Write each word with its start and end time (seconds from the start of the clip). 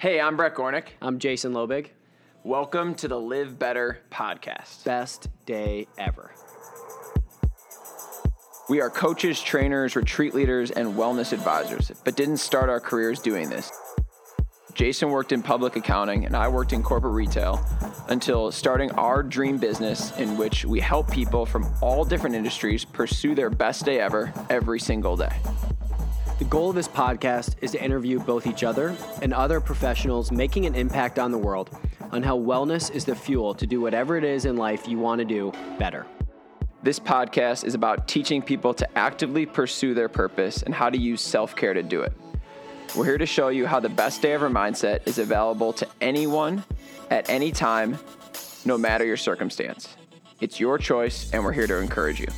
Hey, 0.00 0.20
I'm 0.20 0.36
Brett 0.36 0.54
Gornick. 0.54 0.90
I'm 1.02 1.18
Jason 1.18 1.52
Lobig. 1.52 1.88
Welcome 2.44 2.94
to 2.94 3.08
the 3.08 3.18
Live 3.18 3.58
Better 3.58 3.98
podcast. 4.12 4.84
Best 4.84 5.26
day 5.44 5.88
ever. 5.98 6.30
We 8.68 8.80
are 8.80 8.90
coaches, 8.90 9.42
trainers, 9.42 9.96
retreat 9.96 10.36
leaders, 10.36 10.70
and 10.70 10.94
wellness 10.94 11.32
advisors, 11.32 11.90
but 12.04 12.14
didn't 12.14 12.36
start 12.36 12.70
our 12.70 12.78
careers 12.78 13.18
doing 13.18 13.50
this. 13.50 13.72
Jason 14.72 15.10
worked 15.10 15.32
in 15.32 15.42
public 15.42 15.74
accounting, 15.74 16.26
and 16.26 16.36
I 16.36 16.46
worked 16.46 16.72
in 16.72 16.84
corporate 16.84 17.14
retail 17.14 17.60
until 18.08 18.52
starting 18.52 18.92
our 18.92 19.24
dream 19.24 19.58
business 19.58 20.16
in 20.16 20.36
which 20.36 20.64
we 20.64 20.78
help 20.78 21.10
people 21.10 21.44
from 21.44 21.74
all 21.82 22.04
different 22.04 22.36
industries 22.36 22.84
pursue 22.84 23.34
their 23.34 23.50
best 23.50 23.84
day 23.84 23.98
ever 23.98 24.32
every 24.48 24.78
single 24.78 25.16
day. 25.16 25.34
The 26.38 26.44
goal 26.44 26.68
of 26.68 26.76
this 26.76 26.86
podcast 26.86 27.56
is 27.60 27.72
to 27.72 27.82
interview 27.82 28.20
both 28.20 28.46
each 28.46 28.62
other 28.62 28.96
and 29.22 29.34
other 29.34 29.60
professionals 29.60 30.30
making 30.30 30.66
an 30.66 30.76
impact 30.76 31.18
on 31.18 31.32
the 31.32 31.38
world 31.38 31.76
on 32.12 32.22
how 32.22 32.38
wellness 32.38 32.94
is 32.94 33.04
the 33.04 33.16
fuel 33.16 33.54
to 33.54 33.66
do 33.66 33.80
whatever 33.80 34.16
it 34.16 34.22
is 34.22 34.44
in 34.44 34.56
life 34.56 34.86
you 34.86 34.98
want 34.98 35.18
to 35.18 35.24
do 35.24 35.52
better. 35.80 36.06
This 36.80 37.00
podcast 37.00 37.64
is 37.64 37.74
about 37.74 38.06
teaching 38.06 38.40
people 38.40 38.72
to 38.74 38.88
actively 38.96 39.46
pursue 39.46 39.94
their 39.94 40.08
purpose 40.08 40.62
and 40.62 40.72
how 40.72 40.88
to 40.88 40.96
use 40.96 41.20
self 41.20 41.56
care 41.56 41.74
to 41.74 41.82
do 41.82 42.02
it. 42.02 42.12
We're 42.94 43.06
here 43.06 43.18
to 43.18 43.26
show 43.26 43.48
you 43.48 43.66
how 43.66 43.80
the 43.80 43.88
best 43.88 44.22
day 44.22 44.32
ever 44.32 44.48
mindset 44.48 45.08
is 45.08 45.18
available 45.18 45.72
to 45.72 45.88
anyone 46.00 46.62
at 47.10 47.28
any 47.28 47.50
time, 47.50 47.98
no 48.64 48.78
matter 48.78 49.04
your 49.04 49.16
circumstance. 49.16 49.88
It's 50.40 50.60
your 50.60 50.78
choice, 50.78 51.32
and 51.32 51.42
we're 51.42 51.52
here 51.52 51.66
to 51.66 51.78
encourage 51.78 52.20
you. 52.20 52.28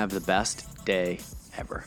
Have 0.00 0.12
the 0.12 0.20
best 0.20 0.82
day 0.86 1.18
ever. 1.58 1.84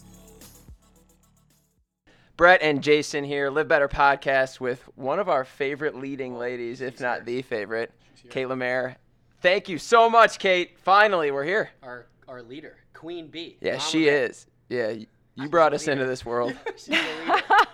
Brett 2.37 2.61
and 2.61 2.83
Jason 2.83 3.23
here, 3.23 3.49
Live 3.49 3.67
Better 3.67 3.87
podcast 3.87 4.59
with 4.59 4.83
one 4.93 5.17
of 5.17 5.29
our 5.29 5.43
favorite 5.43 5.95
leading 5.95 6.37
ladies, 6.37 6.81
if 6.81 6.99
not 6.99 7.25
the 7.25 7.41
favorite, 7.41 7.91
Kate 8.29 8.45
Lemaire. 8.45 8.97
Thank 9.41 9.67
you 9.67 9.79
so 9.79 10.11
much, 10.11 10.37
Kate. 10.37 10.77
Finally, 10.77 11.31
we're 11.31 11.43
here. 11.43 11.71
Our 11.81 12.05
our 12.27 12.43
leader, 12.43 12.77
Queen 12.93 13.29
Bee. 13.29 13.57
Yeah, 13.61 13.79
she 13.79 14.09
is. 14.09 14.45
Yeah, 14.69 14.93
you 15.33 15.49
brought 15.49 15.73
us 15.73 15.87
into 15.87 16.05
this 16.05 16.23
world. 16.23 16.55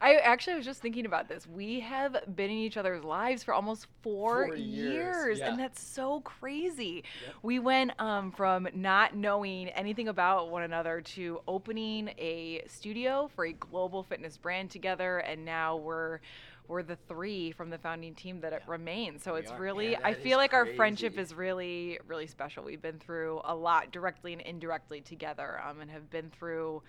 I 0.00 0.16
actually 0.16 0.56
was 0.56 0.64
just 0.64 0.80
thinking 0.80 1.06
about 1.06 1.28
this. 1.28 1.46
We 1.46 1.80
have 1.80 2.16
been 2.34 2.50
in 2.50 2.56
each 2.56 2.76
other's 2.76 3.04
lives 3.04 3.42
for 3.42 3.54
almost 3.54 3.86
four, 4.02 4.46
Four 4.46 4.56
years, 4.56 4.94
years, 4.94 5.38
yeah. 5.38 5.50
and 5.50 5.58
that's 5.58 5.82
so 5.82 6.20
crazy. 6.20 7.04
We 7.42 7.58
went 7.58 7.92
um, 8.00 8.32
from 8.32 8.68
not 8.74 9.16
knowing 9.16 9.68
anything 9.70 10.08
about 10.08 10.50
one 10.50 10.62
another 10.62 11.00
to 11.00 11.40
opening 11.46 12.08
a 12.18 12.62
studio 12.66 13.30
for 13.34 13.46
a 13.46 13.52
global 13.52 14.02
fitness 14.02 14.36
brand 14.36 14.70
together, 14.70 15.18
and 15.18 15.44
now 15.44 15.76
we're 15.76 16.20
we're 16.66 16.82
the 16.82 16.96
three 17.08 17.52
from 17.52 17.68
the 17.68 17.78
founding 17.78 18.14
team 18.14 18.40
that 18.40 18.52
it 18.52 18.62
remains. 18.66 19.22
So 19.22 19.34
it's 19.34 19.50
are. 19.50 19.58
really, 19.58 19.92
Yeah, 19.92 20.00
I 20.02 20.14
feel 20.14 20.38
like 20.38 20.54
our 20.54 20.64
friendship 20.64 21.18
is 21.18 21.34
really, 21.34 21.98
really 22.06 22.26
special. 22.26 22.64
We've 22.64 22.80
been 22.80 22.98
through 22.98 23.42
a 23.44 23.54
lot 23.54 23.92
directly 23.92 24.32
and 24.32 24.40
indirectly 24.40 25.02
together, 25.02 25.60
um, 25.66 25.80
and 25.80 25.90
have 25.90 26.08
been 26.10 26.30
through 26.30 26.82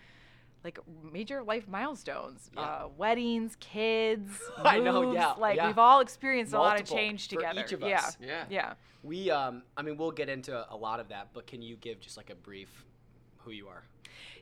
like 0.65 0.79
major 1.13 1.43
life 1.43 1.67
milestones, 1.67 2.49
Yeah. 2.53 2.61
uh, 2.61 2.87
weddings, 2.97 3.55
kids. 3.59 4.31
I 4.57 4.79
know, 4.79 5.03
moves, 5.03 5.15
yeah, 5.15 5.33
Like 5.33 5.55
yeah. 5.57 5.67
we've 5.67 5.77
all 5.77 5.99
experienced 6.01 6.53
a 6.53 6.57
lot 6.57 6.73
of 6.75 6.79
Multiple 6.81 6.97
change 6.97 7.29
for 7.29 7.35
together. 7.35 7.61
each 7.61 7.71
of 7.71 7.81
yeah. 7.81 8.09
Yeah. 8.19 8.45
Yeah. 8.49 8.73
We 9.03 9.29
um 9.29 9.61
I 9.77 9.83
mean 9.83 9.95
we'll 9.97 10.11
get 10.11 10.27
into 10.27 10.65
a 10.69 10.75
lot 10.75 10.99
of 10.99 11.07
that, 11.09 11.29
but 11.33 11.45
can 11.47 11.61
you 11.61 11.75
give 11.77 11.99
just 12.01 12.17
like 12.17 12.31
a 12.31 12.35
brief 12.35 12.83
who 13.37 13.51
you 13.51 13.67
are? 13.67 13.83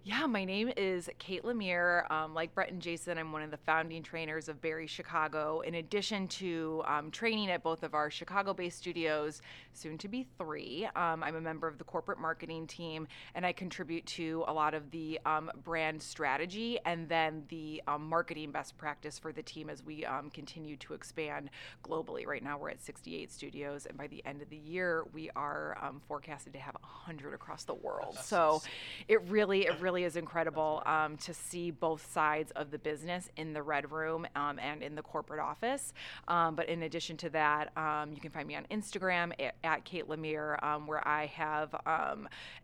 Yeah, 0.06 0.26
my 0.26 0.44
name 0.44 0.72
is 0.76 1.10
Kate 1.18 1.44
Lemire. 1.44 2.10
Um, 2.12 2.34
like 2.34 2.54
Brett 2.54 2.72
and 2.72 2.82
Jason, 2.82 3.18
I'm 3.18 3.32
one 3.32 3.42
of 3.42 3.52
the 3.52 3.58
founding 3.58 4.04
trainers 4.04 4.50
of 4.50 4.62
Barry 4.62 4.86
Chicago. 4.86 5.62
In 5.62 5.76
addition 5.76 6.28
to 6.28 6.84
um, 6.86 7.10
training 7.10 7.50
at 7.50 7.64
both 7.64 7.84
of 7.84 7.94
our 7.94 8.12
Chicago 8.12 8.54
based 8.54 8.78
studios, 8.78 9.42
soon 9.72 9.98
to 10.00 10.08
be 10.08 10.28
three, 10.38 10.88
um, 10.96 11.24
I'm 11.24 11.36
a 11.36 11.42
member 11.42 11.68
of 11.68 11.78
the 11.78 11.86
corporate 11.86 12.20
marketing 12.20 12.68
team 12.68 13.08
and 13.34 13.46
I 13.46 13.54
contribute 13.54 14.06
to 14.08 14.44
a 14.48 14.54
lot 14.54 14.74
of 14.74 14.92
the 14.92 15.20
um, 15.26 15.50
brand 15.64 16.02
strategy 16.02 16.80
and 16.86 17.08
then 17.08 17.44
the 17.48 17.82
um, 17.88 18.08
marketing 18.08 18.52
best 18.52 18.78
practice 18.78 19.18
for 19.18 19.32
the 19.32 19.44
team 19.44 19.70
as 19.70 19.84
we 19.84 20.06
um, 20.06 20.30
continue 20.30 20.76
to 20.78 20.94
expand 20.94 21.50
globally. 21.84 22.28
Right 22.28 22.44
now, 22.44 22.58
we're 22.58 22.72
at 22.72 22.82
68 22.82 23.32
studios, 23.32 23.86
and 23.86 23.98
by 23.98 24.08
the 24.08 24.22
end 24.26 24.42
of 24.42 24.50
the 24.50 24.58
year, 24.58 25.06
we 25.14 25.30
are 25.36 25.78
um, 25.82 26.02
forecasted 26.08 26.54
to 26.54 26.60
have 26.60 26.76
100 26.76 27.34
across 27.34 27.64
the 27.64 27.74
world. 27.74 28.18
So 28.22 28.62
it 29.08 29.22
really, 29.30 29.63
it 29.64 29.80
really 29.80 30.04
is 30.04 30.16
incredible 30.16 30.84
um, 30.86 31.18
to 31.18 31.34
see 31.34 31.72
both 31.72 32.12
sides 32.12 32.52
of 32.52 32.72
the 32.72 32.78
business 32.78 33.30
in 33.38 33.54
the 33.54 33.62
red 33.62 33.92
room 33.92 34.28
um, 34.36 34.60
and 34.60 34.82
in 34.82 34.96
the 34.96 35.02
corporate 35.02 35.40
office. 35.40 35.94
Um, 36.28 36.56
but 36.56 36.70
in 36.70 36.84
addition 36.84 37.18
to 37.18 37.30
that, 37.32 37.76
um, 37.78 38.12
you 38.14 38.20
can 38.20 38.32
find 38.32 38.48
me 38.48 38.56
on 38.56 38.66
Instagram 38.72 39.32
at, 39.40 39.56
at 39.64 39.86
Kate 39.86 40.08
Lemire, 40.08 40.62
um, 40.64 40.88
where 40.88 41.06
I 41.08 41.28
have 41.28 41.76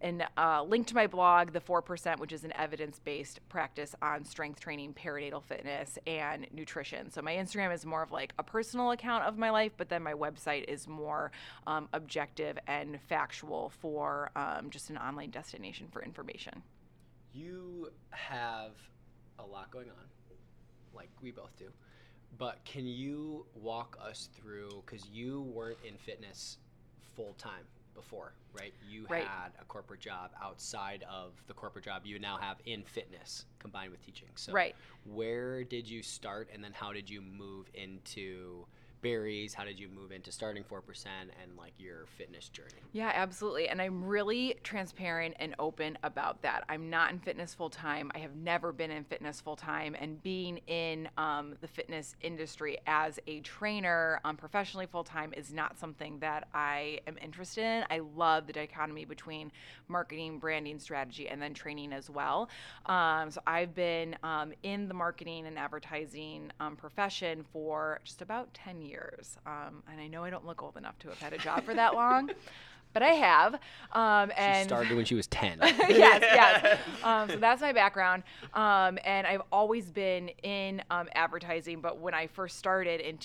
an 0.01 0.23
uh, 0.37 0.63
link 0.63 0.87
to 0.87 0.95
my 0.95 1.07
blog, 1.07 1.53
The 1.53 1.59
4%, 1.59 2.19
which 2.19 2.31
is 2.31 2.43
an 2.43 2.53
evidence 2.55 2.99
based 2.99 3.39
practice 3.49 3.95
on 4.01 4.25
strength 4.25 4.59
training, 4.59 4.93
perinatal 4.93 5.43
fitness, 5.43 5.97
and 6.07 6.47
nutrition. 6.51 7.11
So 7.11 7.21
my 7.21 7.33
Instagram 7.33 7.73
is 7.73 7.85
more 7.85 8.03
of 8.03 8.11
like 8.11 8.33
a 8.37 8.43
personal 8.43 8.91
account 8.91 9.25
of 9.25 9.37
my 9.37 9.49
life, 9.49 9.73
but 9.77 9.89
then 9.89 10.03
my 10.03 10.13
website 10.13 10.65
is 10.67 10.87
more 10.87 11.31
objective 11.93 12.57
and 12.67 12.99
factual 13.07 13.71
for 13.81 14.31
just 14.69 14.89
an 14.89 14.97
online 14.97 15.29
destination 15.29 15.87
for 15.91 16.03
information. 16.03 16.63
You 17.33 17.91
have 18.11 18.71
a 19.37 19.45
lot 19.45 19.71
going 19.71 19.89
on, 19.89 20.05
like 20.93 21.09
we 21.21 21.31
both 21.31 21.55
do. 21.57 21.69
But 22.37 22.63
can 22.65 22.85
you 22.85 23.45
walk 23.55 23.97
us 24.01 24.29
through 24.35 24.83
because 24.85 25.07
you 25.07 25.41
weren't 25.41 25.77
in 25.87 25.97
fitness 25.97 26.57
full 27.15 27.33
time 27.33 27.65
before, 27.95 28.33
right? 28.53 28.73
You 28.89 29.05
Right. 29.09 29.25
had 29.25 29.51
a 29.59 29.65
corporate 29.65 29.99
job 29.99 30.31
outside 30.41 31.03
of 31.09 31.33
the 31.47 31.53
corporate 31.53 31.85
job 31.85 32.05
you 32.05 32.19
now 32.19 32.37
have 32.37 32.57
in 32.65 32.83
fitness 32.83 33.45
combined 33.57 33.91
with 33.91 34.01
teaching. 34.05 34.29
So 34.35 34.53
Right. 34.53 34.75
where 35.05 35.63
did 35.63 35.87
you 35.87 36.01
start 36.03 36.49
and 36.53 36.63
then 36.63 36.71
how 36.73 36.93
did 36.93 37.09
you 37.09 37.21
move 37.21 37.69
into 37.73 38.65
Barry's? 39.01 39.53
How 39.53 39.63
did 39.63 39.79
you 39.79 39.87
move 39.89 40.11
into 40.11 40.31
starting 40.31 40.63
4% 40.63 41.05
and 41.05 41.57
like 41.57 41.73
your 41.77 42.05
fitness 42.17 42.49
journey? 42.49 42.81
Yeah, 42.91 43.11
absolutely. 43.13 43.69
And 43.69 43.81
I'm 43.81 44.03
really 44.03 44.55
transparent 44.63 45.35
and 45.39 45.55
open 45.59 45.97
about 46.03 46.41
that. 46.41 46.63
I'm 46.69 46.89
not 46.89 47.11
in 47.11 47.19
fitness 47.19 47.53
full 47.53 47.69
time. 47.69 48.11
I 48.13 48.19
have 48.19 48.35
never 48.35 48.71
been 48.71 48.91
in 48.91 49.03
fitness 49.03 49.39
full 49.41 49.55
time. 49.55 49.95
And 49.99 50.21
being 50.21 50.57
in 50.67 51.09
um, 51.17 51.55
the 51.61 51.67
fitness 51.67 52.15
industry 52.21 52.77
as 52.87 53.19
a 53.27 53.39
trainer 53.41 54.19
um, 54.25 54.37
professionally 54.37 54.85
full 54.85 55.03
time 55.03 55.33
is 55.35 55.53
not 55.53 55.77
something 55.79 56.19
that 56.19 56.47
I 56.53 56.99
am 57.07 57.17
interested 57.21 57.63
in. 57.63 57.83
I 57.89 58.01
love 58.15 58.47
the 58.47 58.53
dichotomy 58.53 59.05
between 59.05 59.51
marketing, 59.87 60.39
branding, 60.39 60.79
strategy, 60.79 61.29
and 61.29 61.41
then 61.41 61.53
training 61.53 61.93
as 61.93 62.09
well. 62.09 62.49
Um, 62.85 63.31
so 63.31 63.41
I've 63.47 63.73
been 63.73 64.15
um, 64.23 64.53
in 64.63 64.87
the 64.87 64.93
marketing 64.93 65.45
and 65.47 65.57
advertising 65.57 66.51
um, 66.59 66.75
profession 66.75 67.45
for 67.51 67.99
just 68.03 68.21
about 68.21 68.53
10 68.53 68.81
years. 68.81 68.88
Um, 69.45 69.83
and 69.91 69.99
I 69.99 70.07
know 70.07 70.23
I 70.23 70.29
don't 70.29 70.45
look 70.45 70.61
old 70.63 70.77
enough 70.77 70.97
to 70.99 71.09
have 71.09 71.19
had 71.19 71.33
a 71.33 71.37
job 71.37 71.63
for 71.63 71.73
that 71.73 71.93
long. 71.95 72.29
But 72.91 73.03
I 73.03 73.09
have, 73.11 73.53
um, 73.93 74.29
She 74.29 74.41
and 74.41 74.67
started 74.67 74.95
when 74.95 75.05
she 75.05 75.13
was 75.13 75.27
10. 75.27 75.59
yes, 75.61 76.21
yes. 76.23 76.79
Um, 77.03 77.29
so 77.29 77.35
that's 77.35 77.61
my 77.61 77.71
background, 77.71 78.23
um, 78.55 78.97
and 79.05 79.27
I've 79.27 79.43
always 79.51 79.91
been 79.91 80.29
in 80.41 80.81
um, 80.89 81.07
advertising. 81.13 81.81
But 81.81 81.99
when 81.99 82.15
I 82.15 82.25
first 82.25 82.57
started 82.57 82.99
in 82.99 83.19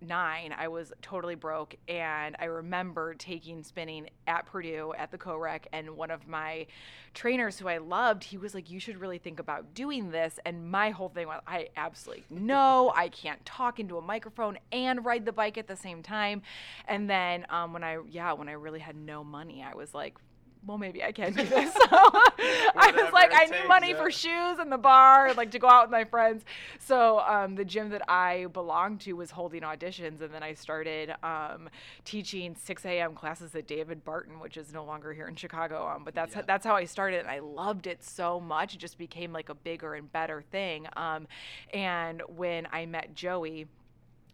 2009, 0.00 0.54
I 0.56 0.68
was 0.68 0.92
totally 1.02 1.34
broke, 1.34 1.74
and 1.88 2.36
I 2.38 2.46
remember 2.46 3.14
taking 3.14 3.62
spinning 3.62 4.08
at 4.26 4.46
Purdue 4.46 4.92
at 4.96 5.10
the 5.10 5.18
co-rec, 5.18 5.66
and 5.72 5.96
one 5.96 6.10
of 6.10 6.26
my 6.26 6.66
trainers 7.14 7.58
who 7.58 7.68
I 7.68 7.78
loved, 7.78 8.24
he 8.24 8.38
was 8.38 8.54
like, 8.54 8.70
"You 8.70 8.80
should 8.80 8.98
really 8.98 9.18
think 9.18 9.40
about 9.40 9.74
doing 9.74 10.10
this." 10.10 10.38
And 10.44 10.70
my 10.70 10.90
whole 10.90 11.08
thing 11.08 11.26
was, 11.26 11.40
I 11.46 11.68
absolutely 11.76 12.24
no, 12.30 12.92
I 12.94 13.08
can't 13.08 13.44
talk 13.44 13.80
into 13.80 13.98
a 13.98 14.02
microphone 14.02 14.58
and 14.72 15.04
ride 15.04 15.24
the 15.24 15.32
bike 15.32 15.58
at 15.58 15.66
the 15.66 15.76
same 15.76 16.02
time. 16.02 16.42
And 16.86 17.08
then 17.08 17.46
um, 17.50 17.72
when 17.72 17.84
I 17.84 17.98
yeah, 18.08 18.32
when 18.32 18.48
I 18.48 18.52
really 18.52 18.80
had 18.80 18.96
no 18.96 19.24
money, 19.24 19.64
I 19.68 19.74
was 19.74 19.94
like, 19.94 20.16
well, 20.68 20.78
maybe 20.78 21.02
I 21.02 21.12
can 21.12 21.32
do 21.32 21.42
this. 21.44 21.74
So 21.88 21.96
I 22.76 22.92
was 22.92 23.12
like, 23.12 23.30
I 23.32 23.46
need 23.46 23.66
money 23.66 23.90
yeah. 23.90 24.02
for 24.02 24.10
shoes 24.10 24.58
and 24.58 24.70
the 24.70 24.78
bar, 24.78 25.26
and 25.28 25.36
like 25.36 25.50
to 25.52 25.58
go 25.58 25.68
out 25.68 25.84
with 25.86 25.90
my 25.90 26.04
friends. 26.04 26.44
So 26.78 27.20
um, 27.20 27.54
the 27.54 27.64
gym 27.64 27.88
that 27.90 28.02
I 28.08 28.46
belonged 28.52 29.00
to 29.02 29.14
was 29.14 29.30
holding 29.30 29.62
auditions, 29.62 30.20
and 30.20 30.32
then 30.32 30.42
I 30.42 30.54
started 30.54 31.14
um, 31.22 31.68
teaching 32.04 32.54
6 32.54 32.84
a.m. 32.84 33.14
classes 33.14 33.54
at 33.54 33.66
David 33.66 34.04
Barton, 34.04 34.38
which 34.40 34.56
is 34.56 34.72
no 34.72 34.84
longer 34.84 35.12
here 35.12 35.26
in 35.26 35.34
Chicago. 35.34 35.88
Um, 35.88 36.04
but 36.04 36.14
that's 36.14 36.36
Yeah. 36.36 36.42
that's 36.46 36.64
how 36.64 36.76
I 36.76 36.84
started, 36.84 37.20
and 37.20 37.28
I 37.28 37.38
loved 37.40 37.86
it 37.86 38.04
so 38.04 38.38
much. 38.38 38.74
It 38.74 38.78
just 38.78 38.98
became 38.98 39.32
like 39.32 39.48
a 39.48 39.54
bigger 39.54 39.94
and 39.94 40.12
better 40.12 40.42
thing. 40.42 40.86
Um, 40.96 41.26
and 41.72 42.22
when 42.28 42.68
I 42.70 42.86
met 42.86 43.14
Joey 43.14 43.66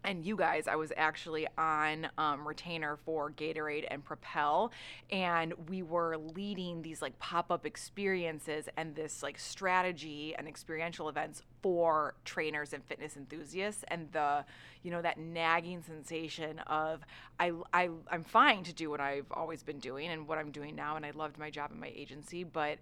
and 0.05 0.23
you 0.23 0.37
guys, 0.37 0.67
I 0.67 0.75
was 0.75 0.93
actually 0.95 1.47
on 1.57 2.07
um, 2.17 2.47
retainer 2.47 2.97
for 3.05 3.31
Gatorade 3.31 3.85
and 3.89 4.03
Propel, 4.03 4.71
and 5.11 5.53
we 5.67 5.81
were 5.81 6.17
leading 6.17 6.81
these 6.81 7.01
like 7.01 7.17
pop 7.19 7.51
up 7.51 7.65
experiences 7.65 8.69
and 8.77 8.95
this 8.95 9.23
like 9.23 9.39
strategy 9.39 10.35
and 10.37 10.47
experiential 10.47 11.09
events 11.09 11.41
for 11.61 12.13
trainers 12.23 12.71
and 12.73 12.83
fitness 12.85 13.17
enthusiasts. 13.17 13.83
And 13.87 14.11
the, 14.11 14.45
you 14.83 14.91
know, 14.91 15.01
that 15.01 15.19
nagging 15.19 15.81
sensation 15.81 16.59
of 16.59 17.01
I, 17.39 17.51
I, 17.73 17.89
I'm 18.09 18.23
fine 18.23 18.63
to 18.63 18.73
do 18.73 18.89
what 18.89 19.01
I've 19.01 19.31
always 19.31 19.63
been 19.63 19.79
doing 19.79 20.09
and 20.09 20.27
what 20.27 20.37
I'm 20.37 20.51
doing 20.51 20.75
now, 20.75 20.95
and 20.95 21.05
I 21.05 21.11
loved 21.11 21.37
my 21.37 21.49
job 21.49 21.71
in 21.71 21.79
my 21.79 21.91
agency, 21.95 22.43
but 22.43 22.77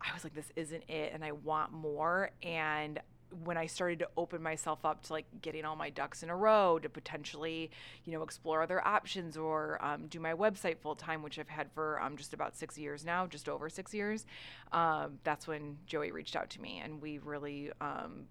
I 0.00 0.12
was 0.14 0.24
like, 0.24 0.34
this 0.34 0.50
isn't 0.56 0.84
it, 0.88 1.12
and 1.14 1.24
I 1.24 1.32
want 1.32 1.72
more. 1.72 2.30
And 2.42 2.98
when 3.44 3.56
I 3.56 3.66
started 3.66 3.98
to 4.00 4.08
open 4.16 4.42
myself 4.42 4.84
up 4.84 5.02
to 5.04 5.12
like 5.12 5.26
getting 5.40 5.64
all 5.64 5.76
my 5.76 5.90
ducks 5.90 6.22
in 6.22 6.30
a 6.30 6.36
row 6.36 6.78
to 6.78 6.88
potentially, 6.88 7.70
you 8.04 8.12
know, 8.12 8.22
explore 8.22 8.62
other 8.62 8.86
options 8.86 9.36
or 9.36 9.78
um, 9.84 10.06
do 10.08 10.20
my 10.20 10.32
website 10.34 10.78
full 10.78 10.94
time, 10.94 11.22
which 11.22 11.38
I've 11.38 11.48
had 11.48 11.70
for 11.72 12.00
um, 12.00 12.16
just 12.16 12.32
about 12.32 12.56
six 12.56 12.76
years 12.78 13.04
now, 13.04 13.26
just 13.26 13.48
over 13.48 13.68
six 13.68 13.94
years, 13.94 14.26
um, 14.72 15.18
that's 15.24 15.46
when 15.46 15.78
Joey 15.86 16.10
reached 16.10 16.36
out 16.36 16.50
to 16.50 16.60
me 16.60 16.80
and 16.82 17.00
we 17.00 17.18
really 17.18 17.70
um, 17.80 18.26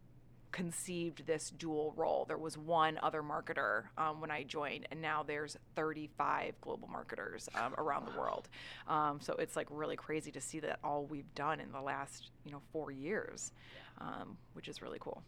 conceived 0.52 1.26
this 1.26 1.50
dual 1.52 1.94
role. 1.96 2.26
There 2.28 2.38
was 2.38 2.58
one 2.58 3.00
other 3.02 3.22
marketer 3.24 3.84
um, 3.98 4.22
when 4.22 4.32
I 4.32 4.44
joined, 4.44 4.88
and 4.92 5.02
now 5.02 5.24
there's 5.24 5.58
35 5.76 6.56
global 6.62 6.88
marketers 6.88 7.50
um, 7.56 7.74
around 7.78 8.08
the 8.08 8.20
world. 8.20 8.50
Um, 8.88 9.20
so 9.22 9.34
it's 9.34 9.56
like 9.56 9.68
really 9.70 9.96
crazy 9.96 10.32
to 10.32 10.42
see 10.42 10.60
that 10.60 10.80
all 10.84 11.06
we've 11.06 11.34
done 11.36 11.60
in 11.60 11.72
the 11.72 11.82
last 11.82 12.32
you 12.46 12.52
know 12.52 12.62
four 12.72 12.92
years, 12.92 13.52
um, 14.00 14.38
which 14.54 14.68
is 14.68 14.82
really 14.82 15.00
cool. 15.00 15.24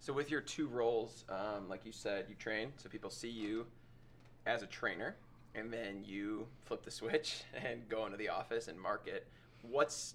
So 0.00 0.12
with 0.12 0.30
your 0.30 0.40
two 0.40 0.66
roles, 0.68 1.24
um, 1.28 1.68
like 1.68 1.86
you 1.86 1.92
said, 1.92 2.26
you 2.28 2.34
train, 2.34 2.72
so 2.76 2.88
people 2.88 3.10
see 3.10 3.30
you 3.30 3.66
as 4.46 4.62
a 4.62 4.66
trainer, 4.66 5.16
and 5.54 5.72
then 5.72 6.02
you 6.04 6.46
flip 6.64 6.82
the 6.82 6.90
switch 6.90 7.42
and 7.64 7.88
go 7.88 8.06
into 8.06 8.18
the 8.18 8.28
office 8.28 8.68
and 8.68 8.78
market. 8.78 9.26
What's 9.62 10.14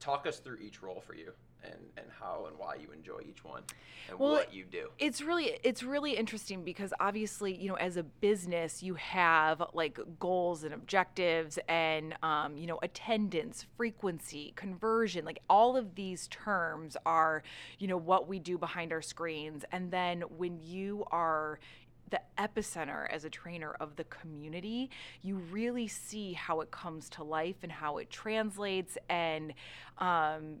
talk 0.00 0.26
us 0.26 0.38
through 0.38 0.58
each 0.58 0.82
role 0.82 1.02
for 1.04 1.14
you 1.14 1.32
and, 1.64 1.74
and 1.96 2.06
how 2.18 2.46
and 2.48 2.58
why 2.58 2.74
you 2.76 2.92
enjoy 2.92 3.20
each 3.28 3.44
one 3.44 3.62
and 4.08 4.18
well, 4.18 4.32
what 4.32 4.52
you 4.52 4.64
do. 4.64 4.88
It's 4.98 5.20
really 5.22 5.58
it's 5.62 5.82
really 5.82 6.16
interesting 6.16 6.64
because 6.64 6.92
obviously 7.00 7.54
you 7.54 7.68
know 7.68 7.76
as 7.76 7.96
a 7.96 8.02
business 8.02 8.82
you 8.82 8.94
have 8.94 9.62
like 9.72 9.98
goals 10.18 10.64
and 10.64 10.72
objectives 10.72 11.58
and 11.68 12.14
um, 12.22 12.56
you 12.56 12.66
know 12.66 12.78
attendance, 12.82 13.66
frequency, 13.76 14.52
conversion, 14.56 15.24
like 15.24 15.40
all 15.48 15.76
of 15.76 15.94
these 15.94 16.28
terms 16.28 16.96
are 17.04 17.42
you 17.78 17.86
know 17.86 17.96
what 17.96 18.28
we 18.28 18.38
do 18.38 18.58
behind 18.58 18.92
our 18.92 19.02
screens, 19.02 19.64
and 19.72 19.90
then 19.90 20.22
when 20.36 20.58
you 20.60 21.04
are 21.10 21.58
the 22.10 22.20
epicenter 22.38 23.06
as 23.10 23.24
a 23.24 23.30
trainer 23.30 23.72
of 23.80 23.96
the 23.96 24.04
community, 24.04 24.90
you 25.20 25.36
really 25.36 25.86
see 25.86 26.32
how 26.32 26.60
it 26.62 26.70
comes 26.70 27.08
to 27.10 27.22
life 27.22 27.56
and 27.62 27.70
how 27.70 27.98
it 27.98 28.08
translates 28.08 28.96
and 29.10 29.52
um, 29.98 30.56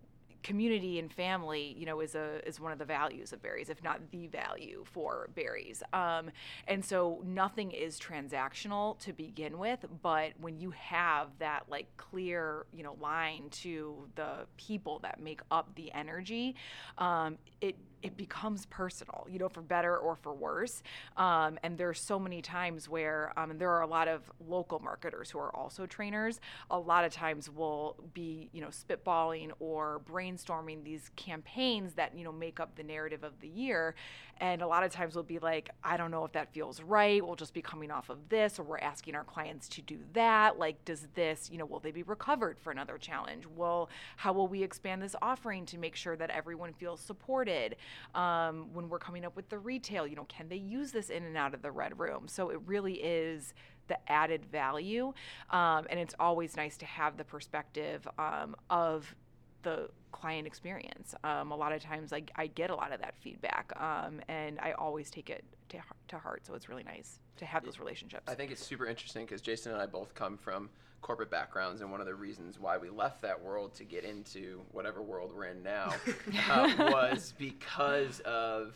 community 0.48 0.98
and 0.98 1.12
family, 1.12 1.76
you 1.78 1.84
know, 1.84 2.00
is 2.00 2.14
a 2.14 2.40
is 2.48 2.58
one 2.58 2.72
of 2.72 2.78
the 2.78 2.84
values 2.86 3.34
of 3.34 3.42
Barry's, 3.42 3.68
if 3.68 3.84
not 3.84 4.00
the 4.10 4.28
value 4.28 4.82
for 4.90 5.28
Barry's. 5.36 5.82
Um, 5.92 6.30
and 6.66 6.82
so 6.82 7.22
nothing 7.22 7.70
is 7.70 8.00
transactional 8.00 8.98
to 9.00 9.12
begin 9.12 9.58
with, 9.58 9.84
but 10.00 10.32
when 10.40 10.58
you 10.58 10.70
have 10.70 11.28
that 11.38 11.64
like 11.68 11.86
clear, 11.98 12.64
you 12.72 12.82
know, 12.82 12.96
line 12.98 13.50
to 13.50 14.08
the 14.14 14.46
people 14.56 15.00
that 15.00 15.20
make 15.20 15.42
up 15.50 15.68
the 15.74 15.92
energy, 15.92 16.56
um, 16.96 17.36
it 17.60 17.76
it 18.02 18.16
becomes 18.16 18.66
personal, 18.66 19.26
you 19.30 19.38
know, 19.38 19.48
for 19.48 19.62
better 19.62 19.96
or 19.96 20.16
for 20.16 20.32
worse. 20.32 20.82
Um, 21.16 21.58
and 21.62 21.76
there's 21.78 22.00
so 22.00 22.18
many 22.18 22.42
times 22.42 22.88
where, 22.88 23.32
um, 23.36 23.58
there 23.58 23.70
are 23.70 23.82
a 23.82 23.86
lot 23.86 24.08
of 24.08 24.30
local 24.46 24.78
marketers 24.78 25.30
who 25.30 25.38
are 25.38 25.54
also 25.54 25.86
trainers. 25.86 26.40
A 26.70 26.78
lot 26.78 27.04
of 27.04 27.12
times 27.12 27.50
will 27.50 27.96
be, 28.14 28.48
you 28.52 28.60
know, 28.60 28.68
spitballing 28.68 29.50
or 29.60 30.00
brainstorming 30.10 30.84
these 30.84 31.10
campaigns 31.16 31.94
that 31.94 32.16
you 32.16 32.24
know 32.24 32.32
make 32.32 32.60
up 32.60 32.76
the 32.76 32.82
narrative 32.82 33.24
of 33.24 33.40
the 33.40 33.48
year. 33.48 33.94
And 34.40 34.62
a 34.62 34.66
lot 34.68 34.84
of 34.84 34.92
times 34.92 35.16
we'll 35.16 35.24
be 35.24 35.40
like, 35.40 35.70
I 35.82 35.96
don't 35.96 36.12
know 36.12 36.24
if 36.24 36.32
that 36.32 36.52
feels 36.52 36.80
right. 36.80 37.24
We'll 37.24 37.34
just 37.34 37.52
be 37.52 37.62
coming 37.62 37.90
off 37.90 38.08
of 38.08 38.28
this, 38.28 38.58
or 38.58 38.62
we're 38.62 38.78
asking 38.78 39.16
our 39.16 39.24
clients 39.24 39.68
to 39.70 39.82
do 39.82 39.98
that. 40.12 40.58
Like, 40.58 40.84
does 40.84 41.08
this, 41.14 41.50
you 41.50 41.58
know, 41.58 41.66
will 41.66 41.80
they 41.80 41.90
be 41.90 42.04
recovered 42.04 42.58
for 42.58 42.70
another 42.70 42.98
challenge? 42.98 43.46
Will 43.46 43.90
how 44.16 44.32
will 44.32 44.46
we 44.46 44.62
expand 44.62 45.02
this 45.02 45.16
offering 45.20 45.66
to 45.66 45.78
make 45.78 45.96
sure 45.96 46.16
that 46.16 46.30
everyone 46.30 46.72
feels 46.72 47.00
supported? 47.00 47.76
Um, 48.14 48.66
when 48.72 48.88
we're 48.88 48.98
coming 48.98 49.24
up 49.24 49.36
with 49.36 49.48
the 49.48 49.58
retail 49.58 50.06
you 50.06 50.16
know 50.16 50.24
can 50.24 50.48
they 50.48 50.56
use 50.56 50.92
this 50.92 51.10
in 51.10 51.24
and 51.24 51.36
out 51.36 51.54
of 51.54 51.62
the 51.62 51.70
red 51.70 51.98
room? 51.98 52.26
So 52.26 52.50
it 52.50 52.60
really 52.66 52.94
is 52.94 53.54
the 53.88 53.98
added 54.10 54.44
value 54.44 55.12
um, 55.50 55.86
and 55.90 55.98
it's 55.98 56.14
always 56.20 56.56
nice 56.56 56.76
to 56.76 56.86
have 56.86 57.16
the 57.16 57.24
perspective 57.24 58.06
um, 58.18 58.54
of 58.70 59.14
the 59.62 59.88
client 60.12 60.46
experience. 60.46 61.14
Um, 61.24 61.50
a 61.50 61.56
lot 61.56 61.72
of 61.72 61.82
times 61.82 62.12
I, 62.12 62.22
I, 62.36 62.46
get 62.46 62.70
a 62.70 62.74
lot 62.74 62.92
of 62.92 63.00
that 63.00 63.14
feedback 63.20 63.72
um, 63.76 64.20
and 64.28 64.58
i 64.60 64.72
always 64.72 65.10
take 65.10 65.30
it 65.30 65.44
to, 65.70 65.78
to 66.08 66.18
heart. 66.18 66.46
So 66.46 66.54
it's 66.54 66.68
really 66.68 66.84
nice 66.84 67.18
to 67.38 67.44
have 67.44 67.64
those 67.64 67.78
relationships. 67.78 68.22
I 68.28 68.34
think 68.34 68.52
it's 68.52 68.64
super 68.64 68.86
interesting 68.86 69.24
because 69.24 69.40
jason 69.40 69.72
and 69.72 69.80
i 69.80 69.86
both 69.86 70.14
come 70.14 70.36
from 70.36 70.70
corporate 71.00 71.30
backgrounds, 71.30 71.80
and 71.80 71.90
one 71.90 72.00
of 72.00 72.06
the 72.06 72.14
reasons 72.14 72.58
why 72.58 72.76
we 72.76 72.90
left 72.90 73.22
that 73.22 73.40
world 73.40 73.74
to 73.74 73.84
get 73.84 74.04
into 74.04 74.60
whatever 74.72 75.02
world 75.02 75.32
we're 75.34 75.46
in 75.46 75.62
now 75.62 75.92
uh, 76.50 76.72
was 76.78 77.34
because 77.38 78.20
of 78.20 78.74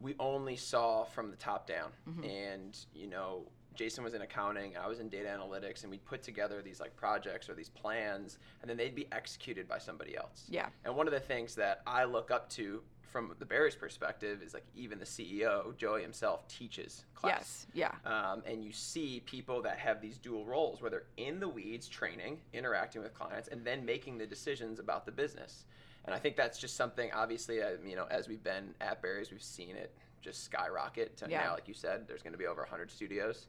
we 0.00 0.14
only 0.20 0.56
saw 0.56 1.04
from 1.04 1.30
the 1.30 1.36
top 1.36 1.66
down, 1.66 1.90
mm-hmm. 2.08 2.24
and 2.24 2.78
you 2.94 3.06
know. 3.06 3.42
Jason 3.74 4.02
was 4.02 4.12
in 4.12 4.22
accounting, 4.22 4.76
I 4.76 4.88
was 4.88 4.98
in 4.98 5.08
data 5.08 5.28
analytics, 5.28 5.84
and 5.84 5.90
we 5.92 5.98
put 5.98 6.20
together 6.20 6.60
these 6.62 6.80
like 6.80 6.96
projects 6.96 7.48
or 7.48 7.54
these 7.54 7.68
plans, 7.68 8.38
and 8.60 8.68
then 8.68 8.76
they'd 8.76 8.92
be 8.92 9.06
executed 9.12 9.68
by 9.68 9.78
somebody 9.78 10.16
else. 10.16 10.46
Yeah. 10.48 10.66
And 10.84 10.96
one 10.96 11.06
of 11.06 11.12
the 11.12 11.20
things 11.20 11.54
that 11.54 11.82
I 11.86 12.02
look 12.02 12.32
up 12.32 12.50
to 12.54 12.82
from 13.10 13.34
the 13.38 13.44
Barry's 13.44 13.74
perspective 13.74 14.42
is 14.42 14.54
like 14.54 14.64
even 14.76 14.98
the 14.98 15.04
CEO 15.04 15.76
Joey 15.76 16.02
himself 16.02 16.46
teaches 16.48 17.04
class. 17.14 17.66
Yes, 17.74 17.92
yeah. 18.04 18.10
Um, 18.10 18.42
and 18.46 18.62
you 18.62 18.72
see 18.72 19.22
people 19.26 19.62
that 19.62 19.78
have 19.78 20.00
these 20.00 20.18
dual 20.18 20.44
roles 20.44 20.80
where 20.80 20.90
they're 20.90 21.06
in 21.16 21.40
the 21.40 21.48
weeds, 21.48 21.88
training, 21.88 22.38
interacting 22.52 23.02
with 23.02 23.14
clients, 23.14 23.48
and 23.48 23.64
then 23.64 23.84
making 23.84 24.18
the 24.18 24.26
decisions 24.26 24.78
about 24.78 25.06
the 25.06 25.12
business. 25.12 25.64
And 26.04 26.14
I 26.14 26.18
think 26.18 26.36
that's 26.36 26.58
just 26.58 26.76
something. 26.76 27.10
Obviously, 27.12 27.62
uh, 27.62 27.72
you 27.84 27.96
know, 27.96 28.06
as 28.10 28.28
we've 28.28 28.42
been 28.42 28.74
at 28.80 29.02
Barry's, 29.02 29.30
we've 29.30 29.42
seen 29.42 29.76
it 29.76 29.94
just 30.20 30.44
skyrocket 30.44 31.16
to 31.18 31.26
yeah. 31.28 31.44
now. 31.44 31.52
Like 31.54 31.68
you 31.68 31.74
said, 31.74 32.06
there's 32.06 32.22
going 32.22 32.32
to 32.32 32.38
be 32.38 32.46
over 32.46 32.62
100 32.62 32.90
studios. 32.90 33.46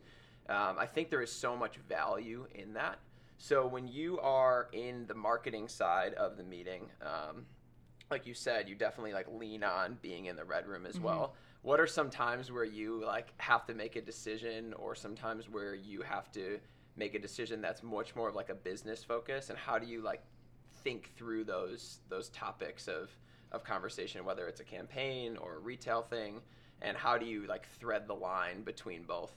Um, 0.49 0.75
I 0.79 0.85
think 0.85 1.09
there 1.09 1.21
is 1.21 1.31
so 1.31 1.55
much 1.55 1.77
value 1.87 2.47
in 2.55 2.73
that. 2.73 2.99
So 3.37 3.65
when 3.65 3.87
you 3.87 4.19
are 4.19 4.67
in 4.73 5.05
the 5.07 5.13
marketing 5.13 5.69
side 5.69 6.13
of 6.15 6.35
the 6.35 6.43
meeting, 6.43 6.89
um, 7.01 7.45
like 8.11 8.25
you 8.25 8.33
said, 8.33 8.67
you 8.67 8.75
definitely 8.75 9.13
like 9.13 9.27
lean 9.31 9.63
on 9.63 9.97
being 10.01 10.25
in 10.25 10.35
the 10.35 10.45
red 10.45 10.67
room 10.67 10.85
as 10.85 10.95
mm-hmm. 10.95 11.05
well. 11.05 11.35
What 11.61 11.79
are 11.79 11.87
some 11.87 12.09
times 12.09 12.51
where 12.51 12.63
you 12.63 13.03
like 13.05 13.33
have 13.37 13.65
to 13.67 13.73
make 13.73 13.95
a 13.95 14.01
decision, 14.01 14.73
or 14.73 14.95
sometimes 14.95 15.49
where 15.49 15.75
you 15.75 16.01
have 16.01 16.31
to 16.33 16.59
make 16.95 17.15
a 17.15 17.19
decision 17.19 17.61
that's 17.61 17.83
much 17.83 18.15
more 18.15 18.29
of 18.29 18.35
like 18.35 18.49
a 18.49 18.55
business 18.55 19.03
focus, 19.03 19.49
and 19.49 19.57
how 19.57 19.77
do 19.77 19.85
you 19.85 20.01
like 20.01 20.21
think 20.83 21.11
through 21.15 21.43
those 21.43 21.99
those 22.09 22.29
topics 22.29 22.87
of 22.87 23.09
of 23.51 23.63
conversation, 23.63 24.23
whether 24.25 24.47
it's 24.47 24.61
a 24.61 24.65
campaign 24.65 25.37
or 25.37 25.55
a 25.55 25.59
retail 25.59 26.01
thing, 26.01 26.41
and 26.81 26.95
how 26.95 27.17
do 27.17 27.25
you 27.25 27.45
like 27.47 27.67
thread 27.79 28.07
the 28.07 28.15
line 28.15 28.63
between 28.63 29.03
both? 29.03 29.33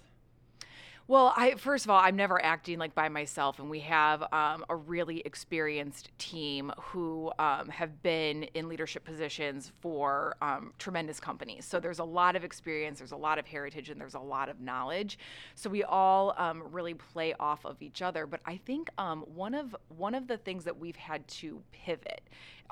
Well, 1.08 1.34
I 1.36 1.54
first 1.56 1.84
of 1.84 1.90
all, 1.90 2.00
I'm 2.00 2.14
never 2.14 2.42
acting 2.42 2.78
like 2.78 2.94
by 2.94 3.08
myself, 3.08 3.58
and 3.58 3.68
we 3.68 3.80
have 3.80 4.22
um, 4.32 4.64
a 4.68 4.76
really 4.76 5.20
experienced 5.24 6.10
team 6.18 6.72
who 6.80 7.32
um, 7.40 7.68
have 7.68 8.02
been 8.02 8.44
in 8.54 8.68
leadership 8.68 9.04
positions 9.04 9.72
for 9.80 10.36
um, 10.40 10.72
tremendous 10.78 11.18
companies. 11.18 11.64
So 11.64 11.80
there's 11.80 11.98
a 11.98 12.04
lot 12.04 12.36
of 12.36 12.44
experience, 12.44 13.00
there's 13.00 13.12
a 13.12 13.16
lot 13.16 13.38
of 13.40 13.46
heritage, 13.46 13.90
and 13.90 14.00
there's 14.00 14.14
a 14.14 14.20
lot 14.20 14.48
of 14.48 14.60
knowledge. 14.60 15.18
So 15.56 15.68
we 15.68 15.82
all 15.82 16.34
um, 16.38 16.62
really 16.70 16.94
play 16.94 17.34
off 17.40 17.66
of 17.66 17.82
each 17.82 18.00
other. 18.00 18.24
But 18.24 18.40
I 18.46 18.58
think 18.58 18.88
um, 18.96 19.22
one 19.34 19.54
of 19.54 19.74
one 19.88 20.14
of 20.14 20.28
the 20.28 20.36
things 20.36 20.62
that 20.64 20.78
we've 20.78 20.96
had 20.96 21.26
to 21.28 21.60
pivot 21.72 22.22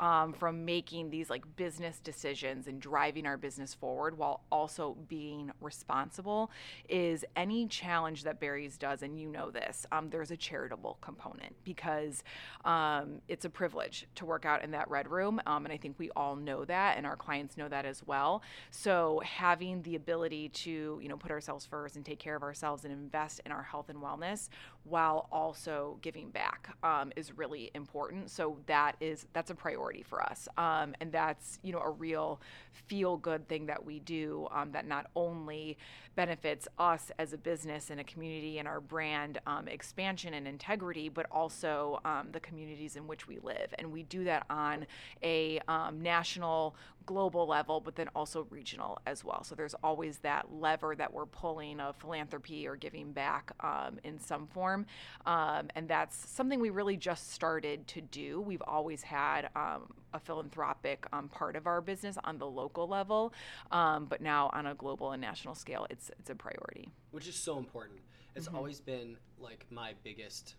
um, 0.00 0.32
from 0.32 0.64
making 0.64 1.10
these 1.10 1.28
like 1.30 1.44
business 1.56 2.00
decisions 2.00 2.66
and 2.66 2.80
driving 2.80 3.26
our 3.26 3.36
business 3.36 3.74
forward 3.74 4.16
while 4.16 4.42
also 4.50 4.96
being 5.08 5.50
responsible 5.60 6.50
is 6.88 7.24
any 7.36 7.66
challenge 7.66 8.19
that 8.24 8.40
Barry's 8.40 8.76
does, 8.76 9.02
and 9.02 9.18
you 9.18 9.28
know 9.28 9.50
this, 9.50 9.86
um, 9.92 10.10
there's 10.10 10.30
a 10.30 10.36
charitable 10.36 10.98
component 11.00 11.54
because 11.64 12.22
um, 12.64 13.20
it's 13.28 13.44
a 13.44 13.50
privilege 13.50 14.06
to 14.16 14.24
work 14.24 14.44
out 14.44 14.62
in 14.62 14.70
that 14.72 14.88
red 14.90 15.10
room. 15.10 15.40
Um, 15.46 15.64
and 15.64 15.72
I 15.72 15.76
think 15.76 15.96
we 15.98 16.10
all 16.16 16.36
know 16.36 16.64
that, 16.64 16.96
and 16.96 17.06
our 17.06 17.16
clients 17.16 17.56
know 17.56 17.68
that 17.68 17.84
as 17.84 18.06
well. 18.06 18.42
So 18.70 19.20
having 19.24 19.82
the 19.82 19.96
ability 19.96 20.50
to, 20.50 20.98
you 21.02 21.08
know, 21.08 21.16
put 21.16 21.30
ourselves 21.30 21.66
first 21.66 21.96
and 21.96 22.04
take 22.04 22.18
care 22.18 22.36
of 22.36 22.42
ourselves 22.42 22.84
and 22.84 22.92
invest 22.92 23.40
in 23.44 23.52
our 23.52 23.62
health 23.62 23.88
and 23.88 23.98
wellness 23.98 24.48
while 24.84 25.28
also 25.30 25.98
giving 26.02 26.30
back 26.30 26.74
um, 26.82 27.12
is 27.16 27.36
really 27.36 27.70
important. 27.74 28.30
So 28.30 28.58
that 28.66 28.96
is 29.00 29.26
that's 29.32 29.50
a 29.50 29.54
priority 29.54 30.02
for 30.02 30.22
us. 30.22 30.48
Um, 30.56 30.94
and 31.00 31.12
that's, 31.12 31.58
you 31.62 31.72
know, 31.72 31.80
a 31.80 31.90
real 31.90 32.40
feel 32.72 33.16
good 33.16 33.46
thing 33.48 33.66
that 33.66 33.84
we 33.84 34.00
do 34.00 34.48
um, 34.50 34.72
that 34.72 34.86
not 34.86 35.10
only 35.14 35.76
benefits 36.16 36.66
us 36.78 37.10
as 37.18 37.32
a 37.32 37.38
business 37.38 37.90
and 37.90 38.00
a 38.00 38.04
community 38.04 38.58
and 38.58 38.66
our 38.66 38.80
brand 38.80 39.38
um, 39.46 39.68
expansion 39.68 40.34
and 40.34 40.46
integrity, 40.46 41.08
but 41.08 41.26
also 41.30 42.00
um, 42.04 42.28
the 42.32 42.40
communities 42.40 42.96
in 42.96 43.06
which 43.06 43.28
we 43.28 43.38
live. 43.42 43.72
And 43.78 43.92
we 43.92 44.02
do 44.02 44.24
that 44.24 44.44
on 44.50 44.86
a 45.22 45.60
um, 45.68 46.02
national, 46.02 46.74
global 47.06 47.46
level, 47.46 47.80
but 47.80 47.96
then 47.96 48.08
also 48.14 48.46
regional 48.50 48.98
as 49.06 49.24
well. 49.24 49.42
So 49.44 49.54
there's 49.54 49.74
always 49.82 50.18
that 50.18 50.52
lever 50.52 50.94
that 50.96 51.12
we're 51.12 51.26
pulling 51.26 51.80
of 51.80 51.96
philanthropy 51.96 52.66
or 52.66 52.76
giving 52.76 53.12
back 53.12 53.52
um, 53.60 53.98
in 54.04 54.18
some 54.18 54.46
form. 54.46 54.86
Um, 55.26 55.68
and 55.74 55.88
that's 55.88 56.16
something 56.30 56.60
we 56.60 56.70
really 56.70 56.96
just 56.96 57.32
started 57.32 57.86
to 57.88 58.00
do. 58.00 58.40
We've 58.40 58.62
always 58.66 59.02
had 59.02 59.50
um, 59.56 59.92
a 60.12 60.20
philanthropic 60.20 61.06
um, 61.12 61.28
part 61.28 61.56
of 61.56 61.66
our 61.66 61.80
business 61.80 62.16
on 62.24 62.38
the 62.38 62.46
local 62.46 62.86
level, 62.86 63.32
um, 63.70 64.06
but 64.06 64.20
now 64.20 64.50
on 64.52 64.66
a 64.66 64.74
global 64.74 65.12
and 65.12 65.20
national 65.20 65.54
scale, 65.54 65.86
it's 65.90 66.10
it's 66.18 66.30
a 66.30 66.34
priority. 66.34 66.90
Which 67.10 67.28
is 67.28 67.34
so 67.34 67.58
important. 67.58 68.00
It's 68.34 68.46
mm-hmm. 68.46 68.56
always 68.56 68.80
been 68.80 69.16
like 69.38 69.66
my 69.70 69.94
biggest. 70.04 70.54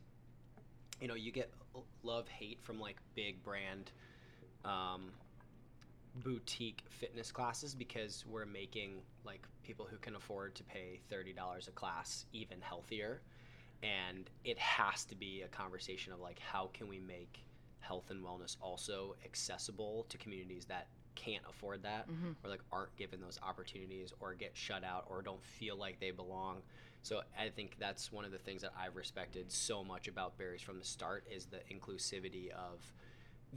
You 0.99 1.07
know, 1.07 1.15
you 1.15 1.31
get 1.31 1.51
love 2.03 2.27
hate 2.27 2.59
from 2.61 2.79
like 2.79 2.97
big 3.15 3.43
brand. 3.43 3.91
Um, 4.63 5.11
boutique 6.15 6.83
fitness 6.89 7.31
classes 7.31 7.73
because 7.73 8.25
we're 8.27 8.45
making 8.45 9.01
like 9.23 9.47
people 9.63 9.87
who 9.89 9.97
can 9.97 10.15
afford 10.15 10.55
to 10.55 10.63
pay 10.63 10.99
$30 11.11 11.67
a 11.67 11.71
class 11.71 12.25
even 12.33 12.59
healthier 12.61 13.21
and 13.83 14.29
it 14.43 14.57
has 14.59 15.05
to 15.05 15.15
be 15.15 15.41
a 15.41 15.47
conversation 15.47 16.11
of 16.13 16.19
like 16.19 16.39
how 16.39 16.69
can 16.73 16.87
we 16.87 16.99
make 16.99 17.45
health 17.79 18.09
and 18.09 18.23
wellness 18.23 18.57
also 18.61 19.15
accessible 19.25 20.05
to 20.09 20.17
communities 20.17 20.65
that 20.65 20.87
can't 21.15 21.43
afford 21.49 21.83
that 21.83 22.09
mm-hmm. 22.09 22.31
or 22.43 22.49
like 22.49 22.61
aren't 22.71 22.95
given 22.95 23.19
those 23.19 23.39
opportunities 23.41 24.13
or 24.19 24.33
get 24.33 24.51
shut 24.53 24.83
out 24.83 25.05
or 25.09 25.21
don't 25.21 25.43
feel 25.43 25.77
like 25.77 25.99
they 25.99 26.11
belong 26.11 26.61
so 27.01 27.21
i 27.39 27.49
think 27.49 27.75
that's 27.79 28.11
one 28.11 28.23
of 28.23 28.31
the 28.31 28.37
things 28.37 28.61
that 28.61 28.71
i've 28.79 28.95
respected 28.95 29.51
so 29.51 29.83
much 29.83 30.07
about 30.07 30.37
Barry's 30.37 30.61
from 30.61 30.77
the 30.77 30.85
start 30.85 31.25
is 31.29 31.45
the 31.45 31.59
inclusivity 31.73 32.49
of 32.51 32.93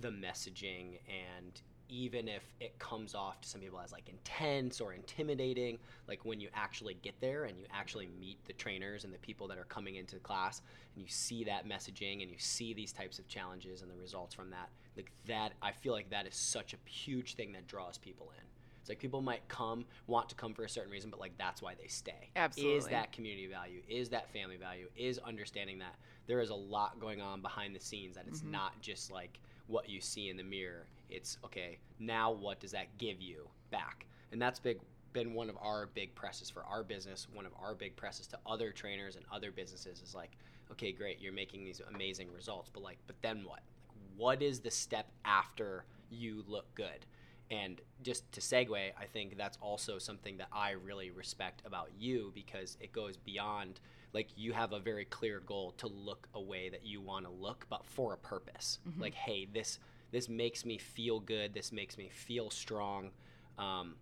the 0.00 0.10
messaging 0.10 0.98
and 1.08 1.60
even 1.88 2.28
if 2.28 2.42
it 2.60 2.78
comes 2.78 3.14
off 3.14 3.40
to 3.40 3.48
some 3.48 3.60
people 3.60 3.80
as 3.80 3.92
like 3.92 4.08
intense 4.08 4.80
or 4.80 4.92
intimidating 4.92 5.78
like 6.08 6.24
when 6.24 6.40
you 6.40 6.48
actually 6.54 6.94
get 7.02 7.14
there 7.20 7.44
and 7.44 7.58
you 7.58 7.64
actually 7.72 8.08
meet 8.20 8.38
the 8.46 8.52
trainers 8.52 9.04
and 9.04 9.12
the 9.12 9.18
people 9.18 9.46
that 9.48 9.58
are 9.58 9.64
coming 9.64 9.96
into 9.96 10.16
class 10.16 10.62
and 10.94 11.02
you 11.02 11.08
see 11.08 11.44
that 11.44 11.68
messaging 11.68 12.22
and 12.22 12.30
you 12.30 12.38
see 12.38 12.72
these 12.72 12.92
types 12.92 13.18
of 13.18 13.28
challenges 13.28 13.82
and 13.82 13.90
the 13.90 13.96
results 13.96 14.34
from 14.34 14.50
that 14.50 14.68
like 14.96 15.10
that 15.26 15.52
i 15.62 15.72
feel 15.72 15.92
like 15.92 16.08
that 16.10 16.26
is 16.26 16.34
such 16.34 16.74
a 16.74 16.76
huge 16.88 17.34
thing 17.34 17.52
that 17.52 17.66
draws 17.66 17.98
people 17.98 18.32
in. 18.36 18.44
It's 18.80 18.90
like 18.90 18.98
people 18.98 19.22
might 19.22 19.46
come 19.48 19.86
want 20.06 20.28
to 20.28 20.34
come 20.34 20.52
for 20.52 20.64
a 20.64 20.68
certain 20.68 20.92
reason 20.92 21.08
but 21.08 21.18
like 21.18 21.32
that's 21.38 21.62
why 21.62 21.74
they 21.74 21.88
stay. 21.88 22.30
Absolutely. 22.36 22.76
is 22.76 22.86
that 22.88 23.12
community 23.12 23.46
value? 23.46 23.80
Is 23.88 24.10
that 24.10 24.30
family 24.30 24.56
value? 24.56 24.88
Is 24.94 25.18
understanding 25.18 25.78
that? 25.78 25.94
There 26.26 26.40
is 26.40 26.50
a 26.50 26.54
lot 26.54 27.00
going 27.00 27.22
on 27.22 27.40
behind 27.40 27.74
the 27.74 27.80
scenes 27.80 28.16
that 28.16 28.26
it's 28.28 28.40
mm-hmm. 28.40 28.52
not 28.52 28.80
just 28.82 29.10
like 29.10 29.40
what 29.68 29.88
you 29.88 30.00
see 30.00 30.28
in 30.28 30.36
the 30.36 30.42
mirror. 30.42 30.86
It's 31.08 31.38
okay, 31.44 31.78
now 31.98 32.32
what 32.32 32.60
does 32.60 32.72
that 32.72 32.98
give 32.98 33.20
you 33.20 33.48
back? 33.70 34.06
And 34.32 34.40
that's 34.40 34.58
big 34.58 34.78
been 35.12 35.32
one 35.32 35.48
of 35.48 35.56
our 35.62 35.86
big 35.94 36.14
presses 36.14 36.50
for 36.50 36.64
our 36.64 36.82
business, 36.82 37.28
one 37.32 37.46
of 37.46 37.52
our 37.62 37.74
big 37.74 37.94
presses 37.94 38.26
to 38.26 38.38
other 38.46 38.72
trainers 38.72 39.14
and 39.16 39.24
other 39.32 39.52
businesses 39.52 40.02
is 40.02 40.14
like, 40.14 40.32
okay, 40.72 40.90
great, 40.90 41.20
you're 41.20 41.32
making 41.32 41.64
these 41.64 41.80
amazing 41.94 42.28
results, 42.32 42.68
but 42.72 42.82
like 42.82 42.98
but 43.06 43.16
then 43.22 43.44
what? 43.44 43.60
Like 43.88 43.98
what 44.16 44.42
is 44.42 44.60
the 44.60 44.70
step 44.70 45.10
after 45.24 45.84
you 46.10 46.44
look 46.46 46.74
good? 46.74 47.06
And 47.50 47.80
just 48.02 48.30
to 48.32 48.40
segue, 48.40 48.74
I 48.74 49.04
think 49.12 49.36
that's 49.36 49.58
also 49.60 49.98
something 49.98 50.38
that 50.38 50.48
I 50.52 50.72
really 50.72 51.10
respect 51.10 51.62
about 51.64 51.90
you 51.96 52.32
because 52.34 52.76
it 52.80 52.92
goes 52.92 53.16
beyond 53.16 53.80
like 54.12 54.28
you 54.36 54.52
have 54.52 54.72
a 54.72 54.78
very 54.78 55.04
clear 55.04 55.40
goal 55.40 55.72
to 55.78 55.88
look 55.88 56.28
a 56.34 56.40
way 56.40 56.68
that 56.70 56.86
you 56.86 57.00
want 57.00 57.26
to 57.26 57.30
look, 57.30 57.66
but 57.68 57.84
for 57.84 58.14
a 58.14 58.16
purpose. 58.16 58.78
Mm-hmm. 58.88 59.02
Like, 59.02 59.14
hey, 59.14 59.46
this 59.52 59.78
this 60.14 60.28
makes 60.28 60.64
me 60.64 60.78
feel 60.78 61.18
good. 61.18 61.52
This 61.52 61.72
makes 61.72 61.98
me 61.98 62.08
feel 62.08 62.48
strong. 62.48 63.10
Um, 63.58 63.96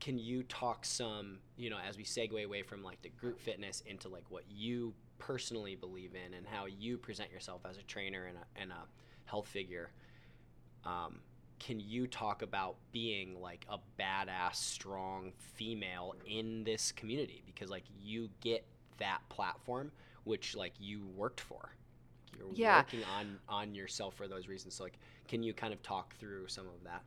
can 0.00 0.18
you 0.18 0.42
talk 0.42 0.84
some, 0.84 1.38
you 1.56 1.70
know, 1.70 1.78
as 1.88 1.96
we 1.96 2.02
segue 2.02 2.44
away 2.44 2.62
from 2.62 2.82
like 2.82 3.00
the 3.02 3.10
group 3.10 3.40
fitness 3.40 3.82
into 3.86 4.08
like 4.08 4.24
what 4.28 4.42
you 4.50 4.92
personally 5.18 5.76
believe 5.76 6.16
in 6.16 6.34
and 6.34 6.44
how 6.44 6.66
you 6.66 6.98
present 6.98 7.30
yourself 7.30 7.60
as 7.68 7.78
a 7.78 7.82
trainer 7.82 8.24
and 8.24 8.36
a, 8.38 8.60
and 8.60 8.72
a 8.72 8.84
health 9.24 9.46
figure? 9.46 9.92
Um, 10.84 11.20
can 11.60 11.78
you 11.78 12.08
talk 12.08 12.42
about 12.42 12.74
being 12.90 13.40
like 13.40 13.64
a 13.68 13.78
badass, 14.00 14.56
strong 14.56 15.32
female 15.54 16.16
in 16.26 16.64
this 16.64 16.90
community? 16.90 17.44
Because 17.46 17.70
like 17.70 17.84
you 18.02 18.28
get 18.40 18.66
that 18.98 19.20
platform 19.28 19.92
which 20.24 20.54
like 20.54 20.72
you 20.78 21.06
worked 21.16 21.40
for 21.40 21.70
you're 22.38 22.48
yeah. 22.54 22.78
working 22.78 23.02
on 23.18 23.38
on 23.48 23.74
yourself 23.74 24.14
for 24.14 24.28
those 24.28 24.48
reasons 24.48 24.74
so 24.74 24.84
like 24.84 24.98
can 25.32 25.42
you 25.42 25.54
kind 25.54 25.72
of 25.72 25.82
talk 25.82 26.14
through 26.16 26.46
some 26.46 26.66
of 26.66 26.84
that? 26.84 27.00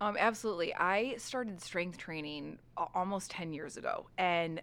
Um, 0.00 0.16
absolutely. 0.18 0.74
I 0.74 1.16
started 1.18 1.60
strength 1.60 1.98
training 1.98 2.58
almost 2.94 3.30
10 3.30 3.52
years 3.52 3.76
ago 3.76 4.06
and 4.16 4.62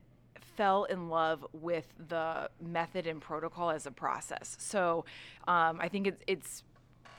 fell 0.57 0.85
in 0.85 1.07
love 1.09 1.45
with 1.53 1.85
the 2.07 2.49
method 2.59 3.05
and 3.05 3.21
protocol 3.21 3.69
as 3.69 3.85
a 3.85 3.91
process. 3.91 4.57
So 4.59 5.05
um, 5.47 5.77
i 5.79 5.87
think 5.87 6.07
it's, 6.07 6.23
it's 6.25 6.63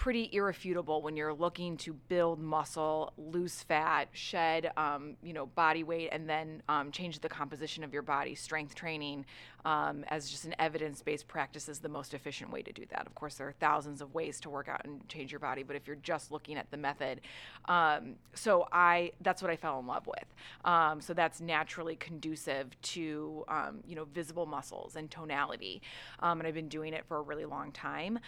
pretty 0.07 0.31
irrefutable 0.33 1.03
when 1.03 1.17
you're 1.17 1.35
looking 1.35 1.77
to 1.77 1.93
build 1.93 2.39
muscle, 2.39 3.13
lose 3.19 3.65
fat, 3.65 4.07
shed, 4.13 4.71
um, 4.77 5.17
you 5.21 5.33
know, 5.33 5.47
body 5.47 5.83
weight, 5.83 6.11
and 6.13 6.31
then 6.31 6.63
um, 6.69 6.93
change 6.93 7.19
the 7.19 7.29
composition 7.29 7.83
of 7.83 7.93
your 7.93 8.03
body. 8.03 8.33
Strength 8.33 8.77
training 8.77 9.27
um, 9.65 10.05
as 10.07 10.31
just 10.31 10.45
an 10.45 10.55
evidence-based 10.61 11.27
practice 11.27 11.69
is 11.69 11.81
the 11.81 11.89
most 11.89 12.15
efficient 12.15 12.53
way 12.53 12.63
to 12.63 12.73
do 12.73 12.87
that. 12.91 13.05
Of 13.05 13.17
course, 13.17 13.35
there 13.35 13.49
are 13.49 13.55
thousands 13.59 14.01
of 14.01 14.15
ways 14.15 14.39
to 14.43 14.49
work 14.49 14.69
out 14.69 14.85
and 14.85 15.09
change 15.09 15.33
your 15.33 15.41
body, 15.41 15.65
but 15.65 15.75
if 15.75 15.89
you're 15.89 15.97
just 15.97 16.31
looking 16.31 16.57
at 16.57 16.71
the 16.71 16.77
method, 16.77 17.21
um, 17.65 18.15
so 18.33 18.69
I 18.71 19.11
that's 19.23 19.43
what 19.43 19.51
I 19.51 19.57
fell 19.57 19.81
in 19.81 19.89
love 19.89 20.07
with. 20.07 20.37
Um, 20.65 21.01
so 21.01 21.15
that's 21.15 21.41
naturally 21.41 21.97
conducive 21.97 22.81
to 22.81 23.45
um, 23.49 23.81
you 23.85 23.97
know 23.97 24.05
visible 24.05 24.47
muscles 24.47 24.95
and 24.95 25.11
tonality, 25.11 25.83
and 26.23 26.47
I've 26.47 26.55
been 26.55 26.69
doing 26.69 26.93
it 26.93 27.05
for 27.09 27.17
a 27.17 27.23
really 27.23 27.45
long 27.45 27.73
time. 27.73 28.21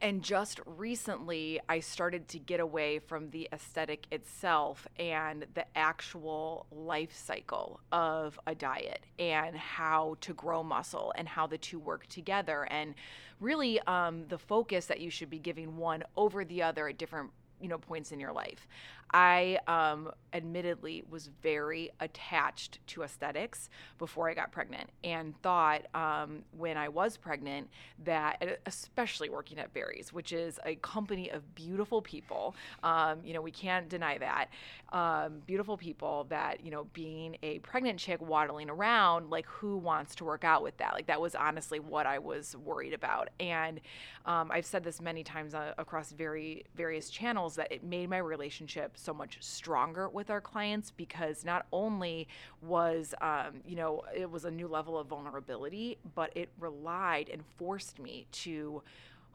And 0.00 0.22
just 0.22 0.60
recently, 0.64 1.60
I 1.68 1.80
started 1.80 2.28
to 2.28 2.38
get 2.38 2.60
away 2.60 2.98
from 3.00 3.30
the 3.30 3.48
aesthetic 3.52 4.06
itself 4.12 4.86
and 4.98 5.46
the 5.54 5.64
actual 5.76 6.66
life 6.70 7.16
cycle 7.16 7.80
of 7.90 8.38
a 8.46 8.54
diet 8.54 9.04
and 9.18 9.56
how 9.56 10.16
to 10.20 10.34
grow 10.34 10.62
muscle 10.62 11.12
and 11.16 11.26
how 11.28 11.46
the 11.46 11.58
two 11.58 11.78
work 11.78 12.06
together. 12.06 12.68
And 12.70 12.94
really, 13.40 13.80
um, 13.80 14.26
the 14.28 14.38
focus 14.38 14.86
that 14.86 15.00
you 15.00 15.10
should 15.10 15.30
be 15.30 15.38
giving 15.38 15.76
one 15.76 16.04
over 16.16 16.44
the 16.44 16.62
other 16.62 16.88
at 16.88 16.98
different 16.98 17.30
you 17.60 17.68
know 17.68 17.78
points 17.78 18.12
in 18.12 18.20
your 18.20 18.32
life 18.32 18.68
I 19.12 19.58
um, 19.66 20.10
admittedly 20.32 21.02
was 21.08 21.30
very 21.42 21.90
attached 22.00 22.78
to 22.88 23.02
aesthetics 23.02 23.70
before 23.98 24.28
I 24.28 24.34
got 24.34 24.52
pregnant 24.52 24.90
and 25.02 25.40
thought 25.42 25.82
um, 25.94 26.42
when 26.56 26.76
I 26.76 26.88
was 26.88 27.16
pregnant 27.16 27.68
that, 28.04 28.60
especially 28.66 29.30
working 29.30 29.58
at 29.58 29.72
Barry's, 29.72 30.12
which 30.12 30.32
is 30.32 30.60
a 30.64 30.74
company 30.76 31.30
of 31.30 31.54
beautiful 31.54 32.02
people, 32.02 32.54
um, 32.82 33.20
you 33.24 33.32
know, 33.32 33.40
we 33.40 33.50
can't 33.50 33.88
deny 33.88 34.18
that, 34.18 34.48
um, 34.92 35.40
beautiful 35.46 35.76
people 35.76 36.26
that, 36.28 36.64
you 36.64 36.70
know, 36.70 36.84
being 36.92 37.36
a 37.42 37.58
pregnant 37.60 37.98
chick 37.98 38.20
waddling 38.20 38.68
around, 38.68 39.30
like 39.30 39.46
who 39.46 39.78
wants 39.78 40.14
to 40.16 40.24
work 40.24 40.44
out 40.44 40.62
with 40.62 40.76
that? 40.78 40.92
Like 40.92 41.06
that 41.06 41.20
was 41.20 41.34
honestly 41.34 41.80
what 41.80 42.06
I 42.06 42.18
was 42.18 42.56
worried 42.56 42.92
about. 42.92 43.30
And 43.40 43.80
um, 44.26 44.50
I've 44.52 44.66
said 44.66 44.84
this 44.84 45.00
many 45.00 45.24
times 45.24 45.54
uh, 45.54 45.72
across 45.78 46.12
very 46.12 46.64
various 46.74 47.08
channels 47.08 47.56
that 47.56 47.72
it 47.72 47.82
made 47.82 48.10
my 48.10 48.18
relationship 48.18 48.97
so 48.98 49.14
much 49.14 49.38
stronger 49.40 50.08
with 50.08 50.30
our 50.30 50.40
clients 50.40 50.90
because 50.90 51.44
not 51.44 51.66
only 51.72 52.28
was, 52.62 53.14
um, 53.20 53.60
you 53.66 53.76
know, 53.76 54.02
it 54.16 54.30
was 54.30 54.44
a 54.44 54.50
new 54.50 54.68
level 54.68 54.98
of 54.98 55.06
vulnerability, 55.06 55.98
but 56.14 56.30
it 56.36 56.48
relied 56.58 57.28
and 57.28 57.42
forced 57.56 57.98
me 57.98 58.26
to 58.32 58.82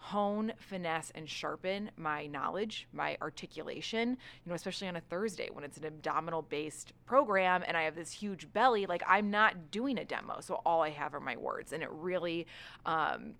hone, 0.03 0.51
finesse, 0.57 1.13
and 1.15 1.29
sharpen 1.29 1.89
my 1.95 2.27
knowledge, 2.27 2.87
my 2.91 3.17
articulation, 3.21 4.09
you 4.09 4.49
know, 4.49 4.53
especially 4.53 4.87
on 4.89 4.97
a 4.97 5.01
Thursday 5.01 5.47
when 5.53 5.63
it's 5.63 5.77
an 5.77 5.85
abdominal 5.85 6.41
based 6.41 6.91
program 7.05 7.63
and 7.65 7.77
I 7.77 7.83
have 7.83 7.95
this 7.95 8.11
huge 8.11 8.51
belly. 8.51 8.85
Like, 8.85 9.01
I'm 9.07 9.31
not 9.31 9.71
doing 9.71 9.97
a 9.97 10.03
demo. 10.03 10.41
So 10.41 10.61
all 10.65 10.81
I 10.81 10.89
have 10.89 11.13
are 11.13 11.21
my 11.21 11.37
words. 11.37 11.71
And 11.71 11.81
it 11.81 11.89
really, 11.89 12.47
um, 12.85 13.35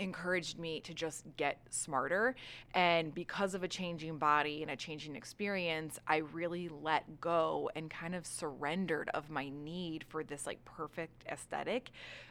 encouraged 0.00 0.58
me 0.58 0.80
to 0.80 0.94
just 0.94 1.24
get 1.36 1.58
smarter. 1.70 2.34
And 2.74 3.14
because 3.14 3.54
of 3.54 3.62
a 3.62 3.68
changing 3.68 4.18
body 4.18 4.62
and 4.62 4.70
a 4.70 4.76
changing 4.76 5.16
experience, 5.16 5.98
I 6.06 6.18
really 6.18 6.68
let 6.68 7.20
go 7.20 7.70
and 7.74 7.90
kind 7.90 8.14
of 8.14 8.26
surrendered 8.26 9.10
of 9.14 9.30
my 9.30 9.48
need 9.48 10.04
for 10.08 10.22
this 10.24 10.46
like 10.46 10.64
perfect 10.64 11.24
aesthetic. 11.30 11.90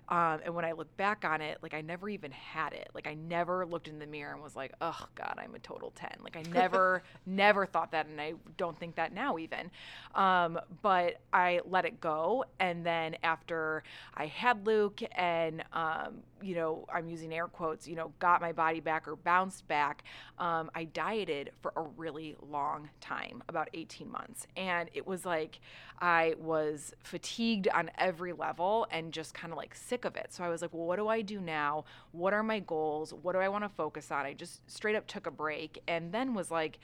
Um, 0.09 0.39
and 0.45 0.55
when 0.55 0.65
I 0.65 0.71
look 0.71 0.95
back 0.97 1.25
on 1.25 1.41
it, 1.41 1.57
like 1.61 1.73
I 1.73 1.81
never 1.81 2.07
even 2.09 2.31
had 2.31 2.73
it. 2.73 2.89
Like 2.93 3.07
I 3.07 3.15
never 3.15 3.65
looked 3.65 3.87
in 3.87 3.99
the 3.99 4.07
mirror 4.07 4.33
and 4.33 4.41
was 4.41 4.55
like, 4.55 4.73
oh 4.81 5.05
God, 5.15 5.35
I'm 5.37 5.53
a 5.55 5.59
total 5.59 5.91
10. 5.95 6.09
Like 6.21 6.37
I 6.37 6.41
never, 6.53 7.03
never 7.25 7.65
thought 7.65 7.91
that. 7.91 8.07
And 8.07 8.19
I 8.19 8.33
don't 8.57 8.77
think 8.77 8.95
that 8.95 9.13
now 9.13 9.37
even. 9.37 9.69
Um, 10.15 10.59
but 10.81 11.17
I 11.33 11.61
let 11.65 11.85
it 11.85 11.99
go. 11.99 12.45
And 12.59 12.85
then 12.85 13.17
after 13.23 13.83
I 14.13 14.27
had 14.27 14.65
Luke 14.65 15.01
and, 15.13 15.63
um, 15.73 16.19
you 16.41 16.55
know, 16.55 16.85
I'm 16.93 17.09
using 17.09 17.33
air 17.33 17.47
quotes, 17.47 17.87
you 17.87 17.95
know, 17.95 18.13
got 18.19 18.41
my 18.41 18.51
body 18.51 18.79
back 18.79 19.07
or 19.07 19.15
bounced 19.15 19.67
back, 19.67 20.03
um, 20.37 20.69
I 20.75 20.85
dieted 20.85 21.51
for 21.61 21.73
a 21.75 21.81
really 21.81 22.35
long 22.49 22.89
time, 23.01 23.43
about 23.49 23.69
18 23.73 24.09
months. 24.09 24.47
And 24.55 24.89
it 24.93 25.05
was 25.05 25.25
like 25.25 25.59
I 25.99 26.35
was 26.39 26.93
fatigued 27.01 27.67
on 27.69 27.89
every 27.97 28.33
level 28.33 28.87
and 28.91 29.11
just 29.11 29.33
kind 29.33 29.51
of 29.51 29.57
like 29.57 29.73
sick 29.73 29.96
of 30.05 30.15
it. 30.15 30.27
So 30.31 30.43
I 30.43 30.49
was 30.49 30.61
like, 30.61 30.73
well, 30.73 30.85
what 30.85 30.97
do 30.97 31.07
I 31.07 31.21
do 31.21 31.39
now? 31.39 31.85
What 32.11 32.33
are 32.33 32.43
my 32.43 32.59
goals? 32.59 33.13
What 33.13 33.33
do 33.33 33.39
I 33.39 33.49
want 33.49 33.63
to 33.63 33.69
focus 33.69 34.11
on? 34.11 34.25
I 34.25 34.33
just 34.33 34.69
straight 34.69 34.95
up 34.95 35.07
took 35.07 35.27
a 35.27 35.31
break 35.31 35.81
and 35.87 36.11
then 36.11 36.33
was 36.33 36.51
like, 36.51 36.79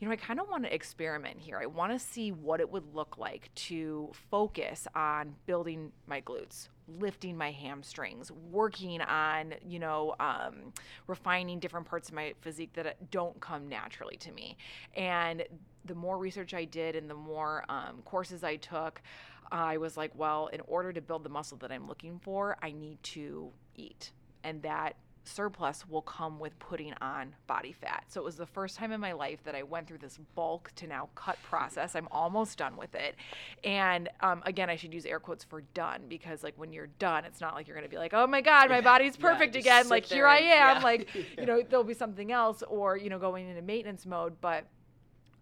you 0.00 0.06
know, 0.06 0.12
I 0.12 0.16
kind 0.16 0.38
of 0.38 0.48
want 0.48 0.64
to 0.64 0.72
experiment 0.72 1.40
here. 1.40 1.58
I 1.60 1.66
want 1.66 1.92
to 1.92 1.98
see 1.98 2.30
what 2.30 2.60
it 2.60 2.70
would 2.70 2.94
look 2.94 3.18
like 3.18 3.50
to 3.54 4.10
focus 4.30 4.86
on 4.94 5.34
building 5.46 5.90
my 6.06 6.20
glutes, 6.20 6.68
lifting 7.00 7.36
my 7.36 7.50
hamstrings, 7.50 8.30
working 8.30 9.00
on, 9.00 9.54
you 9.66 9.80
know, 9.80 10.14
um, 10.20 10.72
refining 11.08 11.58
different 11.58 11.86
parts 11.86 12.08
of 12.08 12.14
my 12.14 12.32
physique 12.42 12.74
that 12.74 13.10
don't 13.10 13.40
come 13.40 13.68
naturally 13.68 14.16
to 14.18 14.30
me. 14.30 14.56
And 14.94 15.42
the 15.84 15.96
more 15.96 16.16
research 16.16 16.54
I 16.54 16.64
did 16.64 16.94
and 16.94 17.10
the 17.10 17.14
more 17.14 17.64
um, 17.68 18.02
courses 18.04 18.44
I 18.44 18.54
took, 18.56 19.02
I 19.50 19.76
was 19.76 19.96
like, 19.96 20.12
well, 20.14 20.48
in 20.48 20.60
order 20.66 20.92
to 20.92 21.00
build 21.00 21.24
the 21.24 21.30
muscle 21.30 21.58
that 21.58 21.72
I'm 21.72 21.86
looking 21.86 22.18
for, 22.18 22.56
I 22.62 22.72
need 22.72 23.02
to 23.04 23.50
eat. 23.74 24.12
And 24.44 24.62
that 24.62 24.96
surplus 25.28 25.86
will 25.86 26.02
come 26.02 26.38
with 26.38 26.58
putting 26.58 26.94
on 27.00 27.34
body 27.46 27.72
fat. 27.72 28.04
So 28.08 28.20
it 28.20 28.24
was 28.24 28.36
the 28.36 28.46
first 28.46 28.76
time 28.76 28.92
in 28.92 29.00
my 29.00 29.12
life 29.12 29.42
that 29.44 29.54
I 29.54 29.62
went 29.62 29.86
through 29.86 29.98
this 29.98 30.18
bulk 30.34 30.72
to 30.76 30.86
now 30.86 31.10
cut 31.14 31.40
process. 31.42 31.94
I'm 31.94 32.08
almost 32.10 32.58
done 32.58 32.76
with 32.76 32.94
it. 32.94 33.14
And 33.62 34.08
um, 34.20 34.42
again, 34.46 34.70
I 34.70 34.76
should 34.76 34.92
use 34.92 35.04
air 35.04 35.20
quotes 35.20 35.44
for 35.44 35.60
done 35.74 36.02
because, 36.08 36.42
like, 36.42 36.54
when 36.56 36.72
you're 36.72 36.88
done, 36.98 37.24
it's 37.24 37.40
not 37.40 37.54
like 37.54 37.66
you're 37.66 37.76
going 37.76 37.88
to 37.88 37.90
be 37.90 37.98
like, 37.98 38.14
oh 38.14 38.26
my 38.26 38.40
God, 38.40 38.70
my 38.70 38.80
body's 38.80 39.16
perfect 39.16 39.54
yeah, 39.54 39.60
again. 39.60 39.88
Like, 39.88 40.06
here 40.06 40.26
I 40.26 40.38
am. 40.38 40.76
Yeah. 40.76 40.80
Like, 40.82 41.08
you 41.36 41.46
know, 41.46 41.62
there'll 41.62 41.84
be 41.84 41.94
something 41.94 42.32
else 42.32 42.62
or, 42.66 42.96
you 42.96 43.10
know, 43.10 43.18
going 43.18 43.48
into 43.48 43.62
maintenance 43.62 44.06
mode. 44.06 44.40
But 44.40 44.64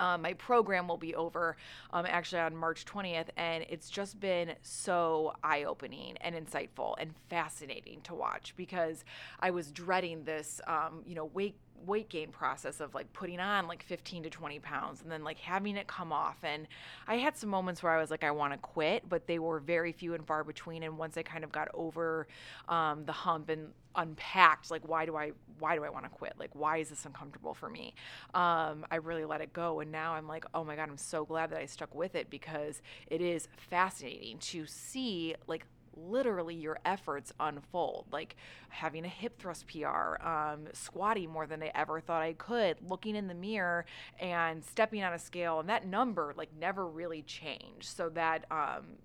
um, 0.01 0.23
my 0.23 0.33
program 0.35 0.89
will 0.89 0.97
be 0.97 1.15
over 1.15 1.57
um, 1.93 2.07
actually 2.07 2.41
on 2.41 2.57
March 2.57 2.85
20th, 2.85 3.29
and 3.37 3.65
it's 3.69 3.89
just 3.89 4.19
been 4.21 4.55
so 4.63 5.35
eye 5.43 5.65
opening 5.65 6.17
and 6.21 6.35
insightful 6.35 6.95
and 6.99 7.13
fascinating 7.29 8.01
to 8.03 8.15
watch 8.15 8.55
because 8.57 9.05
I 9.41 9.51
was 9.51 9.71
dreading 9.71 10.25
this, 10.25 10.61
um, 10.67 11.03
you 11.07 11.15
know, 11.15 11.27
weight 11.27 11.57
weight 11.85 12.09
gain 12.09 12.31
process 12.31 12.81
of 12.81 12.95
like 12.95 13.13
putting 13.13 13.41
on 13.41 13.67
like 13.67 13.83
15 13.83 14.25
to 14.25 14.31
20 14.31 14.59
pounds 14.61 15.03
and 15.03 15.11
then 15.11 15.25
like 15.25 15.39
having 15.39 15.77
it 15.77 15.87
come 15.87 16.13
off. 16.13 16.39
And 16.43 16.67
i 17.07 17.17
had 17.17 17.37
some 17.37 17.51
moments 17.51 17.83
where 17.83 17.93
i 17.93 18.01
was 18.01 18.11
like 18.11 18.25
i 18.25 18.31
want 18.31 18.53
to 18.53 18.59
quit 18.59 19.09
but 19.09 19.27
they 19.27 19.39
were 19.39 19.61
very 19.61 19.93
few 19.93 20.15
and 20.15 20.27
far 20.27 20.45
between. 20.45 20.83
And 20.83 20.99
once 20.99 21.17
i 21.17 21.23
kind 21.23 21.45
of 21.45 21.53
got 21.53 21.69
over 21.75 22.27
um, 22.69 23.05
the 23.05 23.13
hump 23.13 23.49
and 23.49 23.69
unpacked 23.99 24.71
like 24.71 24.87
why 24.87 25.07
do 25.07 25.17
i 25.17 25.33
why 25.59 25.75
do 25.75 25.83
i 25.83 25.89
want 25.89 26.05
to 26.05 26.11
quit? 26.11 26.35
Like 26.39 26.51
why 26.55 26.79
is 26.79 26.91
this 26.91 27.07
uncomfortable 27.07 27.55
for 27.55 27.69
me? 27.69 27.95
Um, 28.35 28.85
i 28.91 28.97
really 28.97 29.25
let 29.25 29.41
it 29.41 29.53
go. 29.53 29.81
And 29.81 29.91
now 29.91 30.13
i'm 30.15 30.29
like 30.29 30.45
oh 30.55 30.65
my 30.65 30.77
god 30.77 30.89
i'm 30.89 30.99
so 30.99 31.25
glad 31.25 31.51
that 31.51 31.59
i 31.61 31.67
stuck 31.67 31.95
with 31.95 32.15
it 32.15 32.31
because 32.31 32.83
it 33.07 33.21
is 33.21 33.49
fascinating 33.57 34.39
to 34.39 34.67
see 34.67 35.35
like 35.47 35.67
literally 35.97 36.55
your 36.55 36.79
efforts 36.85 37.33
unfold 37.41 38.07
like 38.13 38.37
having 38.69 39.05
a 39.05 39.09
hip 39.09 39.39
thrust 39.39 39.67
pr 39.67 40.21
um, 40.27 40.67
squatting 40.73 41.31
more 41.31 41.47
than 41.47 41.63
i 41.63 41.71
ever 41.75 42.01
thought 42.01 42.23
i 42.23 42.33
could 42.35 42.77
looking 42.89 43.17
in 43.17 43.27
the 43.27 43.35
mirror 43.35 43.85
and 44.21 44.65
stepping 44.65 45.03
on 45.03 45.13
a 45.13 45.19
scale 45.19 45.61
and 45.61 45.69
that 45.69 45.87
number 45.87 46.35
like 46.37 46.51
never 46.59 46.87
really 46.87 47.23
changed. 47.23 47.85
So 47.85 48.09
that 48.11 48.45
um, 48.51 48.99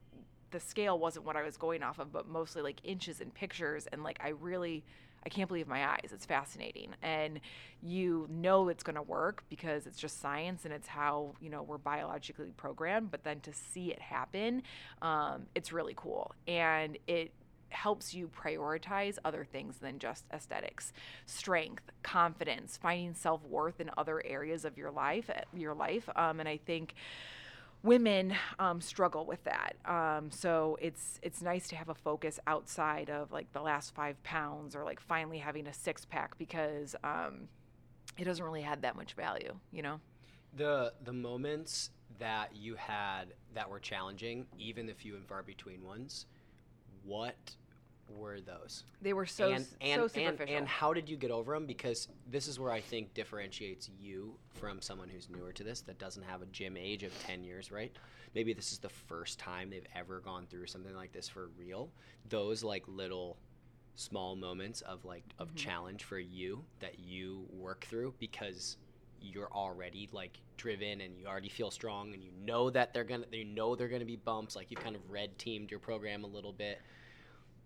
the 0.52 0.60
scale 0.60 1.00
wasn't 1.00 1.26
what 1.26 1.36
i 1.36 1.44
was 1.44 1.58
going 1.58 1.84
off 1.84 2.00
of 2.00 2.12
but 2.12 2.28
mostly 2.28 2.62
like 2.62 2.82
inches 2.84 3.22
and 3.22 3.34
pictures 3.34 3.88
and 3.92 4.04
like 4.04 4.20
i 4.22 4.30
really 4.30 4.84
I 5.24 5.30
can't 5.30 5.48
believe 5.48 5.68
my 5.68 5.88
eyes. 5.88 6.10
It's 6.12 6.26
fascinating. 6.26 6.96
And 7.02 7.40
you 7.82 8.28
know 8.30 8.70
it's 8.70 8.84
going 8.84 8.96
to 8.96 9.02
work 9.02 9.44
because 9.50 9.86
it's 9.86 9.98
just 9.98 10.20
science 10.20 10.66
and 10.66 10.74
it's 10.74 10.88
how, 10.88 11.36
you 11.40 11.50
know, 11.50 11.64
we're 11.64 11.78
biologically 11.78 12.52
programmed. 12.58 13.12
But 13.12 13.24
then 13.24 13.40
to 13.42 13.54
see 13.54 13.92
it 13.92 14.02
happen, 14.02 14.64
um, 15.02 15.48
it's 15.56 15.72
really 15.72 15.94
cool. 15.96 16.34
And 16.48 16.98
it, 17.08 17.32
helps 17.74 18.14
you 18.14 18.28
prioritize 18.28 19.18
other 19.24 19.46
things 19.46 19.78
than 19.78 19.98
just 19.98 20.26
aesthetics 20.34 20.92
strength 21.26 21.84
confidence 22.04 22.78
finding 22.82 23.14
self-worth 23.14 23.80
in 23.80 23.90
other 23.98 24.22
areas 24.26 24.66
of 24.66 24.78
your 24.78 24.92
life 24.92 25.30
your 25.54 25.74
life 25.74 26.10
um, 26.18 26.40
and 26.42 26.50
i 26.50 26.58
think 26.58 26.94
women 27.84 28.34
um, 28.60 28.82
struggle 28.82 29.26
with 29.26 29.44
that. 29.44 29.76
Um, 29.86 30.30
so 30.32 30.78
it's 30.82 31.20
it's 31.22 31.42
nice 31.42 31.68
to 31.70 31.76
have 31.76 31.90
a 31.90 31.96
focus 31.96 32.40
outside 32.48 33.10
of 33.10 33.32
like 33.32 33.52
the 33.54 33.62
last 33.62 33.94
five 33.94 34.22
pounds 34.24 34.76
or 34.76 34.84
like 34.84 35.00
finally 35.00 35.40
having 35.40 35.68
a 35.68 35.74
six 35.74 36.06
pack 36.06 36.38
because 36.38 36.96
um, 37.04 37.48
it 38.18 38.26
doesn't 38.26 38.44
really 38.44 38.62
have 38.62 38.82
that 38.82 38.96
much 38.96 39.14
value, 39.14 39.56
you 39.72 39.82
know. 39.82 40.00
The 40.56 40.94
the 41.04 41.14
moments 41.14 41.92
that 42.20 42.56
you 42.56 42.76
had 42.76 43.34
that 43.56 43.70
were 43.70 43.80
challenging, 43.80 44.46
even 44.58 44.86
the 44.86 44.94
few 44.94 45.16
and 45.16 45.26
far 45.26 45.42
between 45.42 45.84
ones, 45.84 46.26
what 47.04 47.56
were 48.16 48.40
those? 48.40 48.84
They 49.02 49.14
were 49.14 49.26
so 49.26 49.52
and, 49.52 49.68
and, 49.82 50.02
so 50.02 50.08
superficial. 50.08 50.42
And, 50.42 50.50
and 50.50 50.68
how 50.68 50.94
did 50.94 51.10
you 51.10 51.18
get 51.18 51.32
over 51.32 51.54
them? 51.54 51.66
Because 51.66 52.08
this 52.30 52.48
is 52.48 52.60
where 52.60 52.72
I 52.72 52.82
think 52.82 53.14
differentiates 53.14 53.90
you 54.00 54.36
from 54.54 54.82
someone 54.82 55.10
who's 55.10 55.30
newer 55.30 55.52
to 55.54 55.64
this 55.64 55.82
that 55.82 56.00
doesn't 56.00 56.24
have 56.24 56.42
a 56.42 56.46
gym 56.48 56.78
age 56.78 57.04
of 57.04 57.12
10 57.26 57.44
years, 57.44 57.72
right? 57.72 57.92
Maybe 58.36 58.54
this 58.54 58.72
is 58.72 58.78
the 58.78 58.90
first 58.90 59.40
time 59.40 59.70
they've 59.70 59.88
ever 59.96 60.20
gone 60.20 60.46
through 60.50 60.68
something 60.68 60.96
like 60.96 61.12
this 61.12 61.28
for 61.28 61.50
real. 61.58 61.90
Those 62.30 62.64
like 62.64 62.84
little 62.88 63.38
small 63.96 64.36
moments 64.36 64.82
of 64.82 65.04
like 65.06 65.24
of 65.38 65.50
mm-hmm. 65.50 65.58
challenge 65.58 66.04
for 66.04 66.20
you 66.20 66.64
that 66.80 67.00
you 67.00 67.46
work 67.52 67.86
through 67.86 68.14
because 68.20 68.78
you're 69.22 69.52
already 69.52 70.10
like 70.12 70.40
driven 70.58 71.02
and 71.02 71.18
you 71.18 71.28
already 71.28 71.50
feel 71.50 71.70
strong 71.70 72.14
and 72.14 72.24
you 72.24 72.32
know 72.44 72.70
that 72.70 72.94
they're 72.94 73.04
gonna 73.04 73.26
they 73.32 73.44
know 73.44 73.76
they're 73.76 73.88
gonna 73.88 74.06
be 74.06 74.16
bumps 74.16 74.56
like 74.56 74.72
you've 74.72 74.80
kind 74.80 74.96
of 74.96 75.02
red 75.10 75.38
teamed 75.38 75.70
your 75.70 75.80
program 75.80 76.24
a 76.24 76.28
little 76.28 76.54
bit 76.54 76.80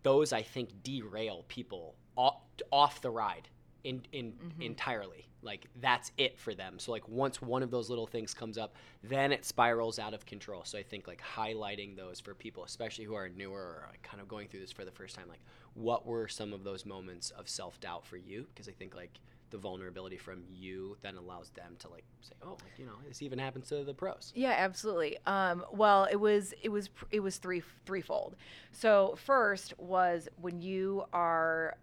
those 0.05 0.31
I 0.31 0.43
think 0.43 0.83
derail 0.83 1.45
people 1.47 1.95
off, 2.15 2.37
off 2.71 3.01
the 3.01 3.09
ride 3.09 3.49
in, 3.83 4.03
in 4.11 4.33
mm-hmm. 4.33 4.61
entirely. 4.61 5.27
Like 5.41 5.65
that's 5.81 6.11
it 6.17 6.39
for 6.39 6.53
them. 6.53 6.77
So 6.77 6.91
like 6.91 7.09
once 7.09 7.41
one 7.41 7.63
of 7.63 7.71
those 7.71 7.89
little 7.89 8.05
things 8.05 8.33
comes 8.33 8.57
up, 8.57 8.75
then 9.03 9.31
it 9.31 9.45
spirals 9.45 9.97
out 9.97 10.13
of 10.13 10.23
control. 10.27 10.61
So 10.63 10.77
I 10.77 10.83
think 10.83 11.07
like 11.07 11.21
highlighting 11.21 11.97
those 11.97 12.19
for 12.19 12.35
people, 12.35 12.63
especially 12.63 13.05
who 13.05 13.15
are 13.15 13.29
newer 13.29 13.59
or 13.59 13.87
like 13.89 14.03
kind 14.03 14.21
of 14.21 14.27
going 14.27 14.47
through 14.47 14.59
this 14.59 14.71
for 14.71 14.85
the 14.85 14.91
first 14.91 15.15
time, 15.15 15.27
like 15.27 15.41
what 15.73 16.05
were 16.05 16.27
some 16.27 16.53
of 16.53 16.63
those 16.63 16.85
moments 16.85 17.31
of 17.31 17.49
self 17.49 17.79
doubt 17.79 18.05
for 18.05 18.17
you? 18.17 18.45
Because 18.53 18.67
I 18.67 18.73
think 18.73 18.95
like 18.95 19.19
the 19.51 19.58
vulnerability 19.58 20.17
from 20.17 20.43
you 20.51 20.97
then 21.01 21.15
allows 21.15 21.49
them 21.51 21.75
to 21.79 21.88
like 21.89 22.03
say 22.21 22.34
oh 22.43 22.51
like, 22.51 22.77
you 22.77 22.86
know 22.86 22.95
this 23.08 23.21
even 23.21 23.39
happens 23.39 23.67
to 23.67 23.84
the 23.84 23.93
pros. 23.93 24.31
Yeah 24.36 24.55
absolutely. 24.58 25.17
Um, 25.25 25.63
well 25.71 26.08
it 26.12 26.17
was 26.17 26.53
it 26.62 26.69
was 26.69 26.89
it 27.12 27.19
was 27.19 27.38
three 27.38 27.62
threefold. 27.86 28.36
So 28.71 29.15
first 29.23 29.77
was 29.77 30.27
when 30.41 30.62
you 30.62 31.05
are 31.13 31.75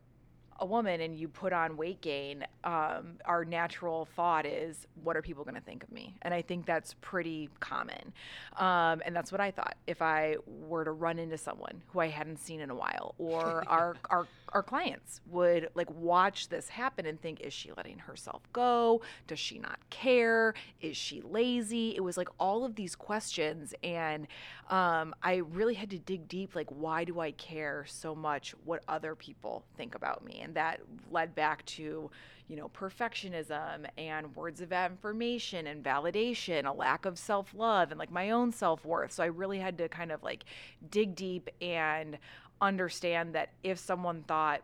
a 0.60 0.66
woman 0.66 1.00
and 1.00 1.16
you 1.16 1.28
put 1.28 1.52
on 1.52 1.76
weight 1.76 2.00
gain, 2.00 2.44
um, 2.64 3.18
our 3.24 3.44
natural 3.44 4.04
thought 4.16 4.46
is, 4.46 4.86
what 5.02 5.16
are 5.16 5.22
people 5.22 5.44
going 5.44 5.54
to 5.54 5.60
think 5.60 5.82
of 5.82 5.90
me? 5.90 6.14
And 6.22 6.32
I 6.32 6.42
think 6.42 6.66
that's 6.66 6.94
pretty 7.00 7.48
common. 7.60 8.12
Um, 8.56 9.02
and 9.04 9.14
that's 9.14 9.32
what 9.32 9.40
I 9.40 9.50
thought 9.50 9.76
if 9.86 10.02
I 10.02 10.36
were 10.46 10.84
to 10.84 10.92
run 10.92 11.18
into 11.18 11.38
someone 11.38 11.82
who 11.88 12.00
I 12.00 12.08
hadn't 12.08 12.38
seen 12.38 12.60
in 12.60 12.70
a 12.70 12.74
while, 12.74 13.14
or 13.18 13.64
our, 13.68 13.96
our, 14.10 14.26
our 14.52 14.62
clients 14.62 15.20
would 15.30 15.70
like 15.74 15.90
watch 15.90 16.48
this 16.48 16.68
happen 16.68 17.06
and 17.06 17.20
think, 17.20 17.40
is 17.40 17.52
she 17.52 17.70
letting 17.76 17.98
herself 17.98 18.42
go? 18.52 19.00
Does 19.26 19.38
she 19.38 19.58
not 19.58 19.78
care? 19.90 20.54
Is 20.80 20.96
she 20.96 21.22
lazy? 21.22 21.94
It 21.96 22.00
was 22.00 22.16
like 22.16 22.28
all 22.38 22.64
of 22.64 22.76
these 22.76 22.94
questions. 22.94 23.74
And 23.82 24.26
um, 24.70 25.14
I 25.22 25.36
really 25.36 25.74
had 25.74 25.90
to 25.90 25.98
dig 25.98 26.28
deep 26.28 26.54
like, 26.54 26.68
why 26.70 27.04
do 27.04 27.20
I 27.20 27.32
care 27.32 27.84
so 27.88 28.14
much 28.14 28.54
what 28.64 28.82
other 28.88 29.14
people 29.14 29.64
think 29.76 29.94
about 29.94 30.24
me? 30.24 30.41
And 30.42 30.54
that 30.54 30.80
led 31.10 31.34
back 31.34 31.64
to 31.66 32.10
you 32.48 32.56
know 32.56 32.68
perfectionism 32.68 33.86
and 33.96 34.34
words 34.36 34.60
of 34.60 34.72
affirmation 34.72 35.66
and 35.66 35.82
validation 35.82 36.66
a 36.66 36.72
lack 36.72 37.06
of 37.06 37.18
self-love 37.18 37.90
and 37.90 37.98
like 37.98 38.10
my 38.10 38.30
own 38.30 38.52
self-worth. 38.52 39.12
So 39.12 39.22
i 39.22 39.26
really 39.26 39.58
had 39.58 39.78
to 39.78 39.88
kind 39.88 40.12
of 40.12 40.22
like 40.22 40.44
dig 40.90 41.14
deep 41.14 41.48
and 41.62 42.18
understand 42.60 43.34
that 43.34 43.52
if 43.62 43.78
someone 43.78 44.22
thought 44.24 44.62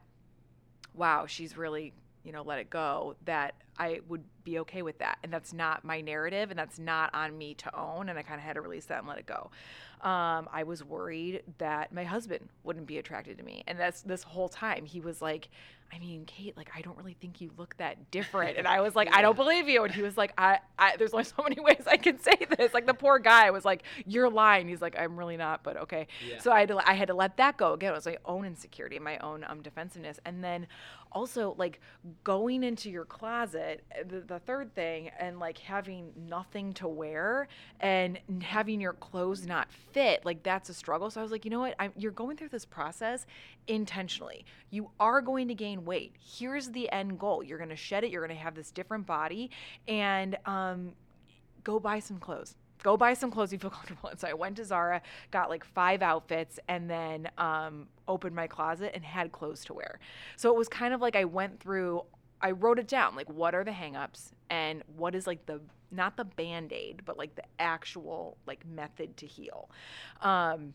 wow, 0.99 1.27
she's 1.27 1.57
really, 1.57 1.95
you 2.25 2.33
know, 2.33 2.43
let 2.43 2.59
it 2.59 2.69
go, 2.69 3.14
that 3.25 3.55
I 3.79 4.01
would 4.09 4.25
be 4.45 4.59
okay 4.61 4.83
with 4.83 4.99
that. 4.99 5.19
And 5.23 5.33
that's 5.33 5.53
not 5.53 5.85
my 5.85 6.01
narrative 6.01 6.51
and 6.51 6.59
that's 6.59 6.79
not 6.79 7.14
on 7.14 7.37
me 7.37 7.55
to 7.55 7.79
own. 7.79 8.09
And 8.09 8.19
I 8.19 8.23
kind 8.23 8.38
of 8.38 8.45
had 8.45 8.55
to 8.55 8.61
release 8.61 8.87
that 8.87 8.99
and 8.99 9.09
let 9.09 9.19
it 9.19 9.27
go. 9.27 9.51
Um, 10.01 10.49
I 10.53 10.62
was 10.64 10.85
worried 10.85 11.43
that 11.59 11.93
my 11.93 12.05
husband 12.05 12.49
wouldn't 12.62 12.87
be 12.87 12.99
attracted 12.99 13.38
to 13.38 13.45
me. 13.45 13.64
And 13.67 13.79
that's 13.79 14.03
this 14.03 14.23
whole 14.23 14.49
time 14.49 14.85
he 14.85 15.01
was 15.01 15.21
like, 15.21 15.49
I 15.93 15.99
mean, 15.99 16.25
Kate, 16.27 16.55
like, 16.57 16.71
I 16.77 16.83
don't 16.83 16.99
really 16.99 17.17
think 17.19 17.41
you 17.41 17.51
look 17.57 17.77
that 17.79 18.11
different. 18.11 18.59
And 18.59 18.69
I 18.69 18.81
was 18.83 18.95
like, 18.95 19.12
I 19.14 19.23
don't 19.23 19.37
believe 19.45 19.69
you. 19.69 19.85
And 19.85 19.93
he 19.93 20.03
was 20.03 20.17
like, 20.17 20.35
I, 20.37 20.59
I, 20.79 20.97
there's 20.97 21.14
only 21.14 21.25
so 21.37 21.43
many 21.43 21.61
ways 21.61 21.83
I 21.87 21.97
can 21.97 22.21
say 22.21 22.47
this. 22.57 22.75
Like 22.75 22.87
the 22.87 22.95
poor 22.95 23.19
guy 23.19 23.51
was 23.51 23.64
like, 23.64 23.83
you're 24.07 24.29
lying. 24.29 24.69
He's 24.69 24.83
like, 24.83 24.99
I'm 24.99 25.17
really 25.17 25.37
not, 25.37 25.64
but 25.64 25.77
okay. 25.79 26.07
Yeah. 26.29 26.41
So 26.41 26.53
I 26.53 26.61
had, 26.61 26.69
to, 26.69 26.88
I 26.88 26.93
had 26.93 27.09
to 27.09 27.14
let 27.14 27.38
that 27.38 27.57
go. 27.57 27.73
Again, 27.73 27.93
it 27.93 27.97
was 27.97 28.07
my 28.07 28.19
own 28.27 28.45
insecurity, 28.45 28.99
my 28.99 29.19
own 29.19 29.45
um, 29.49 29.62
defensiveness. 29.62 30.21
And 30.25 30.45
then 30.45 30.67
also 31.11 31.55
like 31.59 31.81
going 32.23 32.62
into 32.62 32.91
your 32.91 33.05
closet, 33.05 33.68
uh, 33.69 34.03
the, 34.09 34.21
the 34.21 34.39
third 34.41 34.75
thing, 34.75 35.11
and 35.19 35.39
like 35.39 35.59
having 35.59 36.13
nothing 36.29 36.73
to 36.75 36.89
wear 36.89 37.49
and 37.81 38.19
having 38.43 38.81
your 38.81 38.95
clothes 38.95 39.47
not 39.47 39.69
fit, 39.93 40.25
like 40.25 40.43
that's 40.43 40.69
a 40.69 40.75
struggle. 40.75 41.11
So 41.11 41.21
I 41.21 41.23
was 41.23 41.33
like, 41.33 41.45
you 41.45 41.51
know 41.51 41.61
what? 41.61 41.75
I'm, 41.79 41.93
you're 41.97 42.13
going 42.13 42.37
through 42.37 42.49
this 42.49 42.65
process 42.65 43.27
intentionally. 43.67 44.45
You 44.71 44.91
are 44.99 45.21
going 45.21 45.49
to 45.49 45.55
gain 45.55 45.85
weight. 45.85 46.15
Here's 46.19 46.71
the 46.71 46.91
end 46.91 47.19
goal. 47.19 47.43
You're 47.43 47.59
going 47.59 47.71
to 47.71 47.77
shed 47.77 48.05
it. 48.05 48.11
You're 48.11 48.27
going 48.27 48.37
to 48.37 48.43
have 48.43 48.55
this 48.55 48.71
different 48.71 49.07
body, 49.07 49.51
and 49.87 50.37
um, 50.47 50.93
go 51.65 51.79
buy 51.79 51.99
some 51.99 52.19
clothes. 52.19 52.57
Go 52.83 52.97
buy 52.97 53.15
some 53.15 53.31
clothes 53.31 53.53
you 53.53 53.59
feel 53.59 53.71
comfortable 53.79 54.09
in. 54.09 54.19
So 54.19 54.29
I 54.29 54.35
went 54.35 54.57
to 54.57 54.65
Zara, 54.65 55.03
got 55.31 55.51
like 55.51 55.65
five 55.65 56.03
outfits, 56.03 56.59
and 56.69 56.89
then 56.89 57.29
um, 57.39 57.89
opened 58.07 58.35
my 58.35 58.47
closet 58.47 58.93
and 58.95 59.05
had 59.05 59.33
clothes 59.33 59.65
to 59.67 59.75
wear. 59.75 59.99
So 60.37 60.51
it 60.51 60.57
was 60.57 60.69
kind 60.69 60.95
of 60.95 61.01
like 61.01 61.17
I 61.17 61.25
went 61.25 61.61
through. 61.61 62.03
I 62.40 62.53
wrote 62.53 62.79
it 62.79 62.88
down, 62.88 63.16
like 63.16 63.31
what 63.31 63.55
are 63.55 63.64
the 63.64 63.72
hangups 63.72 64.33
and 64.51 64.83
what 64.96 65.14
is 65.14 65.27
like 65.27 65.46
the 65.46 65.61
not 65.90 66.16
the 66.16 66.24
band 66.24 66.72
aid, 66.72 67.03
but 67.05 67.16
like 67.16 67.35
the 67.35 67.44
actual 67.59 68.37
like 68.46 68.66
method 68.66 69.16
to 69.18 69.27
heal. 69.27 69.70
Um, 70.20 70.74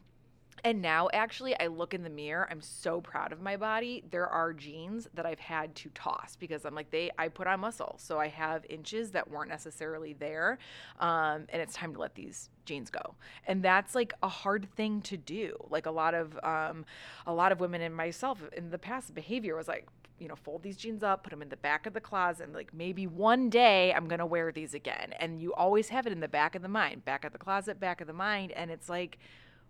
and 0.63 0.81
now, 0.81 1.09
actually, 1.13 1.59
I 1.59 1.67
look 1.67 1.93
in 1.93 2.03
the 2.03 2.09
mirror. 2.09 2.47
I'm 2.49 2.61
so 2.61 3.01
proud 3.01 3.33
of 3.33 3.41
my 3.41 3.57
body. 3.57 4.03
There 4.11 4.27
are 4.27 4.53
jeans 4.53 5.09
that 5.13 5.25
I've 5.25 5.39
had 5.39 5.75
to 5.75 5.89
toss 5.89 6.37
because 6.37 6.63
I'm 6.63 6.73
like, 6.73 6.89
they, 6.89 7.11
I 7.17 7.27
put 7.27 7.47
on 7.47 7.59
muscle. 7.59 7.95
So 7.97 8.17
I 8.17 8.27
have 8.29 8.65
inches 8.69 9.11
that 9.11 9.29
weren't 9.29 9.49
necessarily 9.49 10.13
there. 10.13 10.59
Um, 10.99 11.47
and 11.49 11.61
it's 11.61 11.73
time 11.73 11.93
to 11.95 11.99
let 11.99 12.15
these 12.15 12.49
jeans 12.65 12.89
go. 12.89 13.15
And 13.45 13.61
that's 13.61 13.93
like 13.93 14.13
a 14.23 14.29
hard 14.29 14.69
thing 14.75 15.01
to 15.01 15.17
do. 15.17 15.57
Like 15.69 15.85
a 15.85 15.91
lot 15.91 16.13
of, 16.13 16.39
um, 16.43 16.85
a 17.27 17.33
lot 17.33 17.51
of 17.51 17.59
women 17.59 17.81
and 17.81 17.93
myself 17.93 18.41
in 18.55 18.69
the 18.69 18.79
past, 18.79 19.13
behavior 19.13 19.57
was 19.57 19.67
like, 19.67 19.87
you 20.19 20.27
know, 20.27 20.35
fold 20.35 20.63
these 20.63 20.77
jeans 20.77 21.03
up, 21.03 21.23
put 21.23 21.31
them 21.31 21.41
in 21.41 21.49
the 21.49 21.57
back 21.57 21.85
of 21.85 21.93
the 21.93 22.01
closet, 22.01 22.45
and 22.45 22.53
like 22.53 22.73
maybe 22.73 23.07
one 23.07 23.49
day 23.49 23.93
I'm 23.93 24.07
gonna 24.07 24.25
wear 24.25 24.51
these 24.51 24.73
again. 24.73 25.13
And 25.19 25.41
you 25.41 25.53
always 25.53 25.89
have 25.89 26.05
it 26.07 26.13
in 26.13 26.19
the 26.19 26.27
back 26.27 26.55
of 26.55 26.61
the 26.61 26.67
mind, 26.67 27.05
back 27.05 27.25
of 27.25 27.31
the 27.31 27.39
closet, 27.39 27.79
back 27.79 28.01
of 28.01 28.07
the 28.07 28.13
mind. 28.13 28.51
And 28.51 28.71
it's 28.71 28.89
like, 28.89 29.17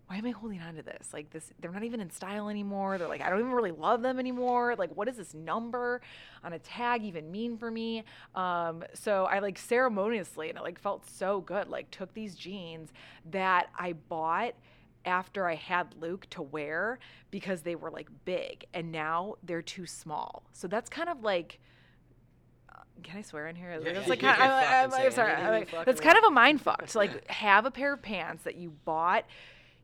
why 0.06 0.16
am 0.16 0.26
I 0.26 0.30
holding 0.30 0.60
on 0.60 0.74
to 0.74 0.82
this? 0.82 1.08
Like 1.12 1.30
this, 1.30 1.50
they're 1.60 1.70
not 1.70 1.82
even 1.82 2.00
in 2.00 2.10
style 2.10 2.48
anymore. 2.50 2.98
They're 2.98 3.08
like, 3.08 3.22
I 3.22 3.30
don't 3.30 3.38
even 3.40 3.52
really 3.52 3.70
love 3.70 4.02
them 4.02 4.18
anymore. 4.18 4.74
Like, 4.76 4.94
what 4.94 5.08
does 5.08 5.16
this 5.16 5.32
number 5.32 6.02
on 6.42 6.52
a 6.52 6.58
tag 6.58 7.02
even 7.02 7.30
mean 7.30 7.56
for 7.56 7.70
me? 7.70 8.04
Um, 8.34 8.84
so 8.92 9.24
I 9.24 9.38
like 9.38 9.58
ceremoniously, 9.58 10.50
and 10.50 10.58
it 10.58 10.62
like 10.62 10.78
felt 10.78 11.08
so 11.08 11.40
good. 11.40 11.68
Like 11.68 11.90
took 11.90 12.12
these 12.12 12.34
jeans 12.34 12.92
that 13.30 13.68
I 13.78 13.94
bought 13.94 14.54
after 15.04 15.46
I 15.46 15.54
had 15.54 15.94
Luke 16.00 16.26
to 16.30 16.42
wear 16.42 16.98
because 17.30 17.62
they 17.62 17.74
were 17.74 17.90
like 17.90 18.08
big, 18.24 18.64
and 18.72 18.92
now 18.92 19.34
they're 19.42 19.62
too 19.62 19.86
small. 19.86 20.44
So 20.52 20.68
that's 20.68 20.88
kind 20.88 21.08
of 21.08 21.22
like 21.22 21.60
uh, 22.70 22.82
can 23.02 23.18
I 23.18 23.22
swear 23.22 23.46
in 23.48 23.56
here? 23.56 23.80
Yeah, 23.84 24.04
like 24.06 24.20
kind 24.20 24.40
I'm, 24.42 24.92
I'm 24.92 25.10
sorry. 25.12 25.32
anything 25.32 25.46
I'm 25.46 25.76
like, 25.76 25.84
that's 25.86 26.00
kind 26.00 26.18
of 26.18 26.24
a 26.24 26.30
mind 26.30 26.60
fuck 26.60 26.86
to 26.86 26.98
like 26.98 27.28
have 27.30 27.66
a 27.66 27.70
pair 27.70 27.94
of 27.94 28.02
pants 28.02 28.44
that 28.44 28.56
you 28.56 28.70
bought, 28.84 29.24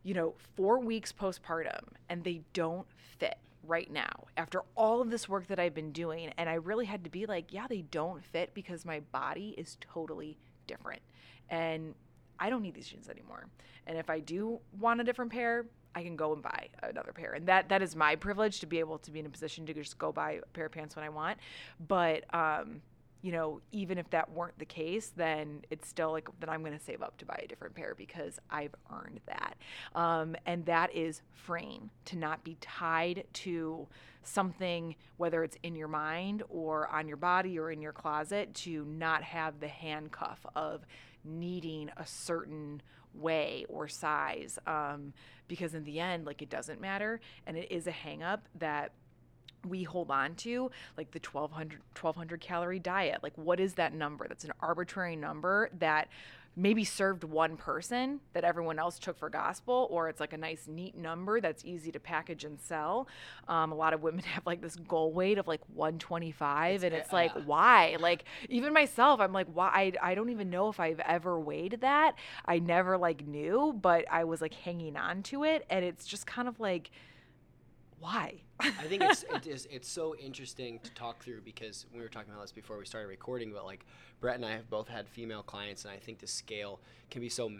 you 0.03 0.15
know, 0.15 0.35
four 0.57 0.79
weeks 0.79 1.13
postpartum 1.13 1.81
and 2.09 2.25
they 2.25 2.43
don't 2.53 2.87
fit 3.19 3.39
right 3.67 3.91
now 3.91 4.27
after 4.37 4.63
all 4.75 5.01
of 5.01 5.11
this 5.11 5.29
work 5.29 5.47
that 5.49 5.59
I've 5.59 5.75
been 5.75 5.93
doing. 5.93 6.33
And 6.37 6.49
I 6.49 6.55
really 6.55 6.87
had 6.87 7.05
to 7.05 7.11
be 7.11 7.27
like, 7.27 7.53
yeah, 7.53 7.67
they 7.69 7.83
don't 7.83 8.25
fit 8.25 8.55
because 8.55 8.85
my 8.85 9.01
body 9.13 9.55
is 9.57 9.77
totally 9.81 10.39
different. 10.67 11.03
And 11.49 11.95
I 12.39 12.49
don't 12.49 12.63
need 12.63 12.75
these 12.75 12.89
jeans 12.89 13.09
anymore. 13.09 13.47
And 13.91 13.99
if 13.99 14.09
I 14.09 14.21
do 14.21 14.61
want 14.79 15.01
a 15.01 15.05
different 15.05 15.33
pair, 15.33 15.67
I 15.97 16.05
can 16.05 16.15
go 16.15 16.33
and 16.33 16.41
buy 16.41 16.69
another 16.85 17.13
pair. 17.13 17.33
And 17.33 17.45
that 17.49 17.69
that 17.71 17.83
is 17.83 17.97
my 17.97 18.15
privilege 18.15 18.61
to 18.61 18.67
be 18.67 18.79
able 18.79 18.99
to 18.99 19.11
be 19.11 19.19
in 19.19 19.27
a 19.27 19.29
position 19.29 19.67
to 19.67 19.75
just 19.75 19.99
go 19.99 20.13
buy 20.13 20.39
a 20.45 20.47
pair 20.53 20.67
of 20.67 20.73
pants 20.73 20.95
when 20.95 21.05
I 21.05 21.09
want. 21.09 21.39
But 21.89 22.33
um, 22.33 22.83
you 23.21 23.33
know, 23.33 23.61
even 23.73 23.99
if 23.99 24.09
that 24.11 24.31
weren't 24.31 24.57
the 24.61 24.65
case, 24.65 25.13
then 25.17 25.63
it's 25.71 25.89
still 25.89 26.13
like 26.13 26.29
then 26.39 26.49
I'm 26.49 26.63
going 26.63 26.79
to 26.79 26.85
save 26.85 27.03
up 27.03 27.17
to 27.17 27.27
buy 27.27 27.41
a 27.43 27.49
different 27.49 27.75
pair 27.75 27.97
because 27.97 28.39
I've 28.49 28.77
earned 28.93 29.19
that. 29.27 29.57
Um, 29.97 30.37
and 30.47 30.65
that 30.67 30.95
is 30.95 31.23
freeing 31.33 31.91
to 32.05 32.17
not 32.17 32.45
be 32.45 32.59
tied 32.61 33.25
to 33.33 33.89
something, 34.23 34.95
whether 35.17 35.43
it's 35.43 35.57
in 35.65 35.75
your 35.75 35.89
mind 35.89 36.45
or 36.49 36.87
on 36.91 37.09
your 37.09 37.17
body 37.17 37.59
or 37.59 37.73
in 37.73 37.83
your 37.83 37.93
closet, 37.93 38.55
to 38.55 38.85
not 38.85 39.25
have 39.25 39.59
the 39.59 39.67
handcuff 39.67 40.47
of 40.55 40.87
needing 41.25 41.91
a 41.97 42.07
certain 42.07 42.81
way 43.15 43.65
or 43.69 43.89
size. 43.89 44.59
Um, 44.67 45.13
because 45.49 45.75
in 45.75 45.85
the 45.85 45.99
end, 45.99 46.27
like 46.27 46.43
it 46.43 46.51
doesn't 46.51 46.81
matter. 46.81 47.21
And 47.47 47.57
it 47.57 47.71
is 47.71 47.87
a 47.87 47.91
hang 47.91 48.23
up 48.23 48.49
that 48.59 48.93
we 49.69 49.83
hold 49.83 50.11
on 50.11 50.35
to 50.35 50.71
like 50.97 51.11
the 51.11 51.21
1200 51.21 51.81
1200 52.01 52.41
calorie 52.41 52.79
diet 52.79 53.23
like 53.23 53.37
what 53.37 53.61
is 53.61 53.75
that 53.75 53.93
number 53.93 54.27
that's 54.27 54.45
an 54.45 54.53
arbitrary 54.61 55.17
number 55.17 55.69
that 55.79 56.09
maybe 56.57 56.85
served 56.85 57.23
one 57.25 57.57
person 57.57 58.21
that 58.33 58.45
everyone 58.45 58.79
else 58.79 58.99
took 58.99 59.17
for 59.19 59.31
gospel 59.31 59.87
or 59.91 60.09
it's 60.09 60.19
like 60.21 60.33
a 60.33 60.37
nice 60.37 60.67
neat 60.67 60.97
number 60.97 61.41
that's 61.41 61.65
easy 61.65 61.93
to 61.93 62.01
package 62.01 62.45
and 62.45 62.61
sell. 62.61 63.07
Um, 63.49 63.71
a 63.73 63.75
lot 63.75 63.95
of 63.95 64.03
women 64.03 64.21
have 64.35 64.45
like 64.45 64.61
this 64.61 64.77
goal 64.77 65.13
weight 65.13 65.39
of 65.39 65.47
like 65.47 65.61
125 65.75 66.75
It's- 66.75 66.83
and 66.85 66.95
it's 66.95 67.13
uh, 67.13 67.17
like 67.17 67.33
why? 67.47 67.97
Like 68.01 68.25
even 68.49 68.73
myself 68.73 69.21
i'm 69.21 69.33
like 69.33 69.47
why? 69.53 69.71
I, 70.03 70.11
I 70.11 70.15
don't 70.15 70.31
even 70.31 70.51
know 70.51 70.69
if 70.69 70.81
i've 70.81 71.01
ever 71.01 71.39
weighed 71.39 71.79
that. 71.83 72.17
I 72.45 72.59
never 72.59 72.99
like 72.99 73.27
knew 73.27 73.73
but 73.81 74.05
i 74.11 74.25
was 74.25 74.41
like 74.41 74.55
hanging 74.55 74.97
on 74.97 75.23
to 75.25 75.45
it 75.45 75.65
and 75.71 75.85
it's 75.85 76.05
just 76.05 76.27
kind 76.27 76.49
of 76.49 76.59
like 76.61 76.91
why? 78.01 78.41
I 78.59 78.71
think 78.71 79.03
it's 79.03 79.25
it 79.25 79.47
is 79.47 79.69
it's 79.71 79.89
so 79.89 80.17
interesting 80.17 80.81
to 80.83 80.91
talk 80.93 81.23
through 81.23 81.43
because 81.43 81.87
we 81.95 82.01
were 82.01 82.09
talking 82.09 82.33
about 82.33 82.43
this 82.43 82.53
before 82.53 82.79
we 82.79 82.87
started 82.87 83.09
recording, 83.09 83.53
but 83.53 83.65
like 83.65 83.85
Brett 84.21 84.37
and 84.37 84.45
I 84.45 84.53
have 84.53 84.69
both 84.69 84.89
had 84.89 85.09
female 85.09 85.43
clients, 85.43 85.85
and 85.85 85.93
I 85.93 85.99
think 85.99 86.19
the 86.19 86.27
scale 86.27 86.81
can 87.11 87.21
be 87.21 87.29
so 87.29 87.53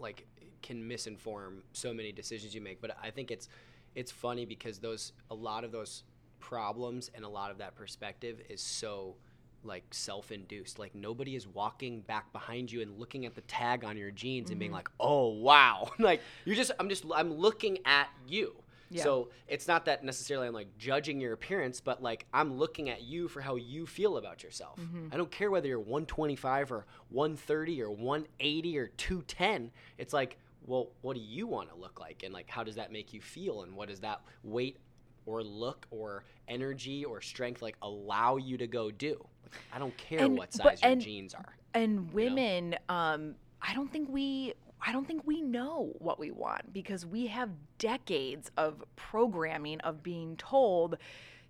like 0.00 0.26
can 0.62 0.82
misinform 0.82 1.60
so 1.72 1.92
many 1.92 2.10
decisions 2.10 2.54
you 2.54 2.60
make. 2.60 2.80
But 2.80 2.96
I 3.02 3.10
think 3.10 3.30
it's 3.30 3.48
it's 3.94 4.10
funny 4.10 4.46
because 4.46 4.78
those 4.78 5.12
a 5.30 5.34
lot 5.34 5.62
of 5.62 5.72
those 5.72 6.04
problems 6.40 7.10
and 7.14 7.24
a 7.24 7.28
lot 7.28 7.50
of 7.50 7.58
that 7.58 7.74
perspective 7.74 8.40
is 8.48 8.60
so 8.60 9.16
like 9.62 9.84
self-induced. 9.90 10.78
Like 10.78 10.94
nobody 10.94 11.36
is 11.36 11.46
walking 11.46 12.00
back 12.00 12.32
behind 12.32 12.72
you 12.72 12.80
and 12.80 12.98
looking 12.98 13.26
at 13.26 13.34
the 13.34 13.40
tag 13.42 13.84
on 13.84 13.96
your 13.96 14.10
jeans 14.10 14.50
and 14.50 14.58
being 14.58 14.70
mm-hmm. 14.70 14.76
like 14.76 14.90
oh 15.00 15.28
wow. 15.28 15.90
Like 15.98 16.22
you're 16.44 16.56
just 16.56 16.70
i'm 16.78 16.88
just 16.88 17.04
i'm 17.14 17.32
looking 17.34 17.78
at 17.84 18.08
you 18.26 18.54
Yeah. 18.90 19.02
so 19.02 19.30
it's 19.48 19.66
not 19.66 19.84
that 19.86 20.04
necessarily 20.04 20.46
I'm 20.48 20.54
like 20.54 20.76
judging 20.78 21.20
your 21.20 21.32
appearance, 21.32 21.80
but 21.80 22.02
like 22.02 22.26
I'm 22.32 22.56
looking 22.56 22.88
at 22.90 23.02
you 23.02 23.28
for 23.28 23.40
how 23.40 23.56
you 23.56 23.86
feel 23.86 24.16
about 24.16 24.42
yourself. 24.42 24.78
I 25.12 25.16
don't 25.16 25.30
care 25.30 25.50
whether 25.50 25.68
you're 25.68 25.78
125 25.80 26.72
or 26.72 26.86
130 27.10 27.82
or 27.82 27.90
180 27.90 28.78
or 28.78 28.86
210. 28.96 29.70
It's 29.98 30.12
like, 30.12 30.38
well, 30.64 30.90
what 31.02 31.14
do 31.16 31.20
you 31.22 31.46
want 31.46 31.68
to 31.70 31.76
look 31.76 32.00
like? 32.00 32.22
And 32.24 32.32
like, 32.34 32.48
how 32.48 32.62
does 32.64 32.76
that 32.76 32.92
make 32.92 33.12
you 33.12 33.20
feel? 33.20 33.62
And 33.62 33.74
what 33.74 33.88
does 33.88 34.00
that 34.00 34.20
weight 34.42 34.78
or 35.24 35.42
look 35.42 35.86
or 35.90 36.24
energy 36.48 37.04
or 37.04 37.20
strength 37.20 37.62
like 37.62 37.76
allow 37.82 38.36
you 38.36 38.56
to 38.58 38.66
go 38.66 38.90
do? 38.90 39.24
Like, 39.44 39.60
I 39.72 39.78
don't 39.78 39.96
care 39.96 40.20
And- 40.20 40.36
what 40.38 40.50
but- 40.56 40.78
size 40.78 40.82
your 40.82 40.92
and- 40.92 41.00
jeans 41.00 41.34
are. 41.34 41.56
and 41.74 42.12
women 42.12 42.74
um 42.88 43.34
i 43.60 43.74
don't 43.74 43.90
think 43.92 44.08
we 44.08 44.54
i 44.84 44.92
don't 44.92 45.06
think 45.06 45.22
we 45.26 45.40
know 45.40 45.92
what 45.98 46.18
we 46.18 46.30
want 46.30 46.72
because 46.72 47.04
we 47.06 47.26
have 47.26 47.50
decades 47.78 48.50
of 48.56 48.82
programming 48.96 49.80
of 49.80 50.02
being 50.02 50.36
told 50.36 50.96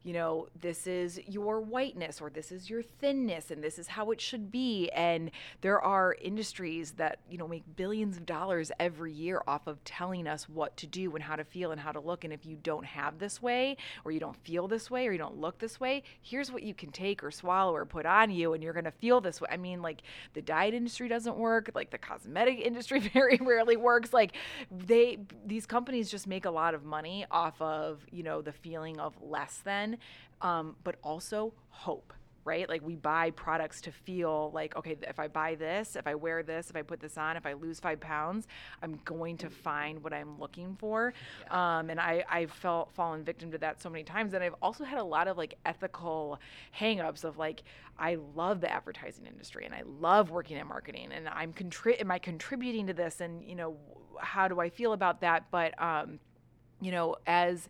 you 0.06 0.12
know 0.12 0.46
this 0.60 0.86
is 0.86 1.18
your 1.26 1.60
whiteness 1.60 2.20
or 2.20 2.30
this 2.30 2.52
is 2.52 2.70
your 2.70 2.80
thinness 2.80 3.50
and 3.50 3.62
this 3.62 3.76
is 3.76 3.88
how 3.88 4.12
it 4.12 4.20
should 4.20 4.52
be. 4.52 4.88
And 4.90 5.32
there 5.62 5.80
are 5.80 6.14
industries 6.22 6.92
that 6.92 7.18
you 7.28 7.36
know 7.36 7.48
make 7.48 7.64
billions 7.74 8.16
of 8.16 8.24
dollars 8.24 8.70
every 8.78 9.12
year 9.12 9.42
off 9.48 9.66
of 9.66 9.82
telling 9.82 10.28
us 10.28 10.48
what 10.48 10.76
to 10.76 10.86
do 10.86 11.12
and 11.16 11.24
how 11.24 11.34
to 11.34 11.42
feel 11.42 11.72
and 11.72 11.80
how 11.80 11.90
to 11.90 11.98
look. 11.98 12.22
And 12.22 12.32
if 12.32 12.46
you 12.46 12.54
don't 12.54 12.86
have 12.86 13.18
this 13.18 13.42
way 13.42 13.78
or 14.04 14.12
you 14.12 14.20
don't 14.20 14.36
feel 14.44 14.68
this 14.68 14.88
way 14.88 15.08
or 15.08 15.12
you 15.12 15.18
don't 15.18 15.38
look 15.38 15.58
this 15.58 15.80
way 15.80 16.04
here's 16.22 16.52
what 16.52 16.62
you 16.62 16.72
can 16.72 16.92
take 16.92 17.24
or 17.24 17.32
swallow 17.32 17.74
or 17.74 17.84
put 17.84 18.06
on 18.06 18.30
you 18.30 18.52
and 18.52 18.62
you're 18.62 18.72
going 18.72 18.84
to 18.84 18.92
feel 18.92 19.20
this 19.20 19.40
way. 19.40 19.48
I 19.50 19.56
mean 19.56 19.82
like 19.82 20.02
the 20.34 20.42
diet 20.42 20.72
industry 20.72 21.08
doesn't 21.08 21.36
work 21.36 21.72
like 21.74 21.90
the 21.90 21.98
cosmetic 21.98 22.60
industry 22.64 23.00
very 23.00 23.40
rarely 23.42 23.76
works. 23.76 24.12
Like 24.12 24.34
they 24.70 25.18
these 25.44 25.66
companies 25.66 26.08
just 26.12 26.28
make 26.28 26.44
a 26.44 26.50
lot 26.50 26.74
of 26.74 26.84
money 26.84 27.26
off 27.28 27.60
of 27.60 28.06
you 28.12 28.22
know 28.22 28.40
the 28.40 28.52
feeling 28.52 29.00
of 29.00 29.12
less 29.20 29.62
than 29.64 29.95
um, 30.40 30.76
but 30.84 30.96
also 31.02 31.52
hope 31.68 32.12
right? 32.46 32.68
Like 32.68 32.80
we 32.86 32.94
buy 32.94 33.32
products 33.32 33.80
to 33.82 33.92
feel 33.92 34.52
like, 34.54 34.76
okay, 34.76 34.96
if 35.02 35.18
I 35.18 35.26
buy 35.26 35.56
this, 35.56 35.96
if 35.96 36.06
I 36.06 36.14
wear 36.14 36.44
this, 36.44 36.70
if 36.70 36.76
I 36.76 36.82
put 36.82 37.00
this 37.00 37.18
on, 37.18 37.36
if 37.36 37.44
I 37.44 37.54
lose 37.54 37.80
five 37.80 37.98
pounds, 37.98 38.46
I'm 38.82 39.00
going 39.04 39.36
to 39.38 39.50
find 39.50 40.02
what 40.02 40.12
I'm 40.12 40.38
looking 40.38 40.76
for. 40.78 41.12
Yeah. 41.42 41.78
Um, 41.78 41.90
and 41.90 42.00
I, 42.00 42.24
I've 42.30 42.52
felt 42.52 42.92
fallen 42.94 43.24
victim 43.24 43.50
to 43.50 43.58
that 43.58 43.82
so 43.82 43.90
many 43.90 44.04
times. 44.04 44.32
And 44.32 44.44
I've 44.44 44.54
also 44.62 44.84
had 44.84 44.98
a 44.98 45.04
lot 45.04 45.26
of 45.26 45.36
like 45.36 45.58
ethical 45.66 46.38
hangups 46.78 47.24
of 47.24 47.36
like, 47.36 47.64
I 47.98 48.16
love 48.36 48.60
the 48.60 48.72
advertising 48.72 49.26
industry 49.26 49.66
and 49.66 49.74
I 49.74 49.82
love 49.84 50.30
working 50.30 50.56
in 50.56 50.68
marketing 50.68 51.08
and 51.12 51.28
I'm 51.28 51.52
contri- 51.52 52.00
am 52.00 52.12
I 52.12 52.20
contributing 52.20 52.86
to 52.86 52.94
this? 52.94 53.20
And, 53.20 53.44
you 53.44 53.56
know, 53.56 53.76
how 54.20 54.46
do 54.46 54.60
I 54.60 54.70
feel 54.70 54.92
about 54.92 55.20
that? 55.22 55.50
But, 55.50 55.80
um, 55.82 56.20
you 56.80 56.92
know, 56.92 57.16
as 57.26 57.68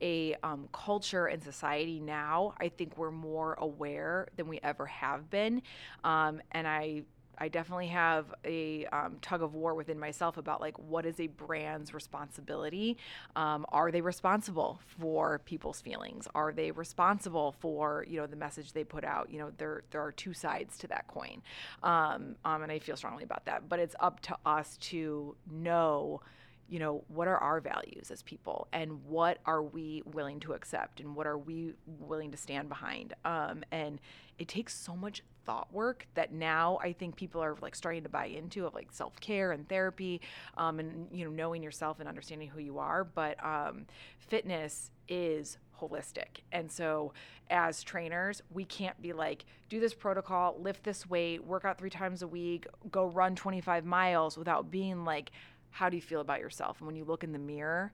a 0.00 0.36
um, 0.42 0.68
culture 0.72 1.26
and 1.26 1.42
society 1.42 2.00
now, 2.00 2.54
I 2.60 2.68
think 2.68 2.96
we're 2.96 3.10
more 3.10 3.54
aware 3.54 4.28
than 4.36 4.48
we 4.48 4.60
ever 4.62 4.86
have 4.86 5.30
been. 5.30 5.62
Um, 6.04 6.40
and 6.52 6.66
I 6.66 7.02
I 7.38 7.48
definitely 7.48 7.86
have 7.88 8.34
a 8.44 8.84
um, 8.86 9.18
tug 9.22 9.42
of 9.42 9.54
war 9.54 9.74
within 9.74 9.98
myself 9.98 10.36
about 10.36 10.60
like 10.60 10.78
what 10.78 11.06
is 11.06 11.20
a 11.20 11.28
brand's 11.28 11.94
responsibility. 11.94 12.96
Um, 13.36 13.64
are 13.70 13.90
they 13.90 14.00
responsible 14.00 14.80
for 14.98 15.40
people's 15.44 15.80
feelings? 15.80 16.26
Are 16.34 16.52
they 16.52 16.70
responsible 16.70 17.52
for 17.60 18.04
you 18.08 18.20
know 18.20 18.26
the 18.26 18.36
message 18.36 18.72
they 18.72 18.84
put 18.84 19.04
out? 19.04 19.30
You 19.30 19.38
know 19.38 19.52
there 19.56 19.82
there 19.90 20.02
are 20.02 20.12
two 20.12 20.34
sides 20.34 20.76
to 20.78 20.88
that 20.88 21.06
coin, 21.06 21.42
um, 21.82 22.36
um 22.44 22.62
and 22.62 22.72
I 22.72 22.78
feel 22.80 22.96
strongly 22.96 23.24
about 23.24 23.44
that. 23.46 23.68
But 23.68 23.78
it's 23.78 23.94
up 24.00 24.20
to 24.20 24.36
us 24.44 24.76
to 24.78 25.36
know 25.50 26.20
you 26.68 26.78
know, 26.78 27.02
what 27.08 27.26
are 27.28 27.38
our 27.38 27.60
values 27.60 28.10
as 28.10 28.22
people 28.22 28.68
and 28.72 29.04
what 29.06 29.38
are 29.46 29.62
we 29.62 30.02
willing 30.04 30.38
to 30.40 30.52
accept 30.52 31.00
and 31.00 31.16
what 31.16 31.26
are 31.26 31.38
we 31.38 31.72
willing 31.86 32.30
to 32.30 32.36
stand 32.36 32.68
behind? 32.68 33.14
Um, 33.24 33.64
and 33.70 34.00
it 34.38 34.48
takes 34.48 34.74
so 34.74 34.94
much 34.94 35.22
thought 35.44 35.72
work 35.72 36.06
that 36.14 36.30
now 36.32 36.78
I 36.82 36.92
think 36.92 37.16
people 37.16 37.42
are 37.42 37.56
like 37.62 37.74
starting 37.74 38.02
to 38.02 38.10
buy 38.10 38.26
into 38.26 38.66
of 38.66 38.74
like 38.74 38.88
self 38.92 39.18
care 39.18 39.52
and 39.52 39.66
therapy 39.66 40.20
um, 40.58 40.78
and, 40.78 41.08
you 41.10 41.24
know, 41.24 41.30
knowing 41.30 41.62
yourself 41.62 42.00
and 42.00 42.08
understanding 42.08 42.48
who 42.48 42.60
you 42.60 42.78
are. 42.78 43.02
But 43.02 43.42
um, 43.42 43.86
fitness 44.18 44.90
is 45.08 45.56
holistic. 45.80 46.42
And 46.52 46.70
so, 46.70 47.12
as 47.50 47.82
trainers, 47.82 48.42
we 48.50 48.64
can't 48.64 49.00
be 49.00 49.12
like, 49.12 49.46
do 49.68 49.80
this 49.80 49.94
protocol, 49.94 50.56
lift 50.60 50.84
this 50.84 51.08
weight, 51.08 51.44
work 51.44 51.64
out 51.64 51.78
three 51.78 51.90
times 51.90 52.22
a 52.22 52.28
week, 52.28 52.66
go 52.90 53.06
run 53.06 53.34
25 53.34 53.84
miles 53.84 54.36
without 54.36 54.70
being 54.70 55.04
like, 55.04 55.30
how 55.70 55.88
do 55.88 55.96
you 55.96 56.02
feel 56.02 56.20
about 56.20 56.40
yourself? 56.40 56.78
And 56.78 56.86
when 56.86 56.96
you 56.96 57.04
look 57.04 57.24
in 57.24 57.32
the 57.32 57.38
mirror, 57.38 57.92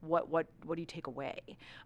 what 0.00 0.28
what 0.28 0.46
what 0.64 0.76
do 0.76 0.82
you 0.82 0.86
take 0.86 1.06
away? 1.06 1.40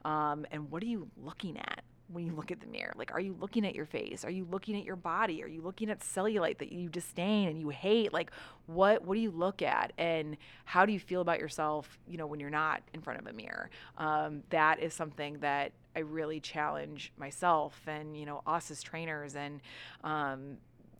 Um, 0.05 0.47
and 0.51 0.71
what 0.71 0.83
are 0.83 0.87
you 0.87 1.09
looking 1.17 1.59
at 1.59 1.83
when 2.09 2.27
you 2.27 2.33
look 2.35 2.51
at 2.51 2.61
the 2.61 2.67
mirror? 2.67 2.93
Like, 2.97 3.13
are 3.13 3.21
you 3.21 3.37
looking 3.41 3.67
at 3.67 3.75
your 3.75 3.87
face? 3.87 4.25
Are 4.25 4.31
you 4.31 4.47
looking 4.51 4.77
at 4.77 4.85
your 4.85 4.97
body? 4.97 5.43
Are 5.43 5.49
you 5.49 5.63
looking 5.63 5.91
at 5.91 6.01
cellulite 6.01 6.59
that 6.59 6.71
you 6.71 6.89
disdain 6.89 7.49
and 7.49 7.59
you 7.59 7.71
hate? 7.71 8.13
Like, 8.13 8.31
what 8.67 9.05
what 9.05 9.15
do 9.15 9.21
you 9.21 9.31
look 9.31 9.63
at? 9.63 9.93
And 9.99 10.37
how 10.65 10.87
do 10.87 10.93
you 10.93 11.01
feel 11.01 11.21
about 11.21 11.39
yourself? 11.39 11.99
You 12.09 12.19
know, 12.19 12.27
when 12.27 12.41
you're 12.41 12.51
not 12.51 12.83
in 12.93 13.01
front 13.01 13.21
of 13.21 13.27
a 13.27 13.33
mirror. 13.33 13.71
Um, 13.99 14.43
that 14.51 14.81
is 14.81 14.95
something 14.95 15.39
that 15.41 15.73
I 15.97 16.01
really 16.01 16.41
challenge 16.41 17.13
myself 17.17 17.81
and 17.87 18.17
you 18.17 18.27
know 18.27 18.43
us 18.47 18.71
as 18.71 18.83
trainers 18.83 19.37
and 19.37 19.61
um, 20.03 20.59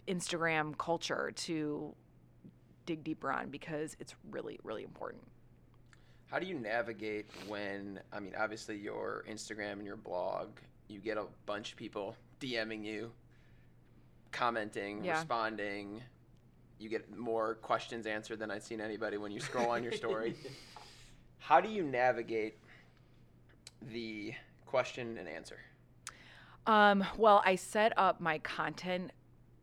Instagram 0.09 0.77
culture 0.79 1.33
to 1.35 1.95
dig 2.87 3.05
deeper 3.05 3.31
on 3.31 3.51
because 3.51 3.97
it's 4.01 4.15
really, 4.31 4.59
really 4.63 4.83
important. 4.83 5.23
How 6.27 6.39
do 6.39 6.47
you 6.47 6.59
navigate 6.59 7.27
when, 7.47 8.01
I 8.13 8.21
mean, 8.21 8.35
obviously 8.39 8.77
your 8.77 9.25
Instagram 9.31 9.75
and 9.75 9.85
your 9.85 9.97
blog, 9.97 10.49
you 10.89 10.99
get 10.99 11.17
a 11.17 11.27
bunch 11.47 11.73
of 11.73 11.77
people 11.77 12.17
DMing 12.41 12.85
you, 12.85 13.13
commenting, 14.33 15.05
yeah. 15.05 15.19
responding. 15.19 16.03
You 16.79 16.89
get 16.89 17.17
more 17.17 17.55
questions 17.57 18.07
answered 18.07 18.39
than 18.41 18.51
I've 18.51 18.65
seen 18.65 18.81
anybody 18.81 19.17
when 19.17 19.31
you 19.31 19.41
scroll 19.41 19.71
on 19.71 19.83
your 19.83 19.93
story. 19.93 20.35
How 21.39 21.61
do 21.61 21.69
you 21.69 21.85
navigate 21.85 22.59
the 23.93 24.33
question 24.67 25.19
and 25.19 25.29
answer? 25.29 25.59
Um, 26.67 27.05
well, 27.17 27.43
I 27.45 27.57
set 27.57 27.93
up 27.99 28.21
my 28.21 28.39
content 28.39 29.13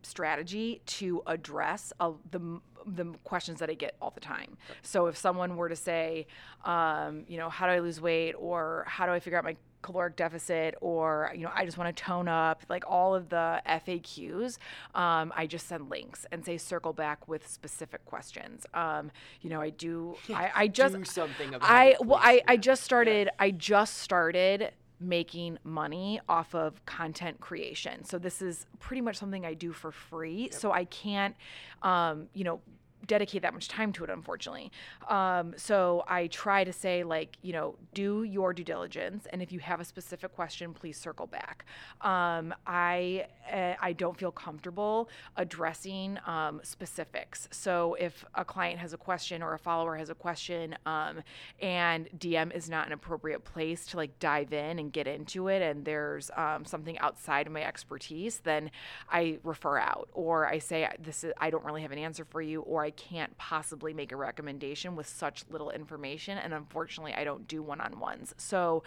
strategy 0.04 0.82
to 0.86 1.22
address 1.28 1.94
uh, 2.00 2.12
the 2.30 2.62
the 2.86 3.06
questions 3.24 3.60
that 3.60 3.70
I 3.70 3.76
get 3.76 3.96
all 4.02 4.10
the 4.10 4.20
time. 4.20 4.58
So 4.82 5.06
if 5.06 5.16
someone 5.16 5.56
were 5.56 5.70
to 5.70 5.76
say, 5.76 6.26
um, 6.66 7.26
you 7.28 7.38
know, 7.38 7.48
how 7.48 7.68
do 7.68 7.74
I 7.74 7.80
lose 7.80 8.02
weight, 8.02 8.34
or 8.34 8.86
how 8.88 9.06
do 9.06 9.12
I 9.12 9.20
figure 9.20 9.38
out 9.38 9.44
my 9.44 9.56
caloric 9.82 10.16
deficit 10.16 10.76
or 10.80 11.32
you 11.34 11.42
know 11.42 11.52
i 11.56 11.66
just 11.66 11.78
want 11.78 11.96
to 11.96 12.04
tone 12.04 12.28
up 12.28 12.62
like 12.70 12.84
all 12.88 13.16
of 13.16 13.30
the 13.30 13.62
faqs 13.68 14.58
um, 14.96 15.34
i 15.36 15.46
just 15.48 15.68
send 15.68 15.90
links 15.90 16.26
and 16.32 16.46
say 16.46 16.58
circle 16.58 16.94
back 16.94 17.28
with 17.28 17.48
specific 17.48 18.04
questions 18.06 18.66
um, 18.74 19.12
you 19.42 19.50
know 19.50 19.62
i 19.62 19.70
do 19.70 20.16
i, 20.30 20.52
I 20.56 20.68
just 20.68 20.96
do 20.96 21.04
something 21.04 21.54
about 21.56 21.70
i 21.70 21.96
well 22.00 22.20
I, 22.22 22.42
I 22.48 22.58
just 22.58 22.84
started 22.84 23.28
yeah. 23.28 23.44
i 23.44 23.52
just 23.52 23.98
started 23.98 24.72
making 25.02 25.58
money 25.64 26.20
off 26.30 26.54
of 26.54 26.86
content 26.86 27.40
creation. 27.40 28.04
So 28.06 28.18
this 28.18 28.42
is 28.42 28.66
pretty 28.80 29.02
much 29.02 29.18
something 29.18 29.46
I 29.46 29.54
do 29.54 29.72
for 29.72 29.92
free. 29.92 30.44
Yep. 30.44 30.54
So 30.54 30.72
I 30.72 30.86
can't, 30.86 31.36
um, 31.82 32.28
you 32.34 32.44
know, 32.44 32.62
dedicate 33.08 33.42
that 33.42 33.54
much 33.54 33.68
time 33.68 33.92
to 33.94 34.04
it, 34.04 34.10
unfortunately. 34.10 34.72
Um, 35.10 35.54
so 35.58 36.04
I 36.08 36.28
try 36.28 36.64
to 36.64 36.74
say, 36.74 37.04
like, 37.04 37.38
you 37.42 37.54
know, 37.54 37.76
do 37.94 38.24
your 38.24 38.54
due 38.54 38.64
diligence, 38.64 39.28
and 39.32 39.42
if 39.42 39.52
you 39.52 39.60
have 39.60 39.80
a 39.80 39.86
specific 39.86 40.34
question, 40.36 40.74
please 40.74 40.98
circle 40.98 41.28
back. 41.28 41.66
Um, 42.02 42.54
I 42.66 43.26
uh, 43.52 43.74
I 43.82 43.94
don't 43.94 44.18
feel 44.18 44.32
comfortable 44.32 45.10
addressing 45.36 46.18
um, 46.26 46.62
specifics. 46.64 47.48
So 47.52 47.96
if 47.96 48.26
a 48.36 48.46
client 48.46 48.80
has 48.80 48.94
a 48.94 48.98
question 48.98 49.42
or 49.42 49.54
a 49.54 49.60
follower 49.60 49.96
has 49.98 50.10
a 50.10 50.16
question, 50.16 50.76
um, 50.86 51.22
and 51.62 52.08
DM 52.18 52.56
is 52.56 52.70
not 52.70 52.88
an 52.88 52.94
appropriate 52.94 53.44
place 53.44 53.86
to 53.88 53.98
like 53.98 54.18
dive 54.20 54.54
in 54.54 54.80
and 54.80 54.94
get 54.94 55.08
into 55.08 55.48
it, 55.48 55.62
and 55.62 55.84
there's 55.84 56.32
um, 56.36 56.66
something 56.66 56.98
outside 57.00 57.48
of 57.48 57.54
my 57.54 57.64
expertise, 57.64 58.40
then 58.40 58.72
I 59.10 59.40
refer 59.44 59.78
out, 59.78 60.10
or 60.14 60.48
I 60.48 60.60
say 60.60 60.88
this 61.00 61.24
is 61.24 61.34
I 61.38 61.50
don't 61.50 61.64
really 61.66 61.82
have 61.82 61.92
an 61.92 62.00
answer 62.00 62.26
for 62.26 62.42
you, 62.42 62.62
or 62.62 62.84
I 62.84 62.91
can't 62.92 63.36
possibly 63.38 63.94
make 63.94 64.12
a 64.12 64.16
recommendation 64.16 64.96
with 64.96 65.08
such 65.08 65.44
little 65.50 65.72
information. 65.72 66.38
And 66.38 66.54
unfortunately, 66.54 67.14
I 67.14 67.24
don't 67.24 67.48
do 67.48 67.62
one 67.62 67.82
on 67.82 68.00
ones. 68.00 68.34
So 68.38 68.84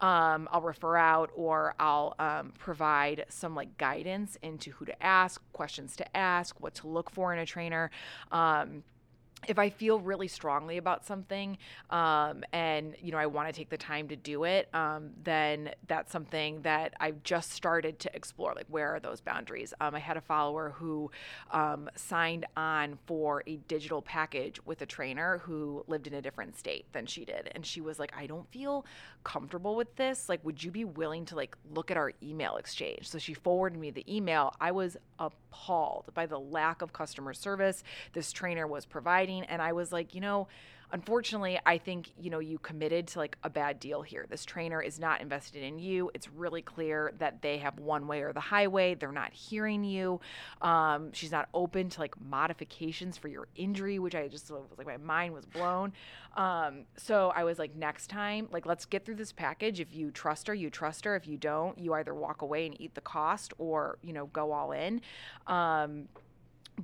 um, 0.00 0.48
I'll 0.52 0.62
refer 0.62 0.96
out 0.96 1.30
or 1.34 1.74
I'll 1.78 2.14
um, 2.18 2.52
provide 2.58 3.26
some 3.28 3.54
like 3.54 3.76
guidance 3.78 4.36
into 4.42 4.70
who 4.72 4.84
to 4.84 5.02
ask, 5.02 5.40
questions 5.52 5.96
to 5.96 6.16
ask, 6.16 6.60
what 6.60 6.74
to 6.76 6.88
look 6.88 7.10
for 7.10 7.32
in 7.32 7.38
a 7.38 7.46
trainer. 7.46 7.90
Um, 8.32 8.82
if 9.46 9.58
I 9.58 9.70
feel 9.70 10.00
really 10.00 10.28
strongly 10.28 10.78
about 10.78 11.06
something 11.06 11.58
um, 11.90 12.42
and 12.52 12.96
you 13.00 13.12
know 13.12 13.18
I 13.18 13.26
want 13.26 13.48
to 13.48 13.52
take 13.52 13.68
the 13.68 13.78
time 13.78 14.08
to 14.08 14.16
do 14.16 14.44
it, 14.44 14.68
um, 14.74 15.10
then 15.22 15.70
that's 15.86 16.10
something 16.10 16.62
that 16.62 16.94
I've 17.00 17.22
just 17.22 17.52
started 17.52 17.98
to 18.00 18.14
explore. 18.14 18.52
Like, 18.54 18.66
where 18.68 18.94
are 18.94 19.00
those 19.00 19.20
boundaries? 19.20 19.72
Um, 19.80 19.94
I 19.94 20.00
had 20.00 20.16
a 20.16 20.20
follower 20.20 20.74
who 20.76 21.10
um, 21.50 21.88
signed 21.94 22.46
on 22.56 22.98
for 23.06 23.42
a 23.46 23.56
digital 23.68 24.02
package 24.02 24.60
with 24.66 24.82
a 24.82 24.86
trainer 24.86 25.38
who 25.38 25.84
lived 25.86 26.06
in 26.06 26.14
a 26.14 26.22
different 26.22 26.58
state 26.58 26.86
than 26.92 27.06
she 27.06 27.24
did, 27.24 27.50
and 27.54 27.64
she 27.64 27.80
was 27.80 27.98
like, 27.98 28.12
"I 28.16 28.26
don't 28.26 28.50
feel 28.50 28.84
comfortable 29.24 29.76
with 29.76 29.94
this. 29.96 30.28
Like, 30.28 30.44
would 30.44 30.62
you 30.62 30.70
be 30.70 30.84
willing 30.84 31.24
to 31.26 31.36
like 31.36 31.56
look 31.72 31.90
at 31.90 31.96
our 31.96 32.12
email 32.22 32.56
exchange?" 32.56 33.08
So 33.08 33.18
she 33.18 33.34
forwarded 33.34 33.78
me 33.78 33.90
the 33.90 34.04
email. 34.12 34.54
I 34.60 34.72
was 34.72 34.96
appalled 35.18 36.06
by 36.14 36.26
the 36.26 36.38
lack 36.38 36.82
of 36.82 36.92
customer 36.92 37.34
service 37.34 37.82
this 38.12 38.32
trainer 38.32 38.66
was 38.66 38.86
providing. 38.86 39.27
And 39.28 39.60
I 39.62 39.72
was 39.72 39.92
like, 39.92 40.14
you 40.14 40.20
know, 40.20 40.48
unfortunately, 40.90 41.58
I 41.66 41.76
think, 41.76 42.12
you 42.18 42.30
know, 42.30 42.38
you 42.38 42.58
committed 42.58 43.08
to 43.08 43.18
like 43.18 43.36
a 43.42 43.50
bad 43.50 43.78
deal 43.78 44.00
here. 44.00 44.24
This 44.28 44.44
trainer 44.44 44.80
is 44.80 44.98
not 44.98 45.20
invested 45.20 45.62
in 45.62 45.78
you. 45.78 46.10
It's 46.14 46.28
really 46.30 46.62
clear 46.62 47.12
that 47.18 47.42
they 47.42 47.58
have 47.58 47.78
one 47.78 48.06
way 48.06 48.22
or 48.22 48.32
the 48.32 48.40
highway. 48.40 48.94
They're 48.94 49.12
not 49.12 49.32
hearing 49.32 49.84
you. 49.84 50.20
Um, 50.62 51.12
she's 51.12 51.30
not 51.30 51.48
open 51.52 51.90
to 51.90 52.00
like 52.00 52.18
modifications 52.20 53.18
for 53.18 53.28
your 53.28 53.48
injury, 53.54 53.98
which 53.98 54.14
I 54.14 54.28
just 54.28 54.50
was 54.50 54.62
like, 54.78 54.86
my 54.86 54.96
mind 54.96 55.34
was 55.34 55.44
blown. 55.44 55.92
Um, 56.36 56.84
so 56.96 57.32
I 57.34 57.44
was 57.44 57.58
like, 57.58 57.74
next 57.76 58.08
time, 58.08 58.48
like, 58.50 58.64
let's 58.64 58.86
get 58.86 59.04
through 59.04 59.16
this 59.16 59.32
package. 59.32 59.80
If 59.80 59.94
you 59.94 60.10
trust 60.10 60.46
her, 60.46 60.54
you 60.54 60.70
trust 60.70 61.04
her. 61.04 61.16
If 61.16 61.26
you 61.26 61.36
don't, 61.36 61.78
you 61.78 61.92
either 61.94 62.14
walk 62.14 62.42
away 62.42 62.64
and 62.64 62.80
eat 62.80 62.94
the 62.94 63.00
cost 63.02 63.52
or, 63.58 63.98
you 64.02 64.12
know, 64.12 64.26
go 64.26 64.52
all 64.52 64.72
in. 64.72 65.02
Um, 65.46 66.08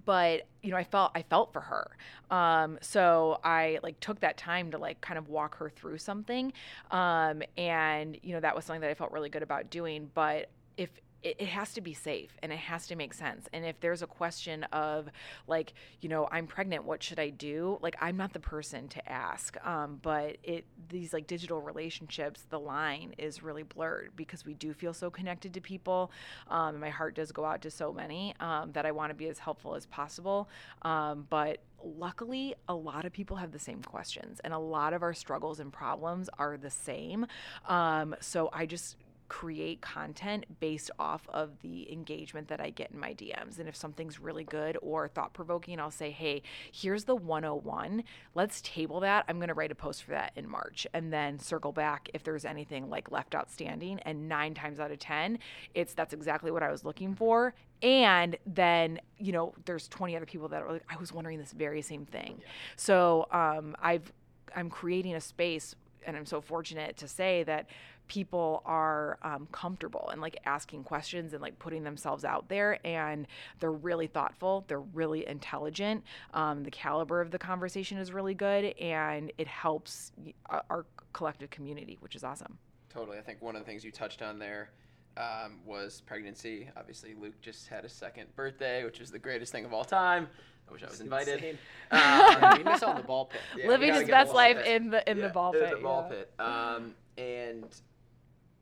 but 0.04 0.46
you 0.62 0.70
know 0.70 0.76
i 0.76 0.84
felt 0.84 1.12
i 1.14 1.22
felt 1.22 1.52
for 1.52 1.60
her. 1.60 1.96
Um, 2.30 2.78
so 2.80 3.38
i 3.44 3.78
like 3.82 3.98
took 4.00 4.20
that 4.20 4.36
time 4.36 4.70
to 4.70 4.78
like 4.78 5.00
kind 5.00 5.18
of 5.18 5.28
walk 5.28 5.56
her 5.56 5.70
through 5.70 5.98
something. 5.98 6.52
Um, 6.90 7.42
and 7.56 8.18
you 8.22 8.34
know 8.34 8.40
that 8.40 8.54
was 8.54 8.64
something 8.64 8.80
that 8.80 8.90
i 8.90 8.94
felt 8.94 9.12
really 9.12 9.28
good 9.28 9.42
about 9.42 9.70
doing. 9.70 10.10
But 10.14 10.50
if 10.76 10.90
it, 11.24 11.36
it 11.40 11.48
has 11.48 11.72
to 11.72 11.80
be 11.80 11.94
safe 11.94 12.36
and 12.42 12.52
it 12.52 12.58
has 12.58 12.86
to 12.86 12.96
make 12.96 13.14
sense. 13.14 13.48
And 13.52 13.64
if 13.64 13.80
there's 13.80 14.02
a 14.02 14.06
question 14.06 14.64
of 14.64 15.08
like, 15.48 15.72
you 16.00 16.08
know, 16.08 16.28
I'm 16.30 16.46
pregnant, 16.46 16.84
what 16.84 17.02
should 17.02 17.18
I 17.18 17.30
do? 17.30 17.78
Like, 17.80 17.96
I'm 18.00 18.16
not 18.16 18.32
the 18.32 18.40
person 18.40 18.86
to 18.88 19.08
ask. 19.10 19.56
Um, 19.66 19.98
but 20.02 20.36
it 20.44 20.66
these 20.90 21.12
like 21.12 21.26
digital 21.26 21.60
relationships, 21.60 22.44
the 22.50 22.60
line 22.60 23.14
is 23.18 23.42
really 23.42 23.62
blurred 23.62 24.12
because 24.14 24.44
we 24.44 24.54
do 24.54 24.74
feel 24.74 24.92
so 24.92 25.10
connected 25.10 25.54
to 25.54 25.60
people. 25.60 26.12
Um, 26.48 26.78
my 26.78 26.90
heart 26.90 27.14
does 27.14 27.32
go 27.32 27.44
out 27.44 27.62
to 27.62 27.70
so 27.70 27.92
many 27.92 28.34
um, 28.38 28.72
that 28.72 28.84
I 28.84 28.92
want 28.92 29.10
to 29.10 29.14
be 29.14 29.28
as 29.28 29.38
helpful 29.38 29.74
as 29.74 29.86
possible. 29.86 30.48
Um, 30.82 31.26
but 31.30 31.60
luckily, 31.82 32.54
a 32.68 32.74
lot 32.74 33.04
of 33.04 33.12
people 33.12 33.36
have 33.36 33.52
the 33.52 33.58
same 33.58 33.82
questions, 33.82 34.40
and 34.44 34.52
a 34.52 34.58
lot 34.58 34.92
of 34.92 35.02
our 35.02 35.14
struggles 35.14 35.60
and 35.60 35.72
problems 35.72 36.28
are 36.38 36.56
the 36.56 36.70
same. 36.70 37.26
Um, 37.66 38.14
so 38.20 38.50
I 38.52 38.66
just 38.66 38.96
create 39.28 39.80
content 39.80 40.44
based 40.60 40.90
off 40.98 41.26
of 41.30 41.50
the 41.62 41.90
engagement 41.92 42.48
that 42.48 42.60
I 42.60 42.70
get 42.70 42.90
in 42.90 42.98
my 42.98 43.14
DMs. 43.14 43.58
And 43.58 43.68
if 43.68 43.76
something's 43.76 44.20
really 44.20 44.44
good 44.44 44.76
or 44.82 45.08
thought 45.08 45.32
provoking, 45.32 45.80
I'll 45.80 45.90
say, 45.90 46.10
hey, 46.10 46.42
here's 46.72 47.04
the 47.04 47.16
101. 47.16 48.04
Let's 48.34 48.60
table 48.60 49.00
that. 49.00 49.24
I'm 49.28 49.36
going 49.36 49.48
to 49.48 49.54
write 49.54 49.72
a 49.72 49.74
post 49.74 50.04
for 50.04 50.10
that 50.10 50.32
in 50.36 50.48
March 50.48 50.86
and 50.92 51.12
then 51.12 51.38
circle 51.38 51.72
back 51.72 52.08
if 52.14 52.22
there's 52.22 52.44
anything 52.44 52.88
like 52.90 53.10
left 53.10 53.34
outstanding. 53.34 53.98
And 54.00 54.28
nine 54.28 54.54
times 54.54 54.78
out 54.80 54.90
of 54.90 54.98
10, 54.98 55.38
it's 55.74 55.94
that's 55.94 56.12
exactly 56.12 56.50
what 56.50 56.62
I 56.62 56.70
was 56.70 56.84
looking 56.84 57.14
for. 57.14 57.54
And 57.82 58.36
then, 58.46 59.00
you 59.18 59.32
know, 59.32 59.54
there's 59.64 59.88
20 59.88 60.16
other 60.16 60.26
people 60.26 60.48
that 60.48 60.62
are 60.62 60.72
like, 60.72 60.84
I 60.88 60.96
was 60.96 61.12
wondering 61.12 61.38
this 61.38 61.52
very 61.52 61.82
same 61.82 62.06
thing. 62.06 62.36
Yeah. 62.40 62.46
So 62.76 63.26
um, 63.30 63.76
I've, 63.82 64.12
I'm 64.54 64.70
creating 64.70 65.14
a 65.14 65.20
space 65.20 65.74
and 66.06 66.16
I'm 66.16 66.26
so 66.26 66.40
fortunate 66.40 66.96
to 66.98 67.08
say 67.08 67.42
that 67.44 67.66
people 68.08 68.62
are 68.66 69.18
um, 69.22 69.48
comfortable 69.52 70.08
and 70.12 70.20
like 70.20 70.36
asking 70.44 70.84
questions 70.84 71.32
and 71.32 71.40
like 71.42 71.58
putting 71.58 71.84
themselves 71.84 72.24
out 72.24 72.48
there 72.48 72.78
and 72.84 73.26
they're 73.60 73.72
really 73.72 74.06
thoughtful 74.06 74.64
they're 74.68 74.80
really 74.80 75.26
intelligent 75.26 76.02
um, 76.34 76.62
the 76.62 76.70
caliber 76.70 77.20
of 77.20 77.30
the 77.30 77.38
conversation 77.38 77.98
is 77.98 78.12
really 78.12 78.34
good 78.34 78.66
and 78.78 79.32
it 79.38 79.46
helps 79.46 80.12
our 80.50 80.84
collective 81.12 81.50
community 81.50 81.96
which 82.00 82.14
is 82.14 82.24
awesome 82.24 82.58
totally 82.90 83.18
i 83.18 83.22
think 83.22 83.40
one 83.40 83.56
of 83.56 83.62
the 83.62 83.66
things 83.66 83.84
you 83.84 83.90
touched 83.90 84.22
on 84.22 84.38
there 84.38 84.70
um, 85.16 85.60
was 85.64 86.02
pregnancy 86.02 86.68
obviously 86.76 87.14
luke 87.14 87.40
just 87.40 87.68
had 87.68 87.84
a 87.84 87.88
second 87.88 88.26
birthday 88.36 88.84
which 88.84 89.00
is 89.00 89.10
the 89.10 89.18
greatest 89.18 89.52
thing 89.52 89.64
of 89.64 89.72
all 89.72 89.84
time 89.84 90.28
I 90.66 90.72
wish 90.72 90.82
I 90.82 90.86
was 90.86 91.00
invited. 91.00 91.58
Um, 91.90 92.56
we 92.56 92.64
miss 92.64 92.82
on 92.82 92.96
the 92.96 93.02
ball 93.02 93.26
pit. 93.26 93.40
Yeah, 93.58 93.68
Living 93.68 93.92
his 93.92 94.08
best 94.08 94.32
life 94.32 94.56
pit. 94.56 94.66
in 94.66 94.90
the 94.90 95.10
in 95.10 95.18
yeah, 95.18 95.26
the 95.26 95.32
ball 95.32 95.52
pit. 95.52 95.70
The 95.76 95.82
ball 95.82 96.08
yeah. 96.10 96.16
pit. 96.16 96.32
Um, 96.38 96.94
and 97.18 97.64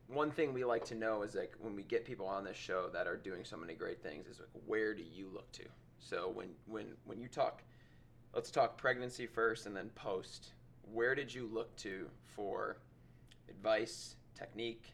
one 0.07 0.31
thing 0.31 0.53
we 0.53 0.63
like 0.63 0.85
to 0.85 0.95
know 0.95 1.23
is 1.23 1.35
like 1.35 1.53
when 1.59 1.75
we 1.75 1.83
get 1.83 2.05
people 2.05 2.27
on 2.27 2.43
this 2.43 2.57
show 2.57 2.89
that 2.93 3.07
are 3.07 3.17
doing 3.17 3.43
so 3.43 3.57
many 3.57 3.73
great 3.73 4.01
things 4.01 4.27
is 4.27 4.39
like 4.39 4.49
where 4.65 4.93
do 4.93 5.03
you 5.03 5.29
look 5.33 5.51
to? 5.53 5.63
So 5.99 6.31
when 6.33 6.49
when 6.67 6.87
when 7.05 7.19
you 7.19 7.27
talk, 7.27 7.63
let's 8.33 8.51
talk 8.51 8.77
pregnancy 8.77 9.25
first 9.25 9.65
and 9.65 9.75
then 9.75 9.89
post. 9.95 10.53
Where 10.91 11.15
did 11.15 11.33
you 11.33 11.49
look 11.51 11.75
to 11.77 12.09
for 12.25 12.77
advice, 13.49 14.15
technique, 14.37 14.93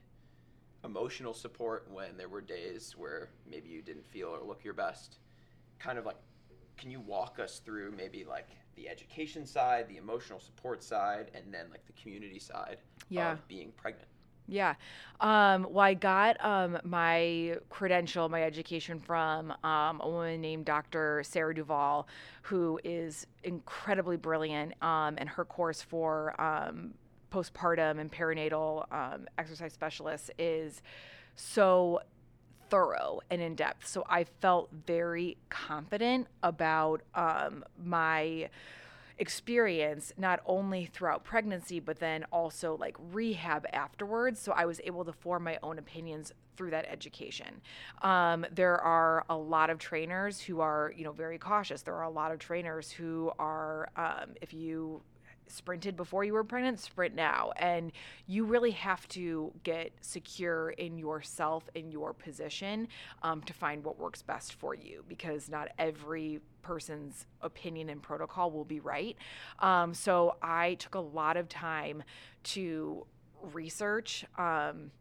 emotional 0.84 1.34
support 1.34 1.88
when 1.92 2.16
there 2.16 2.30
were 2.30 2.42
days 2.42 2.94
where 2.96 3.30
maybe 3.50 3.70
you 3.70 3.82
didn't 3.82 4.06
feel 4.06 4.30
or 4.30 4.46
look 4.46 4.64
your 4.64 4.76
best? 4.76 5.18
Kind 5.80 5.98
of 5.98 6.06
like, 6.06 6.18
can 6.78 6.92
you 6.92 7.00
walk 7.00 7.40
us 7.40 7.60
through 7.60 7.92
maybe 7.98 8.24
like 8.24 8.50
the 8.76 8.88
education 8.88 9.46
side, 9.46 9.90
the 9.90 9.98
emotional 9.98 10.40
support 10.40 10.84
side, 10.84 11.32
and 11.34 11.52
then 11.52 11.66
like 11.72 11.86
the 11.88 11.94
community 11.94 12.40
side 12.40 12.78
yeah. 13.10 13.34
of 13.34 13.48
being 13.48 13.72
pregnant? 13.76 14.08
Yeah. 14.50 14.76
Um, 15.20 15.68
well, 15.70 15.86
I 15.86 15.94
got 15.94 16.44
um, 16.44 16.80
my 16.84 17.58
credential, 17.70 18.30
my 18.30 18.44
education 18.44 19.00
from 19.00 19.54
um, 19.64 20.02
a 20.02 20.10
woman 20.10 20.42
named 20.42 20.66
Dr. 20.66 21.24
Sarah 21.26 21.54
Duvall, 21.54 22.08
who 22.44 22.80
is 22.84 23.28
incredibly 23.44 24.18
brilliant. 24.18 24.74
Um, 24.82 25.16
and 25.18 25.28
her 25.30 25.46
course 25.46 25.82
for 25.82 26.40
um, 26.42 26.94
postpartum 27.32 28.00
and 28.00 28.12
perinatal 28.12 28.92
um, 28.92 29.28
exercise 29.38 29.74
specialists 29.74 30.32
is 30.40 30.82
so 31.36 32.02
thorough 32.70 33.20
and 33.30 33.42
in 33.42 33.56
depth. 33.56 33.88
So 33.88 34.06
I 34.10 34.26
felt 34.42 34.70
very 34.86 35.38
confident 35.50 36.28
about 36.44 37.02
my 37.84 38.50
experience 39.20 40.14
not 40.18 40.40
only 40.46 40.86
throughout 40.86 41.24
pregnancy 41.24 41.80
but 41.80 42.00
then 42.00 42.24
also 42.32 42.78
like 42.78 42.96
rehab 43.12 43.66
afterwards. 43.74 44.40
So 44.40 44.54
i 44.54 44.66
was 44.66 44.82
able 44.84 45.06
to 45.06 45.14
form 45.14 45.44
my 45.44 45.60
own 45.62 45.78
opinions 45.78 46.34
through 46.56 46.72
that 46.72 46.86
education. 46.90 47.62
Um, 48.02 48.46
there 48.52 48.78
are 48.78 49.26
a 49.30 49.36
lot 49.36 49.70
of 49.70 49.78
trainers 49.78 50.42
who 50.42 50.60
are 50.62 50.94
you 50.96 51.04
know 51.04 51.12
very 51.12 51.38
cautious. 51.38 51.82
There 51.82 51.96
are 51.96 52.04
a 52.04 52.10
lot 52.10 52.32
of 52.32 52.40
trainers 52.40 52.92
who 52.92 53.32
are 53.38 53.90
um, 53.96 54.32
if 54.42 54.54
you 54.54 55.02
sprinted 55.52 55.96
before 55.96 56.24
you 56.24 56.34
were 56.34 56.44
pregnant, 56.44 56.80
sprint 56.80 57.16
now. 57.16 57.52
And 57.58 57.92
you 58.28 58.46
really 58.46 58.72
have 58.72 59.08
to 59.10 59.52
get 59.64 59.92
secure 60.02 60.72
in 60.72 60.98
yourself, 60.98 61.70
in 61.76 61.92
your 61.92 62.14
position, 62.14 62.88
um, 63.24 63.42
to 63.44 63.54
find 63.54 63.84
what 63.84 64.00
works 64.00 64.22
best 64.22 64.54
for 64.54 64.74
you 64.74 65.04
because 65.08 65.50
not 65.50 65.70
every 65.78 66.40
person's 66.62 67.26
opinion 67.42 67.90
and 67.90 68.02
protocol 68.02 68.52
will 68.52 68.66
be 68.66 68.80
right. 68.80 69.18
Um, 69.60 69.94
so 69.94 70.36
I 70.42 70.76
took 70.76 70.96
a 70.96 71.00
lot 71.00 71.38
of 71.38 71.50
time 71.50 72.04
to 72.44 73.06
research 73.54 74.26
um, 74.38 74.92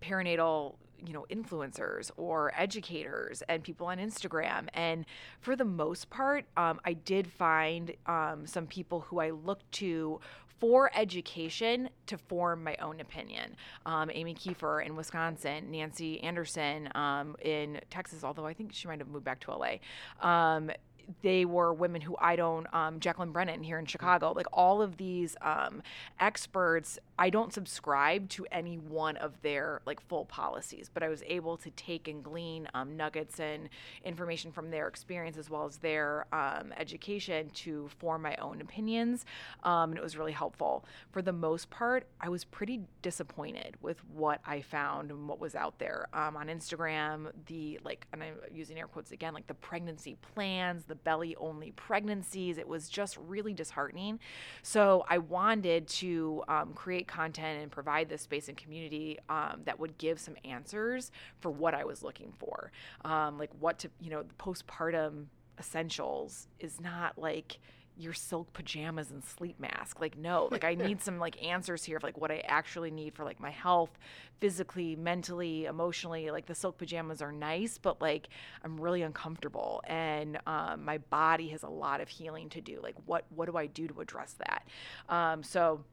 perinatal 0.00 0.74
you 1.06 1.12
know 1.12 1.26
influencers 1.30 2.10
or 2.16 2.52
educators 2.56 3.42
and 3.48 3.62
people 3.62 3.86
on 3.86 3.98
instagram 3.98 4.66
and 4.74 5.04
for 5.40 5.54
the 5.54 5.64
most 5.64 6.10
part 6.10 6.44
um, 6.56 6.80
i 6.84 6.92
did 6.92 7.26
find 7.26 7.92
um, 8.06 8.46
some 8.46 8.66
people 8.66 9.00
who 9.02 9.20
i 9.20 9.30
looked 9.30 9.70
to 9.70 10.18
for 10.60 10.90
education 10.94 11.88
to 12.06 12.18
form 12.18 12.64
my 12.64 12.76
own 12.80 13.00
opinion. 13.00 13.56
Um, 13.86 14.10
Amy 14.12 14.34
Kiefer 14.34 14.84
in 14.84 14.96
Wisconsin, 14.96 15.70
Nancy 15.70 16.20
Anderson 16.22 16.88
um, 16.94 17.36
in 17.42 17.80
Texas, 17.90 18.24
although 18.24 18.46
I 18.46 18.54
think 18.54 18.72
she 18.72 18.88
might 18.88 18.98
have 18.98 19.08
moved 19.08 19.24
back 19.24 19.40
to 19.40 19.52
LA. 19.52 19.76
Um, 20.20 20.70
they 21.22 21.44
were 21.44 21.72
women 21.72 22.00
who 22.00 22.16
I 22.20 22.36
don't, 22.36 22.66
um, 22.74 23.00
Jacqueline 23.00 23.32
Brennan 23.32 23.62
here 23.62 23.78
in 23.78 23.86
Chicago, 23.86 24.32
like 24.32 24.46
all 24.52 24.82
of 24.82 24.96
these 24.96 25.36
um, 25.40 25.82
experts, 26.20 26.98
I 27.18 27.30
don't 27.30 27.52
subscribe 27.52 28.28
to 28.30 28.46
any 28.52 28.76
one 28.76 29.16
of 29.16 29.42
their 29.42 29.82
like 29.86 30.00
full 30.00 30.24
policies, 30.24 30.88
but 30.92 31.02
I 31.02 31.08
was 31.08 31.24
able 31.26 31.56
to 31.58 31.70
take 31.72 32.06
and 32.06 32.22
glean 32.22 32.68
um, 32.74 32.96
nuggets 32.96 33.40
and 33.40 33.68
information 34.04 34.52
from 34.52 34.70
their 34.70 34.86
experience 34.86 35.36
as 35.36 35.50
well 35.50 35.64
as 35.64 35.78
their 35.78 36.26
um, 36.32 36.72
education 36.76 37.50
to 37.50 37.88
form 37.98 38.22
my 38.22 38.36
own 38.36 38.60
opinions. 38.60 39.26
Um, 39.64 39.90
and 39.90 39.98
it 39.98 40.02
was 40.02 40.16
really 40.16 40.32
helpful. 40.32 40.84
For 41.10 41.20
the 41.20 41.32
most 41.32 41.70
part, 41.70 42.06
I 42.20 42.28
was 42.28 42.44
pretty 42.44 42.82
disappointed 43.02 43.76
with 43.82 44.04
what 44.04 44.40
I 44.46 44.60
found 44.60 45.10
and 45.10 45.26
what 45.26 45.40
was 45.40 45.56
out 45.56 45.78
there 45.80 46.06
um, 46.12 46.36
on 46.36 46.46
Instagram. 46.46 47.32
The 47.46 47.80
like, 47.82 48.06
and 48.12 48.22
I'm 48.22 48.34
using 48.54 48.78
air 48.78 48.86
quotes 48.86 49.10
again, 49.10 49.34
like 49.34 49.48
the 49.48 49.54
pregnancy 49.54 50.16
plans, 50.34 50.84
the 50.84 50.94
belly 50.94 51.34
only 51.36 51.72
pregnancies. 51.72 52.58
It 52.58 52.68
was 52.68 52.88
just 52.88 53.16
really 53.16 53.54
disheartening. 53.54 54.20
So 54.62 55.04
I 55.08 55.18
wanted 55.18 55.88
to 55.88 56.44
um, 56.46 56.74
create 56.74 57.07
content 57.08 57.62
and 57.62 57.70
provide 57.70 58.08
this 58.08 58.22
space 58.22 58.48
and 58.48 58.56
community 58.56 59.18
um, 59.28 59.62
that 59.64 59.80
would 59.80 59.98
give 59.98 60.20
some 60.20 60.36
answers 60.44 61.10
for 61.40 61.50
what 61.50 61.74
I 61.74 61.84
was 61.84 62.02
looking 62.02 62.32
for. 62.38 62.70
Um, 63.04 63.38
like 63.38 63.50
what 63.58 63.78
to, 63.80 63.90
you 64.00 64.10
know, 64.10 64.22
the 64.22 64.34
postpartum 64.34 65.26
essentials 65.58 66.46
is 66.60 66.80
not 66.80 67.18
like, 67.18 67.58
your 67.98 68.12
silk 68.12 68.52
pajamas 68.52 69.10
and 69.10 69.24
sleep 69.24 69.58
mask. 69.58 70.00
Like, 70.00 70.16
no, 70.16 70.48
like 70.50 70.64
I 70.64 70.74
need 70.74 71.02
some 71.02 71.18
like 71.18 71.44
answers 71.44 71.84
here 71.84 71.96
of 71.96 72.02
like 72.02 72.16
what 72.16 72.30
I 72.30 72.42
actually 72.46 72.90
need 72.90 73.14
for 73.14 73.24
like 73.24 73.40
my 73.40 73.50
health, 73.50 73.90
physically, 74.40 74.94
mentally, 74.94 75.64
emotionally. 75.64 76.30
Like 76.30 76.46
the 76.46 76.54
silk 76.54 76.78
pajamas 76.78 77.20
are 77.20 77.32
nice, 77.32 77.76
but 77.76 78.00
like 78.00 78.28
I'm 78.64 78.80
really 78.80 79.02
uncomfortable, 79.02 79.82
and 79.86 80.38
um, 80.46 80.84
my 80.84 80.98
body 80.98 81.48
has 81.48 81.64
a 81.64 81.68
lot 81.68 82.00
of 82.00 82.08
healing 82.08 82.48
to 82.50 82.60
do. 82.60 82.78
Like, 82.82 82.94
what 83.04 83.24
what 83.30 83.50
do 83.50 83.56
I 83.56 83.66
do 83.66 83.88
to 83.88 84.00
address 84.00 84.36
that? 84.38 84.66
Um, 85.08 85.42
so 85.42 85.84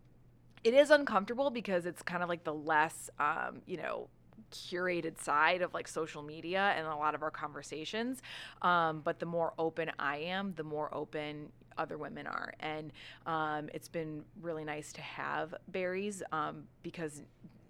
it 0.66 0.74
is 0.74 0.90
uncomfortable 0.90 1.52
because 1.52 1.86
it's 1.86 2.02
kind 2.02 2.24
of 2.24 2.28
like 2.28 2.44
the 2.44 2.54
less, 2.54 3.12
um, 3.20 3.62
you 3.68 3.78
know, 3.78 4.10
curated 4.52 5.22
side 5.22 5.62
of 5.62 5.74
like 5.76 5.88
social 5.88 6.24
media 6.24 6.74
and 6.76 6.88
a 6.88 6.96
lot 6.96 7.14
of 7.14 7.22
our 7.22 7.30
conversations. 7.30 8.22
Um, 8.64 9.02
but 9.02 9.20
the 9.20 9.28
more 9.28 9.54
open 9.60 9.92
I 10.00 10.18
am, 10.18 10.54
the 10.56 10.64
more 10.64 10.94
open 10.94 11.52
other 11.78 12.00
women 12.00 12.26
are. 12.26 12.54
And 12.62 12.92
um, 13.28 13.70
it's 13.76 13.88
been 13.88 14.24
really 14.42 14.64
nice 14.64 14.92
to 14.94 15.02
have 15.02 15.54
Barry's 15.68 16.24
um, 16.32 16.64
because 16.82 17.22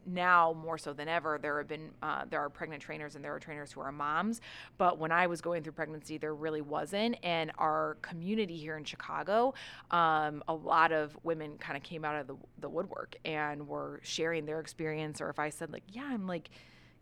now 0.06 0.54
more 0.54 0.78
so 0.78 0.94
than 0.94 1.08
ever 1.08 1.39
there 1.41 1.58
have 1.58 1.68
been 1.68 1.91
uh, 2.02 2.26
there 2.30 2.39
are 2.39 2.50
pregnant 2.50 2.82
trainers 2.82 3.15
and 3.15 3.24
there 3.24 3.34
are 3.34 3.39
trainers 3.39 3.72
who 3.72 3.82
are 3.82 3.91
moms. 3.91 4.41
But 4.78 5.00
when 5.00 5.12
i 5.12 5.28
was 5.28 5.41
going 5.41 5.63
through 5.63 5.74
pregnancy 5.74 6.18
there 6.18 6.36
really 6.36 6.62
wasn't. 6.62 7.18
And 7.24 7.52
our 7.58 7.98
community 8.02 8.58
here 8.58 8.78
in 8.78 8.84
chicago 8.84 9.54
um, 9.91 10.44
a 10.48 10.54
lot 10.54 10.91
of 10.91 11.18
women 11.24 11.58
kind 11.58 11.78
of 11.78 11.84
came 11.84 12.06
out 12.06 12.15
of 12.15 12.28
the, 12.28 12.36
the 12.60 12.70
woodwork 12.70 13.15
and 13.26 13.68
were 13.68 14.00
sharing 14.04 14.46
their 14.46 14.60
experience. 14.60 15.22
Or 15.22 15.30
if 15.30 15.39
i 15.39 15.50
said 15.50 15.72
like 15.72 15.84
yeah 15.91 16.06
i'm 16.06 16.28
like 16.28 16.49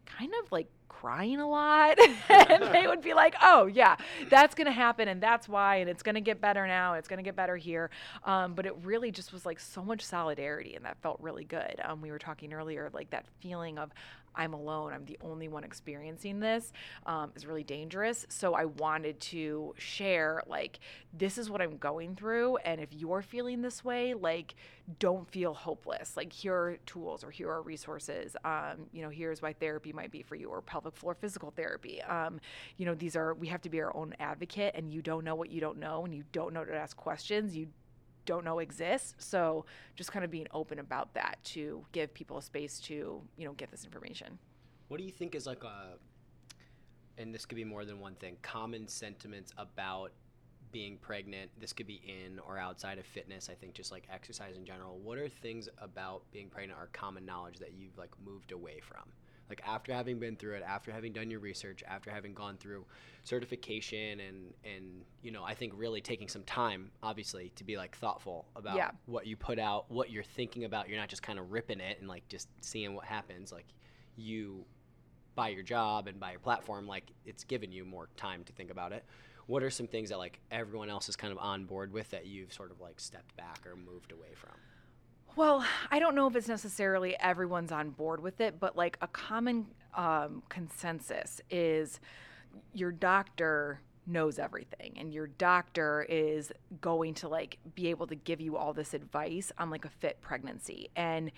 kind 0.06 0.32
of 0.43 0.51
like 0.51 0.68
crying 0.89 1.39
a 1.39 1.47
lot. 1.47 1.97
And 2.30 2.74
they 2.74 2.88
would 2.88 3.01
be 3.01 3.14
like 3.14 3.36
oh 3.41 3.68
yeah 3.68 3.95
that's 4.30 4.56
going 4.56 4.66
to 4.66 4.72
happen 4.72 5.08
and 5.08 5.22
that's 5.22 5.47
why 5.47 5.78
and 5.78 5.89
it's 5.89 6.04
going 6.04 6.16
to 6.16 6.22
get 6.22 6.41
better 6.41 6.66
now 6.68 6.93
it's 6.93 7.08
going 7.08 7.18
to 7.18 7.24
get 7.24 7.36
better 7.36 7.58
here. 7.58 7.89
Um, 8.26 8.54
but 8.54 8.66
it 8.66 8.76
really 8.84 9.12
just 9.12 9.34
was 9.34 9.45
like 9.45 9.60
so 9.60 9.84
much 9.84 10.01
solidarity 10.01 10.76
and 10.76 10.86
that 10.86 10.97
felt 11.01 11.20
really 11.22 11.43
good. 11.43 11.80
Um, 11.84 12.01
we 12.01 12.12
were 12.12 12.20
talking 12.20 12.54
earlier 12.54 12.89
like 12.93 13.10
that 13.12 13.26
feeling 13.39 13.78
of 13.78 13.91
I'm 14.36 14.53
alone, 14.53 14.93
I'm 14.93 15.05
the 15.05 15.17
only 15.21 15.47
one 15.47 15.63
experiencing 15.63 16.39
this, 16.39 16.71
um, 17.05 17.31
is 17.36 17.45
really 17.45 17.63
dangerous. 17.63 18.25
So 18.29 18.53
I 18.53 18.65
wanted 18.65 19.19
to 19.19 19.73
share, 19.77 20.43
like, 20.47 20.79
this 21.13 21.38
is 21.38 21.49
what 21.49 21.61
I'm 21.61 21.77
going 21.77 22.15
through. 22.15 22.57
And 22.57 22.81
if 22.81 22.89
you're 22.91 23.21
feeling 23.21 23.61
this 23.61 23.84
way, 23.84 24.13
like, 24.13 24.55
don't 24.99 25.29
feel 25.29 25.53
hopeless. 25.53 26.17
Like, 26.17 26.34
here 26.34 26.55
are 26.55 26.77
tools 26.86 27.23
or 27.23 27.31
here 27.31 27.49
are 27.49 27.61
resources. 27.61 28.36
Um, 28.43 28.88
you 28.91 29.01
know, 29.01 29.09
here's 29.09 29.41
why 29.41 29.53
therapy 29.53 29.93
might 29.93 30.11
be 30.11 30.21
for 30.21 30.36
you 30.36 30.49
or 30.49 30.61
pelvic 30.61 30.95
floor 30.95 31.13
physical 31.13 31.51
therapy. 31.51 32.01
Um, 32.01 32.39
you 32.77 32.86
know, 32.86 32.95
these 32.95 33.15
are, 33.15 33.34
we 33.34 33.47
have 33.47 33.61
to 33.61 33.69
be 33.69 33.81
our 33.81 33.95
own 33.95 34.13
advocate, 34.19 34.73
and 34.75 34.91
you 34.91 35.01
don't 35.01 35.23
know 35.23 35.36
what 35.36 35.49
you 35.49 35.61
don't 35.61 35.77
know, 35.77 36.03
and 36.05 36.13
you 36.13 36.23
don't 36.31 36.53
know 36.53 36.65
to 36.65 36.75
ask 36.75 36.97
questions. 36.97 37.55
You 37.55 37.67
don't 38.26 38.45
know 38.45 38.59
exists. 38.59 39.15
So 39.17 39.65
just 39.95 40.11
kind 40.11 40.26
of 40.26 40.32
being 40.32 40.47
open 40.51 40.80
about 40.80 41.13
that 41.13 41.38
to 41.45 41.86
give 41.91 42.13
people 42.13 42.38
a 42.38 42.41
space 42.41 42.80
to, 42.82 43.21
you 43.38 43.45
know, 43.45 43.53
get 43.53 43.71
this 43.71 43.86
information. 43.86 44.39
What 44.88 44.97
do 44.97 45.03
you 45.03 45.11
think 45.11 45.36
is 45.36 45.45
like 45.45 45.63
a, 45.63 45.97
and 47.17 47.34
this 47.34 47.45
could 47.45 47.55
be 47.55 47.63
more 47.63 47.86
than 47.86 47.99
one 47.99 48.15
thing, 48.15 48.38
common 48.41 48.88
sentiments 48.88 49.51
about 49.57 50.11
being 50.71 50.97
pregnant? 50.97 51.51
This 51.59 51.74
could 51.74 51.88
be 51.88 52.01
in 52.05 52.39
or 52.39 52.57
outside 52.57 52.97
of 52.97 53.05
fitness. 53.05 53.49
I 53.49 53.53
think 53.53 53.74
just 53.74 53.91
like 53.91 54.07
exercise 54.11 54.55
in 54.55 54.65
general. 54.65 54.99
What 54.99 55.17
are 55.17 55.30
things 55.30 55.69
about 55.78 56.24
being 56.32 56.49
pregnant 56.49 56.80
are 56.80 56.89
common 56.93 57.26
knowledge 57.26 57.59
that 57.59 57.74
you've 57.74 57.97
like 57.97 58.11
moved 58.24 58.51
away 58.51 58.80
from? 58.82 59.03
Like 59.54 59.68
after 59.68 59.93
having 59.93 60.20
been 60.20 60.36
through 60.36 60.56
it 60.56 60.64
after 60.66 60.91
having 60.91 61.14
done 61.14 61.30
your 61.30 61.39
research 61.39 61.84
after 61.88 62.10
having 62.12 62.34
gone 62.34 62.58
through 62.58 62.84
certification 63.24 64.20
and 64.20 64.54
and 64.66 64.84
you 65.22 65.32
know 65.32 65.43
i 65.43 65.54
think 65.54 65.72
really 65.76 66.01
taking 66.01 66.28
some 66.28 66.43
time 66.43 66.91
obviously 67.01 67.51
to 67.56 67.64
be 67.64 67.78
like 67.78 67.95
thoughtful 67.97 68.45
about 68.56 68.76
Yeah. 68.76 68.91
what 69.06 69.26
you 69.28 69.36
put 69.38 69.60
out 69.60 69.86
what 69.89 70.10
you're 70.10 70.24
thinking 70.24 70.64
about. 70.66 70.89
You're 70.89 70.97
not 70.99 71.10
just 71.10 71.22
kind 71.24 71.39
of 71.39 71.51
ripping 71.51 71.80
it 71.80 71.99
and 71.99 72.08
like 72.10 72.28
just 72.28 72.47
seeing 72.62 72.93
what 72.95 73.06
happens. 73.06 73.51
Like 73.51 73.66
you 74.16 74.66
by 75.36 75.49
your 75.49 75.64
job 75.64 76.08
and 76.08 76.20
by 76.20 76.32
your 76.32 76.39
platform 76.39 76.88
like 76.88 77.06
it's 77.26 77.43
given 77.43 77.72
you 77.72 77.84
more 77.86 78.08
time 78.18 78.43
to 78.45 78.54
think 78.54 78.70
about 78.72 78.91
it. 78.91 79.04
What 79.47 79.64
are 79.64 79.70
some 79.70 79.88
things 79.88 80.10
that 80.10 80.18
like 80.20 80.39
everyone 80.51 80.89
else 80.89 81.10
is 81.10 81.16
kind 81.16 81.32
of 81.32 81.39
on 81.39 81.66
board 81.66 81.91
with 81.93 82.10
that 82.12 82.26
you've 82.26 82.54
sort 82.54 82.72
of 82.72 82.80
like 82.82 82.99
stepped 82.99 83.36
back 83.36 83.62
or 83.66 83.76
moved 83.76 84.12
away 84.12 84.34
from 84.36 84.51
Well, 85.36 85.65
I 85.89 85.97
don't 85.97 86.13
know 86.13 86.27
if 86.27 86.36
it's 86.36 86.47
necessarily 86.47 87.17
everyone's 87.19 87.71
on 87.71 87.89
board 87.89 88.21
with 88.21 88.39
it, 88.39 88.59
but 88.59 88.75
like 88.75 88.99
a 89.01 89.07
common 89.07 89.65
um, 89.95 90.43
consensus 90.47 91.41
is 91.49 91.99
your 92.71 92.91
doctor 92.91 93.81
knows 94.05 94.38
everything 94.38 94.93
and 94.97 95.11
your 95.11 95.27
doctor 95.27 96.05
is 96.07 96.51
going 96.81 97.15
to 97.15 97.27
like 97.27 97.57
be 97.73 97.88
able 97.88 98.05
to 98.05 98.15
give 98.15 98.41
you 98.41 98.57
all 98.57 98.73
this 98.73 98.93
advice 98.93 99.51
on 99.57 99.71
like 99.71 99.86
a 99.86 99.89
fit 99.89 100.21
pregnancy. 100.21 100.89
And 100.95 101.31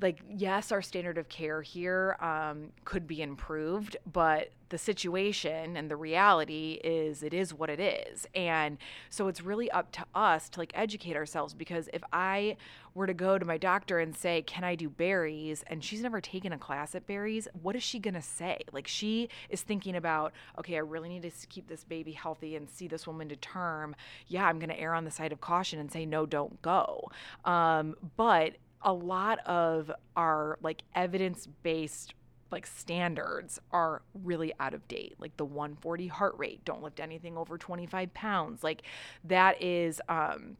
like 0.00 0.20
yes 0.28 0.72
our 0.72 0.82
standard 0.82 1.18
of 1.18 1.28
care 1.28 1.62
here 1.62 2.16
um, 2.20 2.68
could 2.84 3.06
be 3.06 3.22
improved 3.22 3.96
but 4.10 4.50
the 4.68 4.78
situation 4.78 5.76
and 5.76 5.90
the 5.90 5.96
reality 5.96 6.80
is 6.82 7.22
it 7.22 7.32
is 7.32 7.54
what 7.54 7.70
it 7.70 7.80
is. 7.80 8.26
And 8.34 8.78
so 9.10 9.28
it's 9.28 9.40
really 9.40 9.70
up 9.70 9.92
to 9.92 10.04
us 10.14 10.48
to 10.50 10.60
like 10.60 10.72
educate 10.74 11.16
ourselves 11.16 11.54
because 11.54 11.88
if 11.92 12.02
i 12.12 12.56
were 12.94 13.06
to 13.06 13.14
go 13.14 13.38
to 13.38 13.44
my 13.44 13.58
doctor 13.58 13.98
and 13.98 14.16
say 14.16 14.42
can 14.42 14.64
i 14.64 14.74
do 14.74 14.88
Barry's? 14.88 15.62
and 15.68 15.84
she's 15.84 16.02
never 16.02 16.20
taken 16.20 16.52
a 16.52 16.58
class 16.58 16.94
at 16.94 17.06
Barry's 17.06 17.46
what 17.62 17.76
is 17.76 17.82
she 17.82 17.98
going 17.98 18.14
to 18.14 18.22
say? 18.22 18.58
Like 18.72 18.88
she 18.88 19.28
is 19.48 19.62
thinking 19.62 19.96
about 19.96 20.32
okay 20.58 20.76
i 20.76 20.80
really 20.80 21.08
need 21.08 21.22
to 21.22 21.46
keep 21.48 21.68
this 21.68 21.84
baby 21.84 22.12
healthy 22.12 22.56
and 22.56 22.68
see 22.68 22.88
this 22.88 23.06
woman 23.06 23.28
to 23.28 23.36
term. 23.36 23.94
Yeah 24.26 24.46
i'm 24.46 24.58
going 24.58 24.70
to 24.70 24.78
err 24.78 24.94
on 24.94 25.04
the 25.04 25.10
side 25.10 25.32
of 25.32 25.40
caution 25.40 25.78
and 25.78 25.92
say 25.92 26.06
no 26.06 26.26
don't 26.26 26.60
go. 26.62 27.10
Um, 27.44 27.94
but 28.16 28.56
a 28.86 28.92
lot 28.92 29.40
of 29.46 29.90
our 30.16 30.58
like 30.62 30.82
evidence 30.94 31.46
based 31.62 32.14
like 32.52 32.66
standards 32.66 33.60
are 33.72 34.02
really 34.14 34.52
out 34.60 34.72
of 34.72 34.86
date. 34.86 35.16
Like 35.18 35.36
the 35.36 35.44
140 35.44 36.06
heart 36.06 36.34
rate 36.38 36.64
don't 36.64 36.82
lift 36.82 37.00
anything 37.00 37.36
over 37.36 37.58
25 37.58 38.14
pounds. 38.14 38.62
Like 38.62 38.82
that 39.24 39.60
is 39.60 40.00
um 40.08 40.56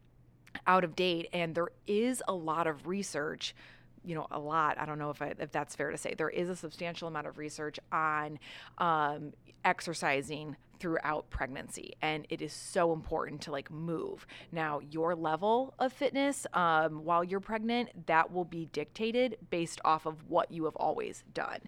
out 0.66 0.85
of 0.85 0.97
date 0.97 1.29
and 1.33 1.55
there 1.55 1.68
is 1.87 2.22
a 2.27 2.35
lot 2.35 2.66
of 2.66 2.87
research 2.87 3.55
you 4.07 4.15
know 4.15 4.27
a 4.31 4.39
lot. 4.39 4.79
I 4.79 4.87
don't 4.87 4.99
know 4.99 5.11
if, 5.11 5.21
I, 5.21 5.35
if 5.39 5.53
that's 5.53 5.75
fair 5.75 5.91
to 5.91 5.99
say. 5.99 6.15
There 6.17 6.31
is 6.31 6.49
a 6.49 6.57
substantial 6.57 7.09
amount 7.09 7.27
of 7.27 7.37
research 7.37 7.79
on 7.93 8.39
um, 8.79 9.33
exercising 9.65 10.57
throughout 10.79 11.29
pregnancy 11.31 11.95
and 12.03 12.27
it 12.29 12.43
is 12.43 12.53
so 12.53 12.93
important 12.93 13.41
to 13.41 13.51
like 13.51 13.71
move. 13.71 14.27
Now 14.53 14.81
your 14.91 15.15
level 15.15 15.75
of 15.79 15.93
fitness 15.93 16.47
um, 16.53 17.05
while 17.05 17.25
you're 17.25 17.41
pregnant 17.41 18.07
that 18.07 18.31
will 18.33 18.45
be 18.45 18.67
dictated 18.73 19.39
based 19.51 19.81
off 19.85 20.07
of 20.07 20.29
what 20.29 20.51
you 20.51 20.65
have 20.65 20.77
always 20.77 21.25
done. 21.33 21.61